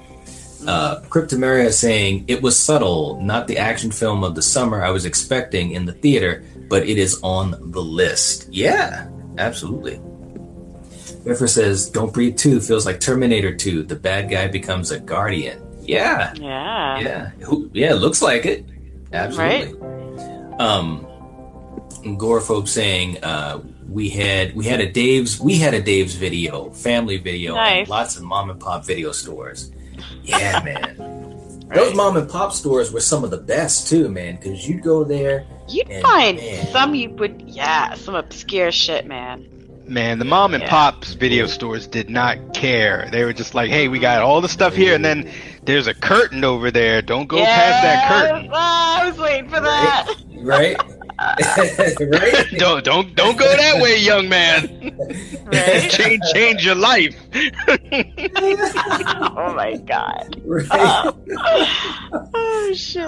Uh, 0.66 1.00
Cryptomaria 1.02 1.66
is 1.66 1.78
saying 1.78 2.24
it 2.28 2.40
was 2.42 2.58
subtle, 2.58 3.20
not 3.20 3.46
the 3.46 3.58
action 3.58 3.90
film 3.90 4.24
of 4.24 4.34
the 4.34 4.42
summer 4.42 4.82
I 4.82 4.90
was 4.90 5.04
expecting 5.04 5.72
in 5.72 5.84
the 5.84 5.92
theater, 5.92 6.44
but 6.68 6.88
it 6.88 6.98
is 6.98 7.20
on 7.22 7.70
the 7.72 7.82
list. 7.82 8.48
Yeah, 8.50 9.08
absolutely. 9.38 10.00
River 11.24 11.48
says, 11.48 11.90
"Don't 11.90 12.12
Breathe 12.12 12.36
2 12.36 12.60
feels 12.60 12.86
like 12.86 13.00
Terminator 13.00 13.54
2. 13.54 13.82
The 13.82 13.96
bad 13.96 14.30
guy 14.30 14.46
becomes 14.48 14.90
a 14.92 14.98
guardian." 15.00 15.60
Yeah, 15.82 16.32
Yeah. 16.36 16.98
yeah, 17.00 17.30
yeah. 17.72 17.94
Looks 17.94 18.22
like 18.22 18.46
it. 18.46 18.64
Absolutely. 19.12 19.78
Um, 20.58 21.06
Agoraphobe 22.04 22.68
saying, 22.68 23.22
uh, 23.22 23.60
"We 23.88 24.08
had 24.08 24.54
we 24.56 24.64
had 24.64 24.80
a 24.80 24.90
Dave's 24.90 25.38
we 25.40 25.56
had 25.58 25.74
a 25.74 25.82
Dave's 25.82 26.14
video 26.14 26.70
family 26.70 27.18
video 27.18 27.54
Nice. 27.54 27.88
lots 27.88 28.16
of 28.16 28.22
mom 28.22 28.50
and 28.50 28.58
pop 28.60 28.84
video 28.86 29.12
stores. 29.12 29.70
Yeah, 30.22 30.62
man. 30.64 31.68
Those 31.74 31.94
mom 31.94 32.16
and 32.16 32.28
pop 32.28 32.52
stores 32.52 32.92
were 32.92 33.00
some 33.00 33.24
of 33.24 33.30
the 33.30 33.38
best 33.38 33.88
too, 33.88 34.08
man. 34.08 34.36
Because 34.36 34.68
you'd 34.68 34.82
go 34.82 35.02
there. 35.04 35.44
You'd 35.68 35.88
And, 35.90 36.02
find 36.02 36.36
man. 36.38 36.66
some 36.68 36.94
you 36.94 37.10
would, 37.10 37.42
yeah, 37.46 37.94
some 37.94 38.14
obscure 38.14 38.70
shit, 38.70 39.04
man. 39.06 39.48
man, 39.88 40.18
the 40.18 40.24
mom 40.24 40.54
and 40.54 40.62
Yeah. 40.62 40.70
pops 40.70 41.12
video 41.14 41.46
stores 41.46 41.86
did 41.86 42.08
not 42.10 42.54
care. 42.54 43.08
They 43.12 43.24
were 43.24 43.32
just 43.32 43.54
like, 43.54 43.70
hey, 43.70 43.86
we 43.88 43.98
got 44.00 44.22
all 44.22 44.40
the 44.40 44.48
stuff 44.48 44.74
here, 44.74 44.94
and 44.94 45.04
then 45.04 45.30
there's 45.64 45.86
a 45.86 45.94
curtain 45.94 46.42
over 46.44 46.70
there. 46.72 47.02
Don't 47.02 47.26
go 47.28 47.36
past 47.44 47.82
that 47.82 48.08
curtain. 48.08 48.50
Ah, 48.52 49.02
I 49.02 49.08
was 49.10 49.18
waiting 49.18 49.48
for 49.48 49.60
that. 49.60 50.08
Right, 50.38 50.76
right. 51.18 52.46
don't 52.58 52.84
don't 52.84 53.14
don't 53.14 53.38
go 53.38 53.56
that 53.56 53.80
way, 53.80 53.98
young 53.98 54.28
man. 54.28 54.94
Right? 55.46 55.90
change 55.90 56.20
change 56.34 56.64
your 56.64 56.74
life. 56.74 57.16
oh 59.34 59.54
my 59.54 59.76
god. 59.86 60.42
right. 60.44 61.14
oh 62.34 62.72
shit. 62.74 63.06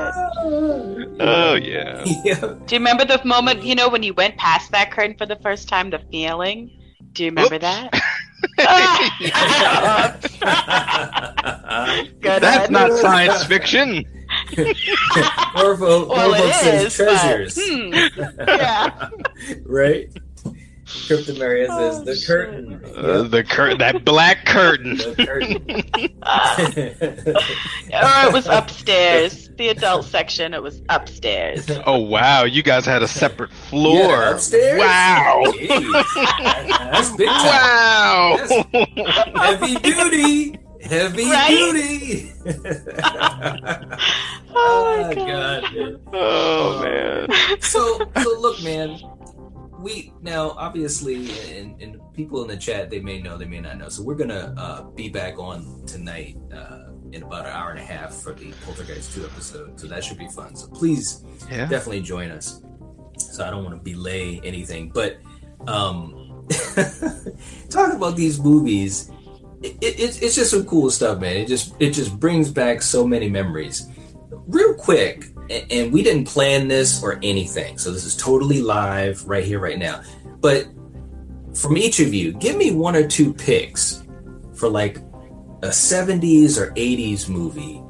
Oh 1.20 1.54
yeah. 1.62 2.02
yeah. 2.24 2.40
Do 2.40 2.74
you 2.74 2.78
remember 2.78 3.04
the 3.04 3.20
moment, 3.24 3.62
you 3.62 3.74
know, 3.74 3.90
when 3.90 4.02
you 4.02 4.14
went 4.14 4.38
past 4.38 4.70
that 4.72 4.90
curtain 4.90 5.16
for 5.18 5.26
the 5.26 5.36
first 5.36 5.68
time, 5.68 5.90
the 5.90 6.00
feeling? 6.11 6.70
Do 7.12 7.24
you 7.24 7.30
remember 7.30 7.56
Oops. 7.56 7.62
that? 7.62 8.02
That's 12.22 12.70
not 12.70 12.92
science 12.92 13.44
fiction. 13.44 14.04
Orvo, 15.57 16.09
Well, 16.09 16.32
Orvo 16.32 16.49
it 16.49 16.55
says 16.55 16.84
is, 16.84 16.99
but, 16.99 17.05
treasures. 17.20 17.59
hmm, 17.61 17.92
yeah. 18.49 19.11
right? 19.66 20.09
Cryptomaria 20.86 21.66
says 21.66 21.99
Oh, 22.01 22.05
the 22.05 22.14
shit. 22.16 22.26
curtain. 22.26 22.82
Uh, 22.96 23.22
the 23.24 23.44
cur- 23.44 23.76
that 23.76 24.07
black 24.07 24.46
curtain. 24.46 24.96
The 24.96 25.14
curtain. 25.26 25.62
Or 27.92 28.28
it 28.28 28.32
was 28.32 28.46
upstairs. 28.46 29.51
The 29.59 29.68
adult 29.68 30.07
section, 30.07 30.55
it 30.55 30.62
was 30.62 30.80
upstairs. 30.88 31.66
Oh 31.84 31.99
wow, 31.99 32.44
you 32.44 32.62
guys 32.62 32.86
had 32.86 33.03
a 33.03 33.09
separate 33.09 33.51
floor. 33.53 34.09
Yeah, 34.09 34.30
upstairs. 34.30 34.78
Wow. 34.78 35.42
Jeez. 35.46 35.92
That's 36.92 37.11
big 37.16 37.28
time. 37.28 37.44
Wow. 37.44 38.36
Heavy 39.42 39.74
duty. 39.76 40.59
Heavy 40.89 41.24
Right? 41.30 41.49
duty. 41.49 42.32
Oh 44.61 45.03
my 45.03 45.12
Ah, 45.12 45.14
god. 45.14 46.01
oh 46.12 46.82
man. 46.82 47.61
so 47.61 47.99
so 48.22 48.41
look 48.41 48.61
man 48.62 48.99
we 49.78 50.12
now 50.22 50.51
obviously 50.51 51.30
and, 51.57 51.80
and 51.80 52.01
people 52.12 52.43
in 52.43 52.49
the 52.49 52.57
chat 52.57 52.91
they 52.91 52.99
may 52.99 53.20
know 53.22 53.36
they 53.36 53.45
may 53.45 53.61
not 53.61 53.78
know 53.78 53.89
so 53.89 54.03
we're 54.03 54.16
gonna 54.16 54.53
uh, 54.57 54.82
be 54.97 55.09
back 55.09 55.39
on 55.39 55.82
tonight 55.86 56.36
uh, 56.53 56.89
in 57.12 57.22
about 57.22 57.47
an 57.47 57.53
hour 57.53 57.70
and 57.70 57.78
a 57.78 57.82
half 57.84 58.12
for 58.14 58.32
the 58.32 58.51
poltergeist 58.64 59.14
2 59.14 59.24
episode 59.26 59.78
so 59.78 59.86
that 59.86 60.03
should 60.03 60.18
be 60.18 60.28
fun 60.28 60.57
so 60.57 60.66
please 60.68 61.22
Yeah. 61.51 61.66
definitely 61.66 62.01
join 62.01 62.30
us 62.30 62.61
so 63.18 63.45
i 63.47 63.51
don't 63.51 63.62
want 63.64 63.76
to 63.76 63.82
belay 63.82 64.41
anything 64.43 64.91
but 64.91 65.18
um 65.68 66.45
talking 67.70 67.97
about 67.97 68.16
these 68.16 68.41
movies 68.41 69.11
it, 69.62 69.76
it, 69.80 70.00
it's- 70.00 70.34
just 70.34 70.50
some 70.50 70.64
cool 70.64 70.90
stuff 70.90 71.20
man. 71.20 71.36
It 71.36 71.48
just 71.48 71.74
it 71.78 71.90
just 71.90 72.18
brings 72.18 72.50
back 72.50 72.82
so 72.82 73.06
many 73.06 73.28
memories. 73.28 73.88
Real 74.46 74.74
quick 74.74 75.26
and 75.70 75.90
we 75.92 76.02
didn't 76.02 76.26
plan 76.26 76.68
this 76.68 77.02
or 77.02 77.18
anything 77.22 77.78
so 77.78 77.90
this 77.90 78.04
is 78.04 78.14
totally 78.16 78.61
live 78.61 79.26
right 79.26 79.44
here 79.44 79.59
right 79.61 79.78
now. 79.78 80.02
But 80.40 80.68
from 81.54 81.76
each 81.76 82.00
of 82.00 82.12
you 82.12 82.32
give 82.32 82.56
me 82.56 82.70
one 82.72 82.94
or 82.94 83.06
two 83.06 83.32
picks 83.32 84.02
for 84.54 84.68
like 84.68 84.98
a 85.62 85.68
70s 85.68 86.59
or 86.59 86.72
80s 86.74 87.28
movie 87.28 87.82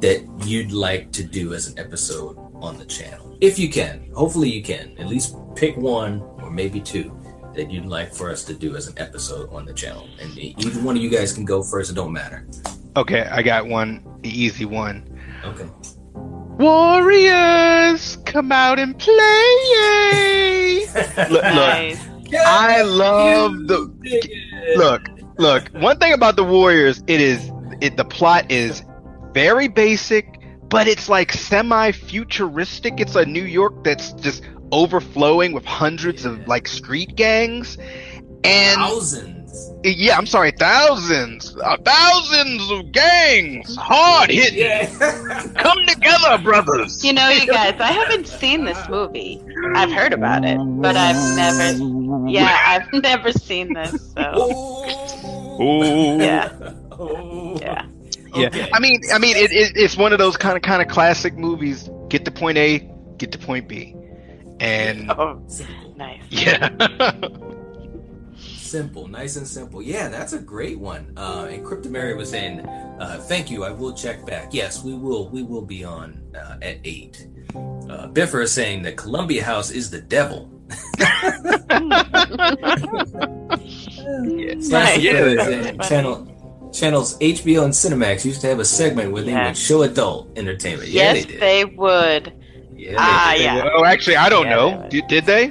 that 0.00 0.26
you'd 0.46 0.72
like 0.72 1.12
to 1.12 1.22
do 1.22 1.54
as 1.54 1.68
an 1.68 1.78
episode 1.78 2.36
on 2.60 2.78
the 2.78 2.84
channel. 2.84 3.36
If 3.40 3.58
you 3.58 3.68
can. 3.70 4.10
Hopefully 4.14 4.50
you 4.50 4.62
can. 4.62 4.94
At 4.98 5.06
least 5.06 5.36
pick 5.54 5.76
one 5.76 6.20
or 6.42 6.50
maybe 6.50 6.80
two 6.80 7.16
that 7.56 7.70
you'd 7.70 7.86
like 7.86 8.12
for 8.14 8.30
us 8.30 8.44
to 8.44 8.54
do 8.54 8.76
as 8.76 8.86
an 8.88 8.94
episode 8.98 9.52
on 9.52 9.64
the 9.64 9.72
channel 9.74 10.06
and 10.20 10.36
either 10.38 10.80
one 10.82 10.96
of 10.96 11.02
you 11.02 11.10
guys 11.10 11.32
can 11.32 11.44
go 11.44 11.62
first 11.62 11.90
it 11.90 11.94
don't 11.94 12.12
matter 12.12 12.46
Okay, 12.96 13.22
I 13.30 13.42
got 13.42 13.66
one, 13.66 14.02
the 14.22 14.30
easy 14.30 14.64
one. 14.64 15.04
okay 15.44 15.68
Warriors, 16.58 18.16
come 18.24 18.50
out 18.50 18.78
and 18.78 18.98
play! 18.98 19.56
Yay! 19.74 20.86
Look, 20.94 21.30
look, 21.30 21.42
Nice. 21.42 22.08
I 22.34 22.82
love 22.82 23.52
the 23.68 23.78
look, 24.76 25.02
look. 25.38 25.68
One 25.82 25.98
thing 25.98 26.12
about 26.12 26.36
the 26.36 26.44
Warriors, 26.44 27.02
it 27.06 27.20
is 27.20 27.50
it. 27.80 27.96
The 27.96 28.04
plot 28.04 28.50
is 28.50 28.82
very 29.32 29.68
basic, 29.68 30.40
but 30.68 30.88
it's 30.88 31.08
like 31.08 31.32
semi-futuristic. 31.32 32.98
It's 33.00 33.14
a 33.14 33.24
New 33.26 33.44
York 33.44 33.84
that's 33.84 34.12
just 34.14 34.42
overflowing 34.72 35.52
with 35.52 35.64
hundreds 35.64 36.24
of 36.24 36.46
like 36.46 36.68
street 36.68 37.14
gangs, 37.16 37.78
and 38.44 38.76
thousands 38.76 39.36
yeah, 39.84 40.16
I'm 40.16 40.26
sorry, 40.26 40.50
thousands, 40.50 41.56
uh, 41.56 41.76
thousands 41.84 42.70
of 42.70 42.92
gangs, 42.92 43.76
hard 43.76 44.30
hitting, 44.30 44.58
yeah 44.58 44.86
come 45.56 45.78
together, 45.86 46.38
brothers. 46.42 47.04
You 47.04 47.12
know, 47.12 47.28
you 47.28 47.46
guys, 47.46 47.80
I 47.80 47.92
haven't 47.92 48.26
seen 48.26 48.64
this 48.64 48.88
movie. 48.88 49.40
I've 49.74 49.92
heard 49.92 50.12
about 50.12 50.44
it, 50.44 50.58
but 50.58 50.96
I've 50.96 51.36
never. 51.36 52.28
Yeah, 52.28 52.62
I've 52.66 52.92
never 53.02 53.32
seen 53.32 53.74
this. 53.74 54.12
So 54.12 54.86
Ooh. 55.60 56.18
yeah, 56.18 56.52
yeah. 57.60 57.86
Yeah, 58.34 58.48
Okay. 58.48 58.68
I 58.72 58.80
mean, 58.80 59.00
I 59.14 59.18
mean, 59.18 59.36
it, 59.36 59.50
it, 59.50 59.72
it's 59.76 59.96
one 59.96 60.12
of 60.12 60.18
those 60.18 60.36
kind 60.36 60.56
of 60.56 60.62
kind 60.62 60.82
of 60.82 60.88
classic 60.88 61.34
movies. 61.36 61.88
Get 62.08 62.24
to 62.26 62.30
point 62.30 62.58
A, 62.58 62.90
get 63.16 63.32
to 63.32 63.38
point 63.38 63.66
B, 63.68 63.94
And 64.60 65.10
Oh, 65.18 65.42
nice. 65.96 66.22
yeah. 66.30 66.68
Simple, 68.38 69.06
nice 69.06 69.36
and 69.36 69.46
simple. 69.46 69.80
Yeah, 69.80 70.08
that's 70.08 70.32
a 70.32 70.38
great 70.40 70.78
one. 70.78 71.12
Uh, 71.16 71.46
and 71.50 71.64
Cryptomaria 71.64 72.16
was 72.16 72.28
saying, 72.30 72.60
uh, 72.66 73.18
"Thank 73.20 73.48
you. 73.50 73.62
I 73.64 73.70
will 73.70 73.92
check 73.94 74.26
back. 74.26 74.52
Yes, 74.52 74.82
we 74.82 74.94
will. 74.94 75.28
We 75.28 75.42
will 75.44 75.62
be 75.62 75.84
on 75.84 76.20
uh, 76.34 76.56
at 76.60 76.78
eight. 76.84 77.28
Uh, 77.54 78.08
Biffer 78.08 78.42
is 78.42 78.52
saying 78.52 78.82
that 78.82 78.96
Columbia 78.96 79.44
House 79.44 79.70
is 79.70 79.88
the 79.90 80.00
devil. 80.00 80.50
Slash 84.60 84.96
Nice. 84.98 85.02
Dakota 85.02 85.26
is 85.30 85.36
That's 85.36 85.46
saying, 85.48 85.64
funny. 85.76 85.88
channel 85.88 86.70
channels 86.72 87.18
HBO 87.20 87.64
and 87.64 87.72
Cinemax 87.72 88.24
used 88.24 88.40
to 88.42 88.48
have 88.48 88.58
a 88.58 88.64
segment 88.64 89.12
where 89.12 89.22
they 89.22 89.32
would 89.34 89.56
show 89.56 89.82
adult 89.82 90.36
entertainment. 90.36 90.88
Yeah, 90.90 91.12
yes, 91.14 91.24
they 91.24 91.30
did. 91.32 91.40
they 91.40 91.64
would. 91.64 92.32
Yeah, 92.86 92.92
they 92.92 92.96
Ah, 92.98 93.32
did. 93.36 93.42
yeah. 93.42 93.68
Oh, 93.74 93.84
actually, 93.84 94.16
I 94.16 94.28
don't 94.28 94.46
Yeah, 94.46 94.56
know. 94.56 94.82
they 94.82 94.88
Did, 95.00 95.06
did 95.08 95.24
they? 95.26 95.44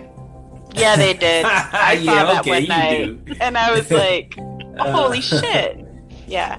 Yeah, 0.75 0.95
they 0.95 1.13
did. 1.13 1.45
I 1.47 1.93
Yeah, 1.93 2.05
saw 2.25 2.33
that 2.33 2.39
okay, 2.41 2.49
one 2.49 2.67
night, 2.67 3.25
do. 3.25 3.33
and 3.41 3.57
I 3.57 3.71
was 3.71 3.89
like, 4.03 4.35
Uh, 4.37 4.91
"Holy 4.91 5.21
shit!" 5.21 5.85
Yeah. 6.27 6.57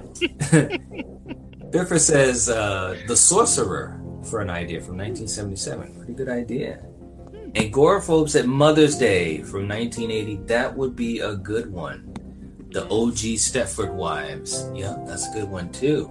Biffer 1.70 1.98
says 1.98 2.48
uh, 2.48 2.96
The 3.06 3.16
Sorcerer 3.16 4.00
for 4.24 4.40
an 4.40 4.48
idea 4.50 4.80
from 4.80 4.96
1977. 4.96 5.94
Pretty 5.96 6.14
good 6.14 6.28
idea. 6.28 6.78
And 7.32 7.54
Agoraphobe 7.54 8.28
said 8.30 8.46
Mother's 8.46 8.96
Day 8.96 9.38
from 9.42 9.68
1980. 9.68 10.36
That 10.46 10.74
would 10.76 10.96
be 10.96 11.20
a 11.20 11.34
good 11.36 11.70
one. 11.72 12.14
The 12.72 12.84
OG 12.84 13.38
Stepford 13.38 13.92
Wives. 13.92 14.70
Yeah, 14.74 14.96
that's 15.06 15.28
a 15.28 15.32
good 15.32 15.48
one 15.50 15.70
too. 15.72 16.10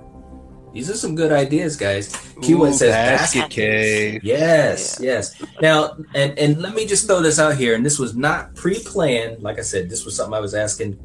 These 0.75 0.89
are 0.89 0.95
some 0.95 1.15
good 1.15 1.31
ideas, 1.31 1.77
guys. 1.77 2.09
Q1 2.09 2.69
Ooh, 2.69 2.73
says 2.73 2.91
basket 2.91 3.39
basket 3.39 3.49
case. 3.49 4.19
Yes, 4.23 4.99
yes. 5.01 5.41
Now, 5.61 5.95
and 6.13 6.37
and 6.37 6.61
let 6.61 6.75
me 6.75 6.85
just 6.85 7.07
throw 7.07 7.21
this 7.21 7.39
out 7.39 7.55
here, 7.55 7.75
and 7.75 7.85
this 7.85 7.97
was 7.97 8.13
not 8.13 8.53
pre-planned. 8.55 9.41
Like 9.41 9.57
I 9.57 9.61
said, 9.61 9.89
this 9.89 10.03
was 10.03 10.17
something 10.17 10.33
I 10.33 10.41
was 10.41 10.53
asking 10.53 10.99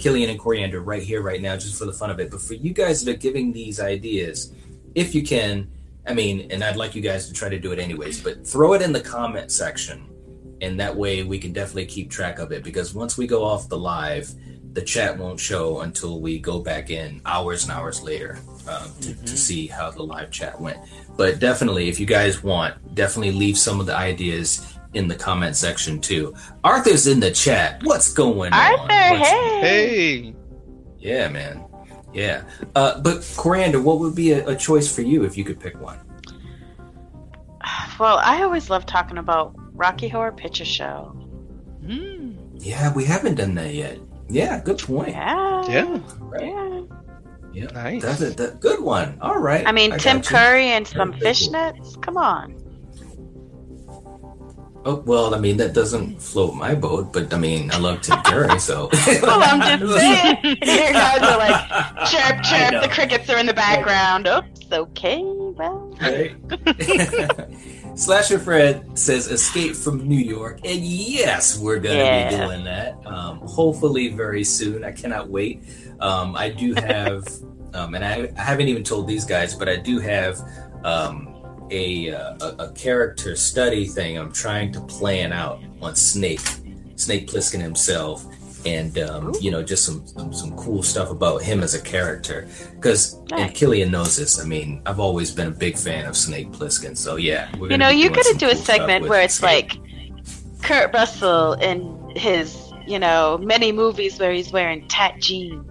Killian 0.00 0.28
and 0.28 0.40
Coriander 0.40 0.80
right 0.80 1.04
here, 1.04 1.22
right 1.22 1.40
now, 1.40 1.56
just 1.56 1.78
for 1.78 1.84
the 1.84 1.92
fun 1.92 2.10
of 2.10 2.18
it. 2.18 2.32
But 2.32 2.40
for 2.40 2.54
you 2.54 2.72
guys 2.72 3.04
that 3.04 3.14
are 3.14 3.16
giving 3.16 3.52
these 3.52 3.78
ideas, 3.78 4.52
if 4.96 5.14
you 5.14 5.22
can, 5.22 5.70
I 6.04 6.14
mean, 6.14 6.50
and 6.50 6.64
I'd 6.64 6.74
like 6.74 6.96
you 6.96 7.00
guys 7.00 7.28
to 7.28 7.32
try 7.32 7.48
to 7.48 7.60
do 7.60 7.70
it 7.70 7.78
anyways, 7.78 8.20
but 8.20 8.44
throw 8.44 8.72
it 8.72 8.82
in 8.82 8.92
the 8.92 9.00
comment 9.00 9.52
section, 9.52 10.04
and 10.60 10.80
that 10.80 10.96
way 10.96 11.22
we 11.22 11.38
can 11.38 11.52
definitely 11.52 11.86
keep 11.86 12.10
track 12.10 12.40
of 12.40 12.50
it. 12.50 12.64
Because 12.64 12.92
once 12.92 13.16
we 13.16 13.28
go 13.28 13.44
off 13.44 13.68
the 13.68 13.78
live, 13.78 14.34
the 14.72 14.82
chat 14.82 15.18
won't 15.18 15.38
show 15.38 15.80
until 15.80 16.20
we 16.20 16.38
go 16.38 16.58
back 16.58 16.90
in 16.90 17.20
hours 17.24 17.64
and 17.64 17.72
hours 17.72 18.02
later 18.02 18.38
um, 18.68 18.90
to, 19.00 19.14
to 19.14 19.36
see 19.36 19.66
how 19.66 19.90
the 19.90 20.02
live 20.02 20.30
chat 20.30 20.60
went. 20.60 20.78
But 21.16 21.38
definitely, 21.38 21.88
if 21.88 22.00
you 22.00 22.06
guys 22.06 22.42
want, 22.42 22.94
definitely 22.94 23.32
leave 23.32 23.58
some 23.58 23.80
of 23.80 23.86
the 23.86 23.96
ideas 23.96 24.76
in 24.94 25.08
the 25.08 25.14
comment 25.14 25.56
section 25.56 26.00
too. 26.00 26.34
Arthur's 26.64 27.06
in 27.06 27.20
the 27.20 27.30
chat. 27.30 27.82
What's 27.82 28.12
going 28.12 28.52
on? 28.52 28.80
Arthur, 28.80 28.92
hey. 28.92 29.60
Hey. 29.60 30.34
Yeah, 30.98 31.28
man. 31.28 31.64
Yeah. 32.12 32.44
Uh, 32.74 33.00
but 33.00 33.30
Coriander, 33.36 33.80
what 33.80 33.98
would 33.98 34.14
be 34.14 34.32
a, 34.32 34.46
a 34.48 34.56
choice 34.56 34.94
for 34.94 35.02
you 35.02 35.24
if 35.24 35.36
you 35.36 35.44
could 35.44 35.60
pick 35.60 35.80
one? 35.80 35.98
Well, 37.98 38.18
I 38.18 38.42
always 38.42 38.70
love 38.70 38.86
talking 38.86 39.18
about 39.18 39.54
Rocky 39.74 40.08
Horror 40.08 40.32
Picture 40.32 40.64
Show. 40.64 41.16
Yeah, 42.58 42.92
we 42.94 43.04
haven't 43.04 43.36
done 43.36 43.54
that 43.56 43.74
yet. 43.74 43.98
Yeah, 44.32 44.60
good 44.64 44.78
point. 44.78 45.10
Yeah. 45.10 45.68
Yeah. 45.68 45.98
Right. 46.20 46.46
Yeah. 46.46 46.80
Yeah, 47.52 47.66
Nice. 47.66 48.02
That's 48.02 48.20
a 48.22 48.30
that, 48.30 48.60
good 48.60 48.80
one. 48.80 49.18
All 49.20 49.38
right. 49.38 49.66
I 49.66 49.72
mean, 49.72 49.92
I 49.92 49.98
Tim. 49.98 50.22
Curry 50.22 50.68
and 50.68 50.88
some 50.88 51.12
Very 51.12 51.20
cool. 51.20 51.30
fishnets. 51.30 52.00
Come 52.00 52.16
on. 52.16 52.56
Oh 54.84 54.96
well, 55.06 55.32
I 55.34 55.38
mean 55.38 55.58
that 55.58 55.74
doesn't 55.74 56.20
float 56.20 56.54
my 56.56 56.74
boat, 56.74 57.12
but 57.12 57.32
I 57.32 57.38
mean 57.38 57.70
I 57.70 57.78
love 57.78 58.00
Tim 58.00 58.20
Curry, 58.22 58.58
so. 58.68 58.88
Well, 59.22 59.40
I'm 59.40 59.78
just 59.78 59.94
saying. 60.00 60.38
Your 60.42 60.92
guys 60.92 61.22
are 61.22 61.38
like 61.38 62.08
chirp, 62.10 62.42
chirp. 62.42 62.82
The 62.82 62.88
crickets 62.90 63.28
are 63.30 63.38
in 63.38 63.46
the 63.46 63.54
background. 63.54 64.26
Oops. 64.26 64.72
Okay. 64.72 65.20
Well. 65.22 65.94
Right? 66.00 66.34
Slasher 67.94 68.38
Fred 68.38 68.98
says 68.98 69.26
Escape 69.26 69.76
from 69.76 70.08
New 70.08 70.16
York. 70.16 70.60
And 70.64 70.80
yes, 70.84 71.58
we're 71.58 71.78
going 71.78 71.98
to 71.98 72.36
be 72.36 72.42
doing 72.42 72.64
that. 72.64 72.98
Um, 73.06 73.38
hopefully, 73.40 74.08
very 74.08 74.44
soon. 74.44 74.82
I 74.82 74.92
cannot 74.92 75.28
wait. 75.28 75.62
Um, 76.00 76.34
I 76.34 76.48
do 76.48 76.74
have, 76.76 77.26
um, 77.74 77.94
and 77.94 78.04
I, 78.04 78.32
I 78.36 78.42
haven't 78.42 78.68
even 78.68 78.82
told 78.82 79.06
these 79.06 79.24
guys, 79.24 79.54
but 79.54 79.68
I 79.68 79.76
do 79.76 79.98
have 79.98 80.40
um, 80.84 81.34
a, 81.70 82.14
uh, 82.14 82.36
a, 82.40 82.64
a 82.64 82.72
character 82.72 83.36
study 83.36 83.86
thing 83.86 84.18
I'm 84.18 84.32
trying 84.32 84.72
to 84.72 84.80
plan 84.80 85.32
out 85.32 85.60
on 85.80 85.94
Snake, 85.94 86.40
Snake 86.96 87.28
Plissken 87.28 87.60
himself. 87.60 88.24
And 88.64 88.98
um, 88.98 89.32
you 89.40 89.50
know, 89.50 89.62
just 89.62 89.84
some, 89.84 90.06
some 90.06 90.32
some 90.32 90.56
cool 90.56 90.82
stuff 90.82 91.10
about 91.10 91.42
him 91.42 91.62
as 91.62 91.74
a 91.74 91.80
character. 91.80 92.46
Because 92.74 93.18
and 93.32 93.52
Killian 93.54 93.90
knows 93.90 94.16
this. 94.16 94.40
I 94.40 94.44
mean, 94.44 94.82
I've 94.86 95.00
always 95.00 95.30
been 95.30 95.48
a 95.48 95.52
big 95.52 95.76
fan 95.76 96.06
of 96.06 96.16
Snake 96.16 96.50
Plissken. 96.52 96.96
So 96.96 97.16
yeah, 97.16 97.50
we're 97.58 97.70
You 97.70 97.78
know, 97.78 97.88
you 97.88 98.04
doing 98.04 98.14
could 98.14 98.26
some 98.26 98.36
do 98.38 98.46
a 98.46 98.50
cool 98.50 98.58
stuff 98.62 98.76
segment 98.76 99.08
where 99.08 99.20
it's 99.22 99.34
Snake. 99.34 99.74
like 99.74 100.62
Kurt 100.62 100.94
Russell 100.94 101.54
in 101.54 102.12
his, 102.16 102.72
you 102.86 102.98
know, 102.98 103.38
many 103.38 103.72
movies 103.72 104.18
where 104.18 104.32
he's 104.32 104.52
wearing 104.52 104.86
tat 104.88 105.18
jeans. 105.18 105.66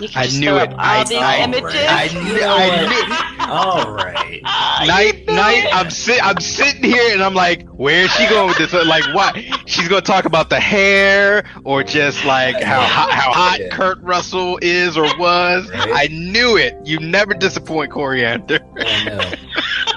You 0.00 0.08
can 0.08 0.18
I 0.22 0.24
just 0.24 0.40
knew 0.40 0.56
it. 0.56 0.70
all 0.70 0.76
I- 0.78 1.04
these 1.04 1.18
I- 1.18 1.36
images. 1.38 1.74
I 1.88 2.08
knew- 2.12 2.32
You 2.34 2.40
know 2.40 2.56
I 2.56 3.38
what? 3.38 3.50
All 3.86 3.94
right. 3.94 4.16
Ah, 4.44 4.84
Night, 4.86 5.26
night. 5.26 5.66
I'm 5.72 5.90
sit, 5.90 6.24
I'm 6.24 6.40
sitting 6.40 6.84
here, 6.84 7.12
and 7.12 7.22
I'm 7.22 7.34
like, 7.34 7.66
where 7.70 8.04
is 8.04 8.10
she 8.12 8.26
going 8.28 8.46
with 8.48 8.58
this? 8.58 8.72
Like, 8.72 9.04
what? 9.14 9.36
She's 9.66 9.88
gonna 9.88 10.00
talk 10.00 10.24
about 10.24 10.48
the 10.50 10.60
hair, 10.60 11.44
or 11.64 11.82
just 11.82 12.24
like 12.24 12.62
how 12.62 12.80
hot, 12.80 13.10
how 13.10 13.32
hot 13.32 13.58
Yeah. 13.60 13.68
Kurt 13.70 14.00
Russell 14.02 14.58
is 14.62 14.96
or 14.96 15.04
was. 15.18 15.68
Right. 15.70 15.90
I 15.92 16.06
knew 16.12 16.56
it. 16.56 16.74
You 16.84 17.00
never 17.00 17.34
disappoint, 17.34 17.90
Coriander. 17.90 18.60
I 18.78 19.04
know. 19.04 19.30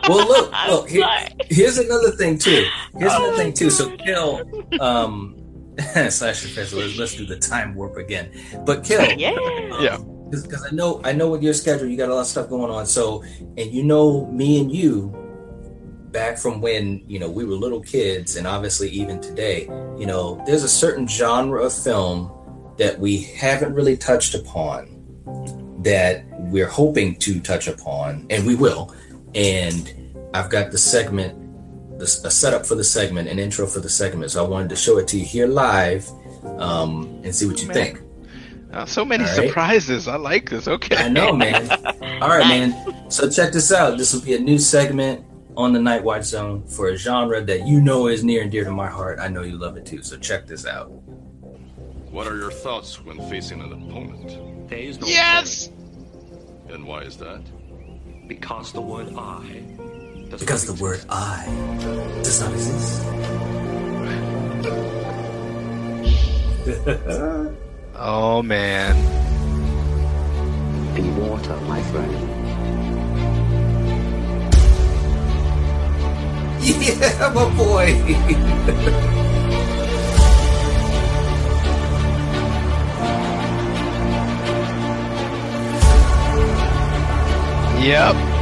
Well, 0.10 0.28
look, 0.28 0.52
look. 0.68 0.90
Here, 0.90 1.08
here's 1.50 1.78
another 1.78 2.12
thing 2.12 2.38
too. 2.38 2.66
Here's 2.98 3.14
Oh 3.14 3.24
another 3.24 3.38
thing 3.38 3.54
too. 3.54 3.70
So 3.70 3.88
God. 3.90 4.00
Kill, 4.04 4.82
um, 4.82 5.34
slash 6.10 6.42
professor. 6.42 6.76
Let's, 6.78 6.98
let's 6.98 7.16
do 7.16 7.26
the 7.26 7.38
time 7.38 7.76
warp 7.76 7.98
again. 7.98 8.32
But 8.66 8.84
Kill, 8.84 9.02
Yeah. 9.18 9.38
Yeah. 9.80 9.98
because 10.30 10.66
I 10.66 10.74
know 10.74 11.02
I 11.04 11.14
know 11.14 11.30
with 11.30 11.44
your 11.44 11.54
schedule 11.54 11.88
you 11.88 11.98
got 11.98 12.10
a 12.10 12.14
lot 12.14 12.22
of 12.22 12.28
stuff 12.28 12.50
going 12.50 12.72
on. 12.72 12.86
So 12.86 13.24
and 13.58 13.72
you 13.72 13.84
know 13.84 14.26
me 14.28 14.60
and 14.60 14.72
you 14.72 15.18
back 16.14 16.38
from 16.38 16.62
when 16.62 17.04
you 17.08 17.20
know 17.20 17.30
we 17.30 17.44
were 17.44 17.56
little 17.56 17.82
kids 17.82 18.36
and 18.38 18.46
obviously 18.46 18.88
even 18.90 19.20
today 19.20 19.64
you 19.98 20.06
know 20.06 20.42
there's 20.46 20.64
a 20.64 20.70
certain 20.70 21.08
genre 21.08 21.62
of 21.64 21.74
film 21.74 22.32
that 22.78 22.98
we 23.00 23.24
haven't 23.24 23.74
really 23.74 23.98
touched 23.98 24.36
upon 24.36 24.88
that 25.82 26.24
we're 26.52 26.70
hoping 26.70 27.16
to 27.16 27.40
touch 27.40 27.68
upon 27.68 28.28
and 28.30 28.46
we 28.46 28.54
will 28.54 28.94
and 29.34 29.94
i've 30.36 30.52
got 30.52 30.70
the 30.72 30.78
segment 30.78 31.36
the, 31.36 31.43
a 32.04 32.32
setup 32.32 32.66
for 32.66 32.76
the 32.76 32.84
segment 32.84 33.28
an 33.30 33.40
intro 33.40 33.66
for 33.68 33.80
the 33.80 33.90
segment 33.90 34.32
so 34.32 34.44
i 34.44 34.48
wanted 34.48 34.70
to 34.70 34.76
show 34.76 34.98
it 34.98 35.08
to 35.08 35.18
you 35.18 35.26
here 35.26 35.48
live 35.48 36.10
um, 36.60 37.20
and 37.24 37.34
see 37.36 37.46
what 37.48 37.62
you 37.62 37.68
Man. 37.68 37.76
think 37.76 38.02
Uh, 38.74 38.86
so 38.86 39.06
many 39.06 39.24
All 39.24 39.30
right. 39.30 39.36
surprises. 39.48 40.08
I 40.08 40.16
like 40.18 40.50
this. 40.50 40.68
Okay. 40.68 40.96
I 40.98 41.08
know, 41.08 41.32
man. 41.36 41.70
All 42.24 42.30
right, 42.38 42.48
man. 42.48 42.74
So 43.12 43.30
check 43.30 43.54
this 43.54 43.72
out. 43.72 44.00
This 44.00 44.14
will 44.14 44.22
be 44.26 44.34
a 44.34 44.40
new 44.40 44.58
segment 44.58 45.24
on 45.56 45.74
the 45.74 45.80
Night 45.80 46.04
Watch 46.04 46.24
Zone 46.24 46.66
for 46.68 46.90
a 46.90 46.98
genre 46.98 47.40
that 47.46 47.68
you 47.68 47.80
know 47.80 48.08
is 48.08 48.24
near 48.24 48.42
and 48.42 48.52
dear 48.52 48.64
to 48.64 48.72
my 48.72 48.88
heart. 48.90 49.20
I 49.20 49.28
know 49.28 49.44
you 49.44 49.58
love 49.60 49.78
it 49.78 49.86
too. 49.86 50.02
So 50.02 50.18
check 50.18 50.48
this 50.48 50.66
out. 50.66 50.90
What 52.10 52.26
are 52.28 52.36
your 52.36 52.50
thoughts 52.52 53.00
when 53.06 53.18
facing 53.30 53.62
an 53.62 53.72
opponent? 53.74 54.70
There 54.70 54.80
is 54.80 55.00
no 55.00 55.06
Yes. 55.08 55.70
And 56.70 56.84
why 56.86 57.02
is 57.04 57.16
that? 57.18 57.42
because 58.28 58.72
the 58.74 58.82
word 58.82 59.14
I. 59.16 59.62
does 60.34 60.42
Because 60.42 60.66
the 60.66 60.74
word 60.84 61.00
I 61.10 61.46
does 62.24 62.42
not 62.42 62.52
exist. 62.54 63.04
Oh 67.96 68.42
man. 68.42 68.96
Be 70.96 71.02
water, 71.12 71.56
my 71.68 71.82
friend. 71.84 72.12
yeah, 76.64 77.32
my 77.34 77.56
boy. 77.56 77.88
Yep 87.84 88.33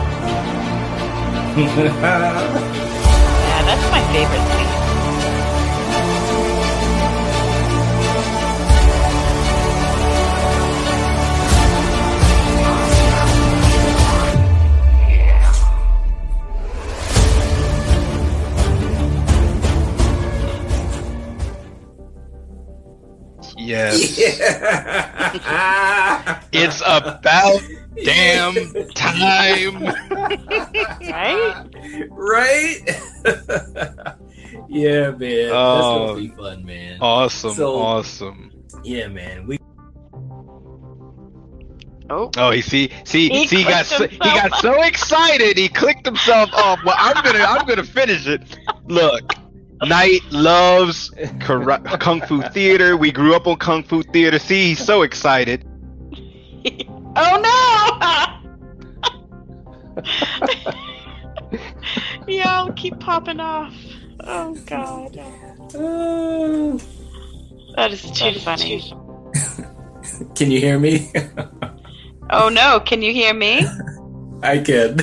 yeah, 1.57 3.11
that's 3.65 3.91
my 3.91 4.01
favorite 4.13 4.47
thing. 4.55 4.61
Yes. 23.57 24.17
Yeah. 24.39 25.07
It's 26.53 26.81
about 26.81 27.61
damn 28.03 28.55
time. 28.93 29.83
right? 31.09 31.65
right? 32.09 32.79
yeah, 34.69 35.11
man. 35.11 35.19
That's 35.19 35.53
Oh. 35.53 36.07
gonna 36.07 36.19
be 36.21 36.27
fun, 36.29 36.65
man. 36.65 36.97
Awesome, 37.01 37.53
So- 37.53 37.79
awesome. 37.79 38.51
Yeah, 38.83 39.07
man. 39.07 39.47
We 39.47 39.57
Oh, 42.09 42.29
Oh, 42.35 42.51
he 42.51 42.59
see, 42.61 42.89
see, 43.05 43.29
He 43.29 43.47
see, 43.47 43.57
he 43.57 43.63
got 43.63 43.85
so, 43.85 44.05
he 44.05 44.17
got 44.17 44.53
so 44.55 44.81
excited, 44.83 45.57
he 45.57 45.69
clicked 45.69 46.05
himself 46.05 46.49
off. 46.53 46.79
Well, 46.83 46.95
I'm 46.99 47.23
gonna, 47.23 47.39
I'm 47.39 47.65
gonna 47.65 47.85
finish 47.85 48.27
it. 48.27 48.41
Look, 48.87 49.31
Knight 49.83 50.21
loves 50.31 51.09
kara- 51.39 51.79
kung 51.97 52.21
fu 52.21 52.41
theater. 52.41 52.95
We 52.97 53.11
grew 53.11 53.35
up 53.35 53.47
on 53.47 53.57
kung 53.57 53.83
fu 53.83 54.03
theater. 54.03 54.37
See, 54.39 54.67
he's 54.69 54.83
so 54.83 55.01
excited. 55.01 55.65
oh 57.15 58.37
no! 59.97 60.01
Y'all 62.27 62.71
keep 62.73 62.99
popping 62.99 63.39
off. 63.39 63.73
Oh 64.21 64.53
god. 64.65 65.13
That 67.75 67.91
is 67.91 68.03
too 68.11 68.33
funny. 68.39 68.93
can 70.35 70.51
you 70.51 70.59
hear 70.59 70.77
me? 70.79 71.11
Oh 72.29 72.49
no, 72.49 72.79
can 72.79 73.01
you 73.01 73.11
hear 73.13 73.33
me? 73.33 73.65
I 74.43 74.59
can. 74.59 74.99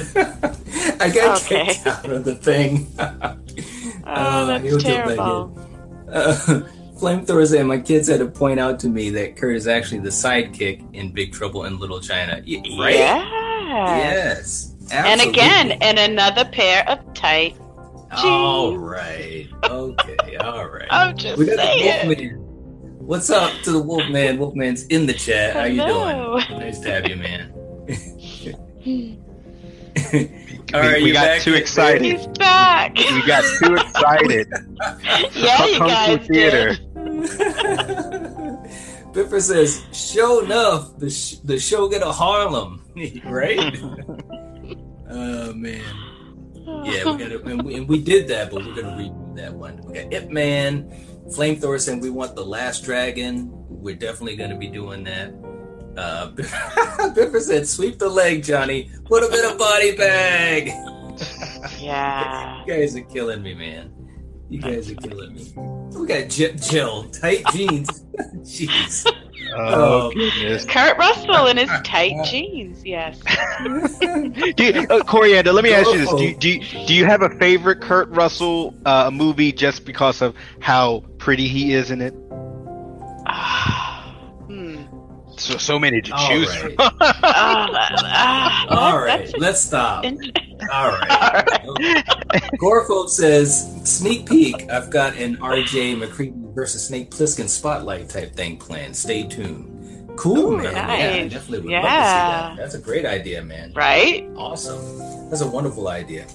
I 1.01 1.11
got 1.11 1.43
Okay. 1.45 1.67
kicked 1.67 1.87
out 1.87 2.11
of 2.11 2.25
the 2.25 2.35
thing. 2.37 2.87
Oh, 4.09 4.13
Uh, 4.13 4.45
that's 4.47 4.65
he'll 4.65 4.79
jump 4.79 5.07
back 5.07 5.17
terrible. 5.17 5.59
Uh, 6.11 6.63
Flamethrower 6.99 7.47
said, 7.47 7.65
my 7.67 7.79
kids 7.79 8.09
had 8.09 8.19
to 8.21 8.27
point 8.27 8.59
out 8.59 8.81
to 8.81 8.89
me 8.89 9.11
that 9.11 9.37
Kurt 9.37 9.55
is 9.55 9.69
actually 9.69 10.01
the 10.01 10.09
sidekick 10.09 10.83
in 10.95 11.13
Big 11.13 11.33
Trouble 11.33 11.65
in 11.65 11.79
Little 11.79 12.01
China. 12.01 12.43
Y- 12.47 12.63
Right? 12.79 12.97
Yeah. 12.97 13.99
Yes. 13.99 14.75
And 14.91 15.21
again, 15.21 15.73
in 15.83 15.99
another 15.99 16.45
pair 16.47 16.89
of 16.89 16.99
tight 17.15 17.55
All 18.13 18.71
jeans. 18.73 18.83
right. 18.83 19.47
Okay. 19.71 20.37
All 20.37 20.67
right. 20.67 20.89
I'm 20.91 21.17
just 21.17 21.37
we 21.39 21.45
got 21.47 21.57
the 21.57 21.63
saying. 21.63 22.07
Wolfman. 22.09 22.35
What's 23.07 23.31
up 23.31 23.53
to 23.65 23.71
the 23.73 23.81
Wolfman? 23.83 24.39
Wolfman's 24.39 24.85
in 24.87 25.05
the 25.07 25.13
chat. 25.13 25.55
How 25.55 25.65
you 25.65 25.85
doing? 25.87 26.59
Nice 26.59 26.79
to 26.81 26.91
have 26.91 27.07
you, 27.07 27.17
man. 27.17 27.53
We, 30.73 30.75
All 30.75 30.81
right, 30.81 31.03
we 31.03 31.13
got 31.13 31.27
back 31.27 31.43
too 31.43 31.53
yet, 31.53 31.61
excited. 31.61 32.03
He's 32.03 32.27
back. 32.27 32.97
We 32.97 33.27
got 33.27 33.45
too 33.59 33.75
excited. 33.77 34.49
yeah, 35.35 35.67
you 35.67 35.79
Kung 35.79 35.89
guys 35.89 36.27
theater. 36.27 36.75
did. 36.75 36.85
Biffer 39.15 39.41
says, 39.41 39.81
"Sho'nuff, 39.93 40.99
the 40.99 41.09
sh- 41.11 41.37
the 41.43 41.59
Shogun 41.59 42.03
of 42.03 42.15
Harlem, 42.15 42.85
right?" 43.25 43.77
oh 45.11 45.53
man, 45.55 45.83
yeah, 46.85 47.05
we 47.05 47.17
got 47.17 47.33
and 47.33 47.63
we, 47.63 47.75
and 47.77 47.89
we 47.89 48.03
did 48.03 48.29
that, 48.29 48.51
but 48.51 48.65
we're 48.67 48.75
gonna 48.75 48.97
redo 48.97 49.37
that 49.37 49.55
one. 49.55 49.81
We 49.87 49.95
got 49.95 50.13
Ip 50.13 50.29
Man, 50.31 50.91
Flamethrower 51.29 51.81
saying 51.81 52.01
we 52.01 52.11
want 52.11 52.35
the 52.37 52.45
Last 52.45 52.85
Dragon. 52.85 53.49
We're 53.69 53.97
definitely 53.97 54.37
gonna 54.37 54.59
be 54.59 54.69
doing 54.69 55.05
that. 55.05 55.33
Uh, 57.01 57.11
Biffer 57.11 57.41
said, 57.41 57.67
"Sweep 57.67 57.99
the 57.99 58.09
leg, 58.09 58.45
Johnny. 58.45 58.91
Put 59.07 59.25
him 59.25 59.33
in 59.33 59.45
a 59.53 59.57
body 59.57 59.97
bag." 59.97 60.69
Yeah. 61.81 62.63
You 62.67 62.75
guys 62.75 62.95
are 62.97 63.01
killing 63.03 63.43
me, 63.43 63.55
man. 63.55 63.91
You 64.49 64.61
guys 64.61 64.91
are 64.91 64.95
killing 64.95 65.35
me. 65.35 65.53
We 65.99 66.07
got 66.07 66.29
J- 66.29 66.55
Jill, 66.55 67.09
tight 67.11 67.43
jeans. 67.53 68.05
Jeez. 68.43 69.07
Oh, 69.57 69.57
Oh. 69.57 70.11
goodness. 70.13 70.65
Kurt 70.67 70.97
Russell 70.99 71.47
in 71.47 71.57
his 71.57 71.71
tight 71.83 72.15
jeans. 72.27 72.85
Yes. 72.85 73.19
Do 74.57 74.65
you, 74.65 74.87
uh, 74.91 75.03
Coriander, 75.05 75.53
let 75.53 75.65
me 75.65 75.73
ask 75.73 75.91
you 75.91 75.99
this: 75.99 76.11
do 76.15 76.23
you, 76.25 76.37
do 76.37 76.49
you, 76.51 76.87
do 76.87 76.95
you 76.95 77.05
have 77.07 77.23
a 77.23 77.31
favorite 77.39 77.81
Kurt 77.81 78.09
Russell 78.11 78.75
uh, 78.85 79.11
movie 79.13 79.51
just 79.53 79.85
because 79.85 80.21
of 80.23 80.35
how 80.61 81.03
pretty 81.19 81.49
he 81.49 81.73
is 81.73 81.91
in 81.91 82.01
it? 82.03 82.15
So 85.39 85.57
so 85.57 85.79
many 85.79 86.01
to 86.03 86.13
All 86.13 86.29
choose 86.29 86.49
right. 86.63 86.75
from. 86.75 86.97
Ah, 87.01 88.67
All 88.71 88.93
that- 88.99 89.05
right, 89.05 89.19
that's 89.21 89.35
a- 89.35 89.39
let's 89.39 89.61
stop. 89.61 90.05
in- 90.05 90.33
All 90.73 90.89
right. 90.89 91.47
Gorephobe 92.61 93.09
says, 93.09 93.69
sneak 93.85 94.29
peek. 94.29 94.69
I've 94.71 94.91
got 94.91 95.17
an 95.17 95.37
RJ 95.37 95.97
MacReady 95.99 96.33
versus 96.55 96.87
Snake 96.87 97.11
Plissken 97.11 97.49
spotlight 97.49 98.09
type 98.09 98.35
thing 98.35 98.57
planned. 98.57 98.97
Stay 98.97 99.23
tuned. 99.25 99.75
Cool, 100.19 100.55
Ooh, 100.55 100.57
man. 100.57 100.73
Yeah, 100.75 101.23
I 101.25 101.29
definitely 101.29 101.61
would 101.61 101.73
love 101.73 101.83
to 101.85 101.89
see 101.89 101.93
that. 101.93 102.57
That's 102.57 102.75
a 102.75 102.81
great 102.81 103.07
idea, 103.07 103.43
man. 103.43 103.73
right? 103.75 104.29
Awesome. 104.37 105.31
That's 105.31 105.43
a 105.43 105.47
wonderful 105.49 105.87
idea. 105.89 106.27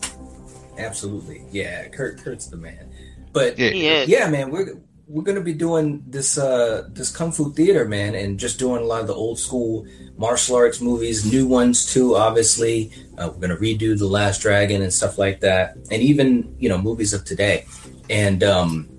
Absolutely. 0.78 1.43
Yeah, 1.51 1.88
Kurt 1.89 2.18
Kurt's 2.24 2.47
the 2.47 2.58
man. 2.58 2.89
But 3.34 3.60
Yeah. 3.60 4.06
Yeah, 4.08 4.30
man, 4.30 4.51
we're 4.51 4.78
we're 5.08 5.24
gonna 5.24 5.41
be 5.41 5.54
doing 5.54 6.04
this 6.08 6.38
uh 6.38 6.88
this 6.89 7.16
kung 7.16 7.32
fu 7.32 7.51
theater, 7.54 7.86
man, 7.86 8.16
and 8.16 8.39
just 8.39 8.60
doing 8.60 8.82
a 8.82 8.86
lot 8.86 9.01
of 9.01 9.08
the 9.08 9.14
old 9.14 9.38
school 9.38 9.86
martial 10.18 10.56
arts 10.56 10.80
movies, 10.82 11.30
new 11.30 11.45
ones 11.45 11.91
too. 11.91 12.16
Obviously, 12.16 12.91
uh, 13.18 13.30
we're 13.34 13.41
gonna 13.41 13.60
redo 13.60 13.97
the 13.97 14.08
Last 14.08 14.41
Dragon 14.41 14.82
and 14.82 14.93
stuff 14.93 15.18
like 15.18 15.41
that, 15.41 15.76
and 15.91 16.01
even 16.01 16.56
you 16.58 16.70
know 16.70 16.78
movies 16.78 17.14
of 17.14 17.26
today. 17.26 17.66
And 18.10 18.43
um, 18.43 18.89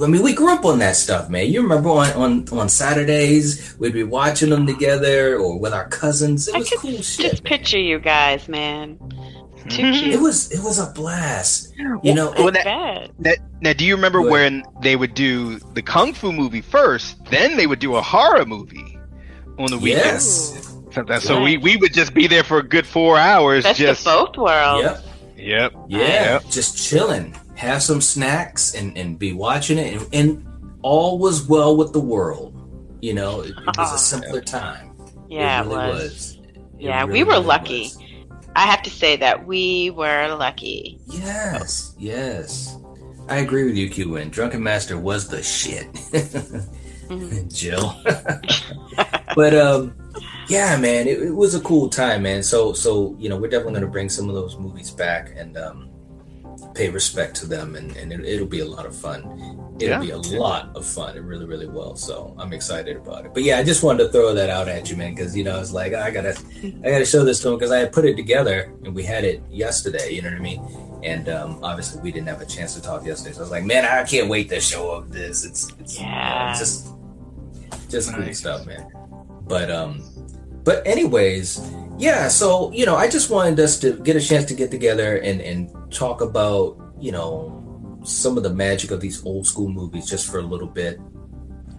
I 0.00 0.06
mean, 0.06 0.22
we 0.22 0.34
grew 0.34 0.52
up 0.52 0.64
on 0.64 0.78
that 0.78 0.96
stuff, 0.96 1.28
man. 1.28 1.50
You 1.50 1.62
remember 1.62 1.90
on 1.90 2.12
on 2.12 2.48
on 2.58 2.68
Saturdays 2.68 3.74
we'd 3.78 3.92
be 3.92 4.04
watching 4.04 4.50
them 4.50 4.66
together 4.66 5.36
or 5.36 5.58
with 5.58 5.74
our 5.74 5.88
cousins. 5.88 6.48
It 6.48 6.54
I 6.54 6.58
was 6.58 6.70
could 6.70 6.78
cool 6.78 7.02
shit. 7.02 7.30
Just 7.30 7.44
picture 7.44 7.78
you 7.78 7.98
guys, 7.98 8.48
man. 8.48 8.98
Too 9.68 9.82
mm-hmm. 9.82 10.10
It 10.10 10.20
was 10.20 10.50
it 10.50 10.62
was 10.62 10.78
a 10.78 10.90
blast. 10.92 11.72
You 12.02 12.14
know, 12.14 12.32
I 12.32 12.40
Well, 12.40 12.50
that- 12.52 12.64
bet. 12.64 13.10
Now, 13.18 13.32
now, 13.60 13.72
do 13.72 13.84
you 13.84 13.94
remember 13.94 14.20
What? 14.20 14.30
when 14.30 14.62
they 14.80 14.96
would 14.96 15.14
do 15.14 15.58
the 15.74 15.82
kung 15.82 16.12
fu 16.12 16.32
movie 16.32 16.60
first, 16.60 17.24
then 17.26 17.56
they 17.56 17.66
would 17.66 17.78
do 17.78 17.94
a 17.96 18.02
horror 18.02 18.44
movie 18.44 18.98
on 19.58 19.70
the 19.70 19.78
weekend? 19.78 20.04
yes. 20.04 20.68
So, 20.92 21.02
that- 21.04 21.22
so 21.22 21.42
we, 21.42 21.56
we 21.58 21.76
would 21.76 21.92
just 21.94 22.12
be 22.12 22.26
there 22.26 22.42
for 22.44 22.58
a 22.58 22.62
good 22.62 22.86
four 22.86 23.16
hours. 23.18 23.64
Best 23.64 23.78
just 23.78 24.06
of 24.06 24.26
both 24.28 24.36
worlds. 24.36 24.84
Yep. 24.84 25.04
Yep. 25.36 25.72
Yeah, 25.88 25.98
Yep. 25.98 26.50
just 26.50 26.76
chilling, 26.78 27.34
have 27.54 27.82
some 27.82 28.00
snacks, 28.00 28.74
and 28.74 28.96
and 28.96 29.18
be 29.18 29.32
watching 29.32 29.78
it, 29.78 29.94
and, 30.00 30.14
and 30.14 30.46
all 30.82 31.18
was 31.18 31.48
well 31.48 31.76
with 31.76 31.92
the 31.92 32.00
world. 32.00 32.58
You 33.00 33.14
know, 33.14 33.40
it, 33.40 33.50
it 33.50 33.56
was 33.66 33.90
a 33.90 33.94
ah. 33.94 33.96
simpler 33.96 34.40
time. 34.40 34.92
Yeah, 35.28 35.62
it, 35.62 35.66
it 35.66 35.68
was. 35.68 36.02
was. 36.02 36.36
It 36.36 36.60
Yeah, 36.78 37.00
really, 37.00 37.12
we 37.12 37.24
were 37.24 37.32
really 37.32 37.44
lucky. 37.46 37.82
was. 37.82 37.98
I 38.54 38.66
have 38.66 38.82
to 38.82 38.90
say 38.90 39.16
that 39.16 39.46
we 39.46 39.90
were 39.90 40.34
lucky. 40.34 40.98
Yes, 41.06 41.94
yes, 41.98 42.76
I 43.28 43.38
agree 43.38 43.64
with 43.64 43.76
you, 43.76 43.88
Q. 43.88 44.22
Drunken 44.26 44.62
Master 44.62 44.98
was 44.98 45.28
the 45.28 45.42
shit. 45.42 45.92
Mm-hmm. 45.92 47.48
Jill. 47.54 48.00
but 49.34 49.54
um, 49.54 49.94
yeah, 50.48 50.76
man, 50.76 51.06
it, 51.06 51.22
it 51.22 51.34
was 51.34 51.54
a 51.54 51.60
cool 51.60 51.88
time, 51.88 52.22
man. 52.22 52.42
So 52.42 52.72
so 52.72 53.16
you 53.18 53.28
know, 53.28 53.36
we're 53.36 53.48
definitely 53.48 53.74
gonna 53.74 53.92
bring 53.92 54.08
some 54.08 54.28
of 54.28 54.34
those 54.34 54.56
movies 54.56 54.90
back 54.90 55.32
and 55.36 55.56
um, 55.56 55.91
pay 56.74 56.88
respect 56.88 57.36
to 57.36 57.46
them, 57.46 57.74
and, 57.76 57.96
and 57.96 58.12
it, 58.12 58.24
it'll 58.24 58.46
be 58.46 58.60
a 58.60 58.64
lot 58.66 58.86
of 58.86 58.94
fun. 58.96 59.20
It'll 59.80 59.88
Yeah. 59.88 59.98
be 59.98 60.10
a 60.10 60.18
lot 60.18 60.70
of 60.76 60.86
fun. 60.86 61.16
It 61.16 61.20
really, 61.22 61.44
really 61.44 61.66
will. 61.66 61.96
So 61.96 62.34
I'm 62.38 62.52
excited 62.52 62.96
about 62.96 63.26
it. 63.26 63.34
But 63.34 63.42
yeah, 63.42 63.58
I 63.58 63.62
just 63.64 63.82
wanted 63.82 64.04
to 64.04 64.08
throw 64.10 64.32
that 64.34 64.48
out 64.50 64.68
at 64.68 64.90
you, 64.90 64.96
man, 64.96 65.14
because 65.14 65.36
you 65.36 65.44
know, 65.44 65.60
it's 65.60 65.72
like 65.72 65.92
I 65.94 66.10
gotta, 66.10 66.36
I 66.84 66.90
gotta 66.90 67.04
show 67.06 67.24
this 67.24 67.40
to 67.42 67.48
him 67.48 67.54
because 67.56 67.70
I 67.72 67.78
had 67.78 67.92
put 67.92 68.04
it 68.04 68.16
together 68.16 68.72
and 68.84 68.94
we 68.94 69.02
had 69.02 69.24
it 69.24 69.42
yesterday. 69.50 70.12
You 70.12 70.22
know 70.22 70.30
what 70.30 70.38
I 70.38 70.42
mean? 70.42 70.88
And 71.02 71.28
um, 71.28 71.58
obviously, 71.64 72.00
we 72.00 72.12
didn't 72.12 72.28
have 72.28 72.40
a 72.40 72.46
chance 72.46 72.74
to 72.74 72.80
talk 72.82 73.04
yesterday. 73.04 73.32
So 73.34 73.40
I 73.40 73.42
was 73.42 73.50
like, 73.50 73.64
man, 73.64 73.84
I 73.84 74.04
can't 74.04 74.28
wait 74.28 74.48
to 74.50 74.60
show 74.60 74.92
up 74.92 75.10
this. 75.10 75.44
It's, 75.44 75.72
it's 75.80 75.98
Yeah. 76.00 76.50
it's 76.50 76.60
just, 76.60 76.88
just 77.90 78.10
cool 78.14 78.20
Nice. 78.24 78.38
stuff, 78.38 78.64
man. 78.66 78.86
But 79.48 79.70
um, 79.70 80.02
but 80.64 80.86
anyways, 80.86 81.60
yeah. 81.98 82.28
So 82.28 82.72
you 82.72 82.86
know, 82.86 82.96
I 82.96 83.08
just 83.08 83.30
wanted 83.30 83.58
us 83.60 83.78
to 83.80 83.92
get 84.02 84.16
a 84.16 84.20
chance 84.20 84.44
to 84.46 84.54
get 84.54 84.70
together 84.70 85.16
and 85.18 85.40
and 85.40 85.70
talk 85.92 86.20
about 86.20 86.76
you 87.00 87.12
know 87.12 87.58
some 88.04 88.36
of 88.36 88.42
the 88.42 88.50
magic 88.52 88.90
of 88.90 89.00
these 89.00 89.24
old 89.24 89.46
school 89.46 89.68
movies 89.68 90.08
just 90.08 90.30
for 90.30 90.38
a 90.38 90.42
little 90.42 90.68
bit. 90.68 91.00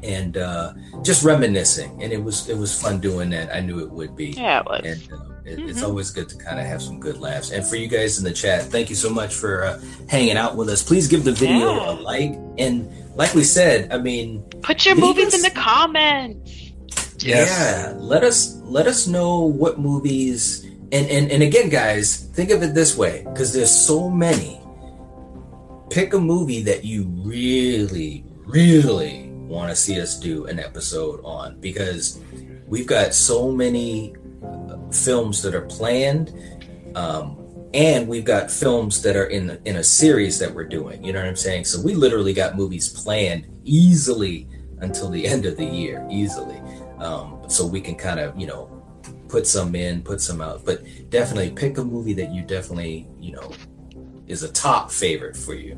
And 0.04 0.36
uh 0.38 0.74
just 1.02 1.24
reminiscing. 1.24 2.04
And 2.04 2.12
it 2.12 2.22
was 2.24 2.50
it 2.50 2.58
was 2.58 2.80
fun 2.82 3.00
doing 3.00 3.30
that. 3.32 3.56
I 3.56 3.62
knew 3.62 3.80
it 3.80 3.90
would 3.90 4.16
be. 4.16 4.28
Yeah, 4.32 4.60
it 4.60 4.66
was. 4.66 4.82
and 4.84 5.14
uh, 5.14 5.30
it, 5.46 5.60
it's 5.70 5.82
always 5.84 6.10
good 6.12 6.28
to 6.30 6.38
kind 6.38 6.60
of 6.60 6.66
have 6.66 6.82
some 6.82 7.00
good 7.00 7.20
laughs. 7.20 7.52
And 7.52 7.66
for 7.66 7.76
you 7.78 7.88
guys 7.88 8.18
in 8.18 8.24
the 8.26 8.34
chat 8.34 8.64
thank 8.64 8.90
you 8.90 8.96
so 8.98 9.10
much 9.10 9.34
for 9.34 9.64
uh, 9.64 9.82
hanging 10.10 10.36
out 10.38 10.58
with 10.58 10.68
us. 10.70 10.84
Please 10.84 11.08
give 11.08 11.24
the 11.24 11.32
video 11.32 11.76
Yeah. 11.76 11.92
a 11.92 11.94
like. 11.94 12.36
And 12.58 12.90
like 13.16 13.34
we 13.36 13.44
said 13.44 13.94
i 13.94 13.98
mean 14.00 14.42
Put 14.64 14.86
your 14.88 14.96
Leave 14.96 15.04
movies 15.04 15.34
in 15.36 15.42
the 15.42 15.52
comments. 15.52 16.72
yeah, 17.20 17.94
let 17.98 18.24
us 18.24 18.56
let 18.74 18.88
us 18.88 19.06
know 19.06 19.42
what 19.42 19.80
movies 19.80 20.66
and 20.92 21.08
and 21.10 21.32
and 21.32 21.44
again, 21.44 21.70
guys, 21.70 22.18
think 22.34 22.50
of 22.50 22.62
it 22.64 22.74
this 22.74 22.98
way 22.98 23.24
because 23.26 23.54
there's 23.54 23.72
so 23.72 24.10
many. 24.10 24.62
Pick 25.90 26.14
a 26.14 26.20
movie 26.20 26.64
that 26.64 26.84
you 26.84 27.06
really, 27.06 28.26
really 28.46 29.30
want 29.30 29.70
to 29.70 29.76
see 29.76 30.02
us 30.02 30.20
do 30.20 30.46
an 30.46 30.60
episode 30.60 31.20
on 31.24 31.60
because 31.60 32.20
we've 32.68 32.88
got 32.88 33.14
so 33.14 33.52
many 33.52 34.16
uh, 34.44 34.78
films 34.92 35.44
that 35.44 35.54
are 35.54 35.66
planned. 35.66 36.34
Um, 36.96 37.40
and 37.76 38.08
we've 38.08 38.26
got 38.26 38.52
films 38.52 39.02
that 39.04 39.16
are 39.16 39.26
in 39.26 39.60
in 39.66 39.78
a 39.78 39.84
series 39.84 40.38
that 40.40 40.54
we're 40.54 40.68
doing. 40.68 41.04
You 41.04 41.14
know 41.14 41.20
what 41.20 41.28
I'm 41.28 41.36
saying? 41.36 41.66
So 41.66 41.82
we 41.82 41.94
literally 41.94 42.34
got 42.34 42.56
movies 42.56 42.90
planned 42.90 43.48
easily 43.64 44.48
until 44.80 45.10
the 45.10 45.28
end 45.34 45.46
of 45.46 45.58
the 45.58 45.66
year, 45.66 46.08
easily. 46.10 46.60
Um, 47.00 47.40
so 47.50 47.66
we 47.66 47.82
can 47.82 47.96
kind 47.96 48.20
of 48.20 48.38
you 48.40 48.48
know 48.48 48.70
put 49.28 49.48
some 49.48 49.76
in, 49.76 50.02
put 50.04 50.22
some 50.22 50.42
out, 50.42 50.64
but 50.66 50.84
definitely 51.10 51.52
pick 51.52 51.78
a 51.78 51.84
movie 51.84 52.14
that 52.14 52.32
you 52.32 52.44
definitely 52.44 53.08
you 53.20 53.32
know 53.34 53.52
is 54.28 54.44
a 54.44 54.52
top 54.52 54.92
favorite 54.92 55.36
for 55.36 55.54
you. 55.54 55.78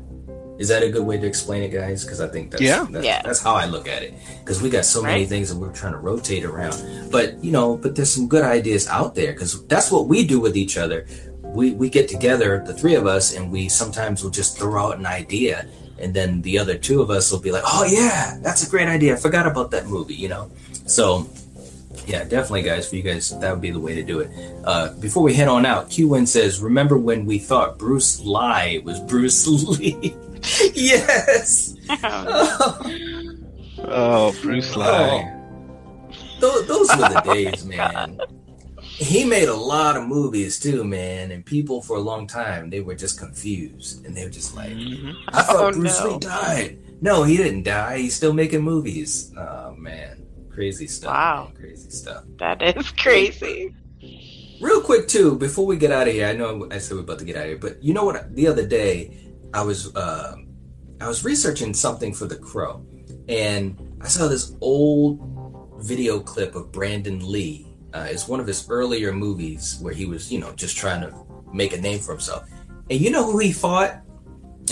Is 0.58 0.68
that 0.68 0.82
a 0.82 0.88
good 0.88 1.04
way 1.04 1.18
to 1.18 1.26
explain 1.26 1.62
it, 1.64 1.68
guys? 1.70 2.02
Because 2.04 2.20
I 2.20 2.28
think 2.28 2.50
that's 2.50 2.62
Yeah. 2.62 2.86
that's, 2.90 3.04
Yeah. 3.04 3.20
that's 3.22 3.42
how 3.42 3.54
I 3.54 3.66
look 3.66 3.86
at 3.88 4.02
it. 4.02 4.14
Because 4.40 4.62
we 4.62 4.70
got 4.70 4.86
so 4.86 5.02
many 5.02 5.26
things 5.26 5.50
that 5.50 5.56
we're 5.58 5.70
trying 5.72 5.92
to 5.92 5.98
rotate 5.98 6.44
around. 6.44 7.10
But 7.10 7.42
you 7.44 7.52
know, 7.52 7.76
but 7.76 7.94
there's 7.94 8.10
some 8.10 8.26
good 8.26 8.42
ideas 8.44 8.86
out 8.88 9.14
there 9.14 9.32
because 9.32 9.62
that's 9.66 9.90
what 9.90 10.08
we 10.08 10.24
do 10.26 10.40
with 10.40 10.56
each 10.56 10.78
other. 10.78 11.06
We 11.42 11.72
we 11.72 11.90
get 11.90 12.08
together, 12.08 12.62
the 12.66 12.72
three 12.72 12.94
of 12.94 13.06
us, 13.06 13.34
and 13.34 13.50
we 13.52 13.68
sometimes 13.68 14.22
will 14.22 14.30
just 14.30 14.56
throw 14.58 14.78
out 14.78 14.98
an 14.98 15.06
idea, 15.06 15.66
and 15.98 16.14
then 16.14 16.40
the 16.42 16.58
other 16.58 16.76
two 16.78 17.02
of 17.02 17.10
us 17.10 17.30
will 17.30 17.40
be 17.40 17.52
like, 17.52 17.64
"Oh 17.66 17.84
yeah, 17.84 18.38
that's 18.42 18.66
a 18.66 18.70
great 18.70 18.88
idea. 18.88 19.12
I 19.14 19.16
forgot 19.16 19.46
about 19.46 19.70
that 19.72 19.86
movie." 19.88 20.14
You 20.14 20.28
know, 20.28 20.50
so 20.86 21.28
yeah, 22.06 22.24
definitely, 22.24 22.62
guys. 22.62 22.88
For 22.88 22.96
you 22.96 23.02
guys, 23.02 23.30
that 23.40 23.50
would 23.50 23.60
be 23.60 23.70
the 23.70 23.80
way 23.80 23.94
to 23.94 24.02
do 24.02 24.20
it. 24.20 24.30
Uh, 24.64 24.92
before 25.00 25.22
we 25.22 25.34
head 25.34 25.48
on 25.48 25.66
out, 25.66 25.90
Q 25.90 26.08
Win 26.08 26.26
says, 26.26 26.60
"Remember 26.60 26.96
when 26.98 27.26
we 27.26 27.38
thought 27.38 27.78
Bruce 27.78 28.20
Lee 28.20 28.78
was 28.78 29.00
Bruce 29.00 29.46
Lee?" 29.78 30.14
yes. 30.74 31.74
Oh, 33.88 34.34
Bruce 34.42 34.74
Lee. 34.74 35.26
Those, 36.40 36.66
those 36.66 36.88
were 36.96 37.08
the 37.08 37.22
days, 37.32 37.64
man. 37.64 38.18
He 38.80 39.24
made 39.24 39.48
a 39.48 39.54
lot 39.54 39.96
of 39.96 40.06
movies 40.08 40.58
too, 40.58 40.82
man, 40.82 41.30
and 41.30 41.44
people 41.44 41.82
for 41.82 41.96
a 41.96 42.00
long 42.00 42.26
time 42.26 42.70
they 42.70 42.80
were 42.80 42.94
just 42.94 43.18
confused 43.18 44.04
and 44.06 44.16
they 44.16 44.24
were 44.24 44.30
just 44.30 44.56
like, 44.56 44.72
"I 45.28 45.42
thought 45.42 45.56
Oh, 45.56 45.72
Bruce 45.72 46.00
no. 46.00 46.08
Lee 46.12 46.18
died." 46.18 46.78
No, 47.02 47.22
he 47.22 47.36
didn't 47.36 47.64
die. 47.64 47.98
He's 47.98 48.14
still 48.16 48.32
making 48.32 48.62
movies. 48.62 49.32
Oh 49.36 49.74
man, 49.76 50.25
crazy 50.56 50.86
stuff. 50.86 51.12
Wow. 51.12 51.44
man. 51.52 51.62
crazy 51.62 51.90
stuff. 51.90 52.24
That 52.38 52.62
is 52.62 52.90
crazy. 52.92 53.74
Real 54.58 54.80
quick 54.80 55.06
too, 55.06 55.36
before 55.36 55.66
we 55.66 55.76
get 55.76 55.92
out 55.92 56.08
of 56.08 56.14
here, 56.14 56.26
I 56.26 56.32
know 56.32 56.66
I 56.70 56.78
said 56.78 56.96
we're 56.96 57.02
about 57.02 57.18
to 57.18 57.26
get 57.26 57.36
out 57.36 57.42
of 57.42 57.48
here, 57.48 57.58
but 57.58 57.82
you 57.84 57.92
know 57.92 58.04
what? 58.04 58.34
The 58.34 58.48
other 58.48 58.66
day, 58.66 59.18
I 59.52 59.62
was 59.62 59.94
uh, 59.94 60.36
I 60.98 61.08
was 61.08 61.24
researching 61.24 61.74
something 61.74 62.14
for 62.14 62.24
The 62.24 62.36
Crow, 62.36 62.86
and 63.28 63.98
I 64.00 64.08
saw 64.08 64.28
this 64.28 64.56
old 64.62 65.20
video 65.80 66.20
clip 66.20 66.54
of 66.54 66.72
Brandon 66.72 67.20
Lee. 67.30 67.66
Uh, 67.92 68.06
it's 68.08 68.26
one 68.26 68.40
of 68.40 68.46
his 68.46 68.66
earlier 68.70 69.12
movies 69.12 69.78
where 69.82 69.92
he 69.92 70.06
was, 70.06 70.32
you 70.32 70.38
know, 70.38 70.52
just 70.52 70.76
trying 70.78 71.02
to 71.02 71.14
make 71.52 71.74
a 71.74 71.80
name 71.80 71.98
for 71.98 72.12
himself. 72.12 72.48
And 72.88 72.98
you 72.98 73.10
know 73.10 73.30
who 73.30 73.38
he 73.38 73.52
fought? 73.52 74.00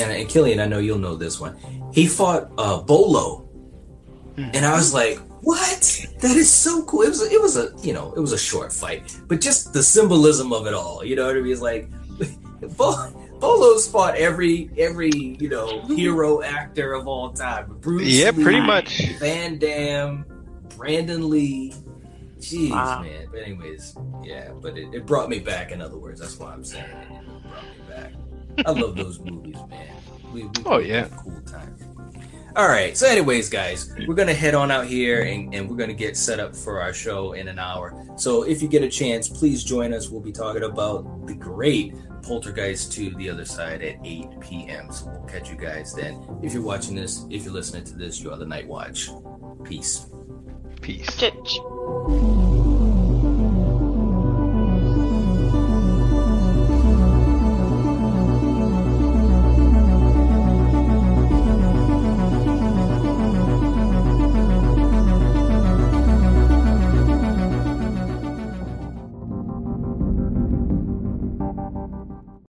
And, 0.01 0.11
and 0.11 0.29
Killian, 0.31 0.61
I 0.61 0.67
know 0.67 0.79
you'll 0.79 0.99
know 0.99 1.15
this 1.15 1.39
one. 1.39 1.59
He 1.93 2.07
fought 2.07 2.51
uh, 2.57 2.81
Bolo, 2.81 3.47
and 4.37 4.65
I 4.65 4.75
was 4.75 4.95
like, 4.95 5.21
"What? 5.45 6.07
That 6.21 6.37
is 6.37 6.51
so 6.51 6.83
cool!" 6.85 7.03
It 7.03 7.09
was, 7.11 7.23
a, 7.23 7.31
it 7.33 7.41
was 7.41 7.57
a, 7.57 7.73
you 7.83 7.93
know, 7.93 8.13
it 8.17 8.21
was 8.21 8.33
a 8.33 8.39
short 8.39 8.73
fight, 8.73 9.17
but 9.29 9.41
just 9.41 9.73
the 9.73 9.83
symbolism 9.83 10.53
of 10.53 10.67
it 10.67 10.75
all. 10.75 11.05
You 11.05 11.17
know 11.17 11.27
what 11.27 11.37
I 11.37 11.41
mean? 11.41 11.53
It's 11.53 11.61
like 11.61 11.89
Bo- 12.77 13.13
Bolo's 13.41 13.87
fought 13.89 14.15
every 14.17 14.71
every 14.79 15.11
you 15.39 15.49
know 15.49 15.83
hero 15.87 16.43
actor 16.43 16.95
of 16.95 17.07
all 17.07 17.31
time. 17.33 17.77
Bruce 17.81 18.09
Yeah, 18.09 18.31
pretty 18.33 18.61
much. 18.61 19.03
Van 19.19 19.59
Damme, 19.59 20.25
Brandon 20.77 21.29
Lee. 21.29 21.75
Jeez, 22.39 22.71
Wow. 22.71 23.03
man. 23.03 23.27
But 23.31 23.43
anyways, 23.43 23.97
yeah. 24.23 24.53
But 24.61 24.77
it, 24.77 24.93
it 24.95 25.07
brought 25.07 25.29
me 25.31 25.39
back. 25.41 25.73
In 25.73 25.81
other 25.81 25.97
words, 25.97 26.21
that's 26.21 26.39
why 26.39 26.53
I'm 26.53 26.63
saying 26.65 26.85
it. 26.85 27.13
It 27.13 27.43
brought 27.43 27.65
me 27.65 27.85
back. 27.89 28.13
I 28.67 28.71
love 28.71 28.97
those 28.97 29.19
movies, 29.21 29.57
man. 29.71 29.89
We, 30.33 30.45
we 30.45 30.51
Oh, 30.67 30.79
yeah. 30.79 31.09
cool 31.17 31.41
time. 31.47 31.75
All 32.57 32.69
right. 32.69 32.97
So, 32.97 33.09
anyways, 33.09 33.49
guys, 33.49 33.93
we're 34.07 34.15
gonna 34.15 34.33
head 34.35 34.55
on 34.55 34.71
out 34.71 34.87
here 34.87 35.23
and, 35.23 35.53
and 35.55 35.69
we're 35.69 35.77
gonna 35.77 35.93
get 35.93 36.17
set 36.17 36.39
up 36.39 36.55
for 36.55 36.81
our 36.81 36.93
show 36.93 37.33
in 37.33 37.49
an 37.49 37.59
hour. 37.59 38.07
So, 38.17 38.45
if 38.45 38.63
you 38.63 38.69
get 38.69 38.83
a 38.83 38.89
chance, 38.89 39.29
please 39.29 39.65
join 39.65 39.93
us. 39.93 40.09
We'll 40.09 40.21
be 40.21 40.33
talking 40.33 40.63
about 40.63 41.27
the 41.27 41.35
great 41.35 41.95
Poltergeist 42.25 42.93
to 42.93 43.11
the 43.17 43.29
other 43.29 43.45
side 43.45 43.83
at 43.83 43.97
8 44.03 44.41
p.m. 44.41 44.91
So 44.91 45.07
we'll 45.07 45.29
catch 45.29 45.51
you 45.51 45.57
guys 45.57 45.95
then. 45.95 46.25
If 46.43 46.55
you're 46.55 46.63
watching 46.63 46.95
this, 46.95 47.27
if 47.31 47.45
you're 47.45 47.53
listening 47.53 47.85
to 47.85 47.95
this, 47.95 48.21
you 48.21 48.31
are 48.31 48.39
the 48.39 48.47
Night 48.47 48.67
Watch. 48.67 49.11
Peace. 49.63 50.07
Peace. 50.81 51.15
Ch- 51.17 51.33
ch- 51.45 52.44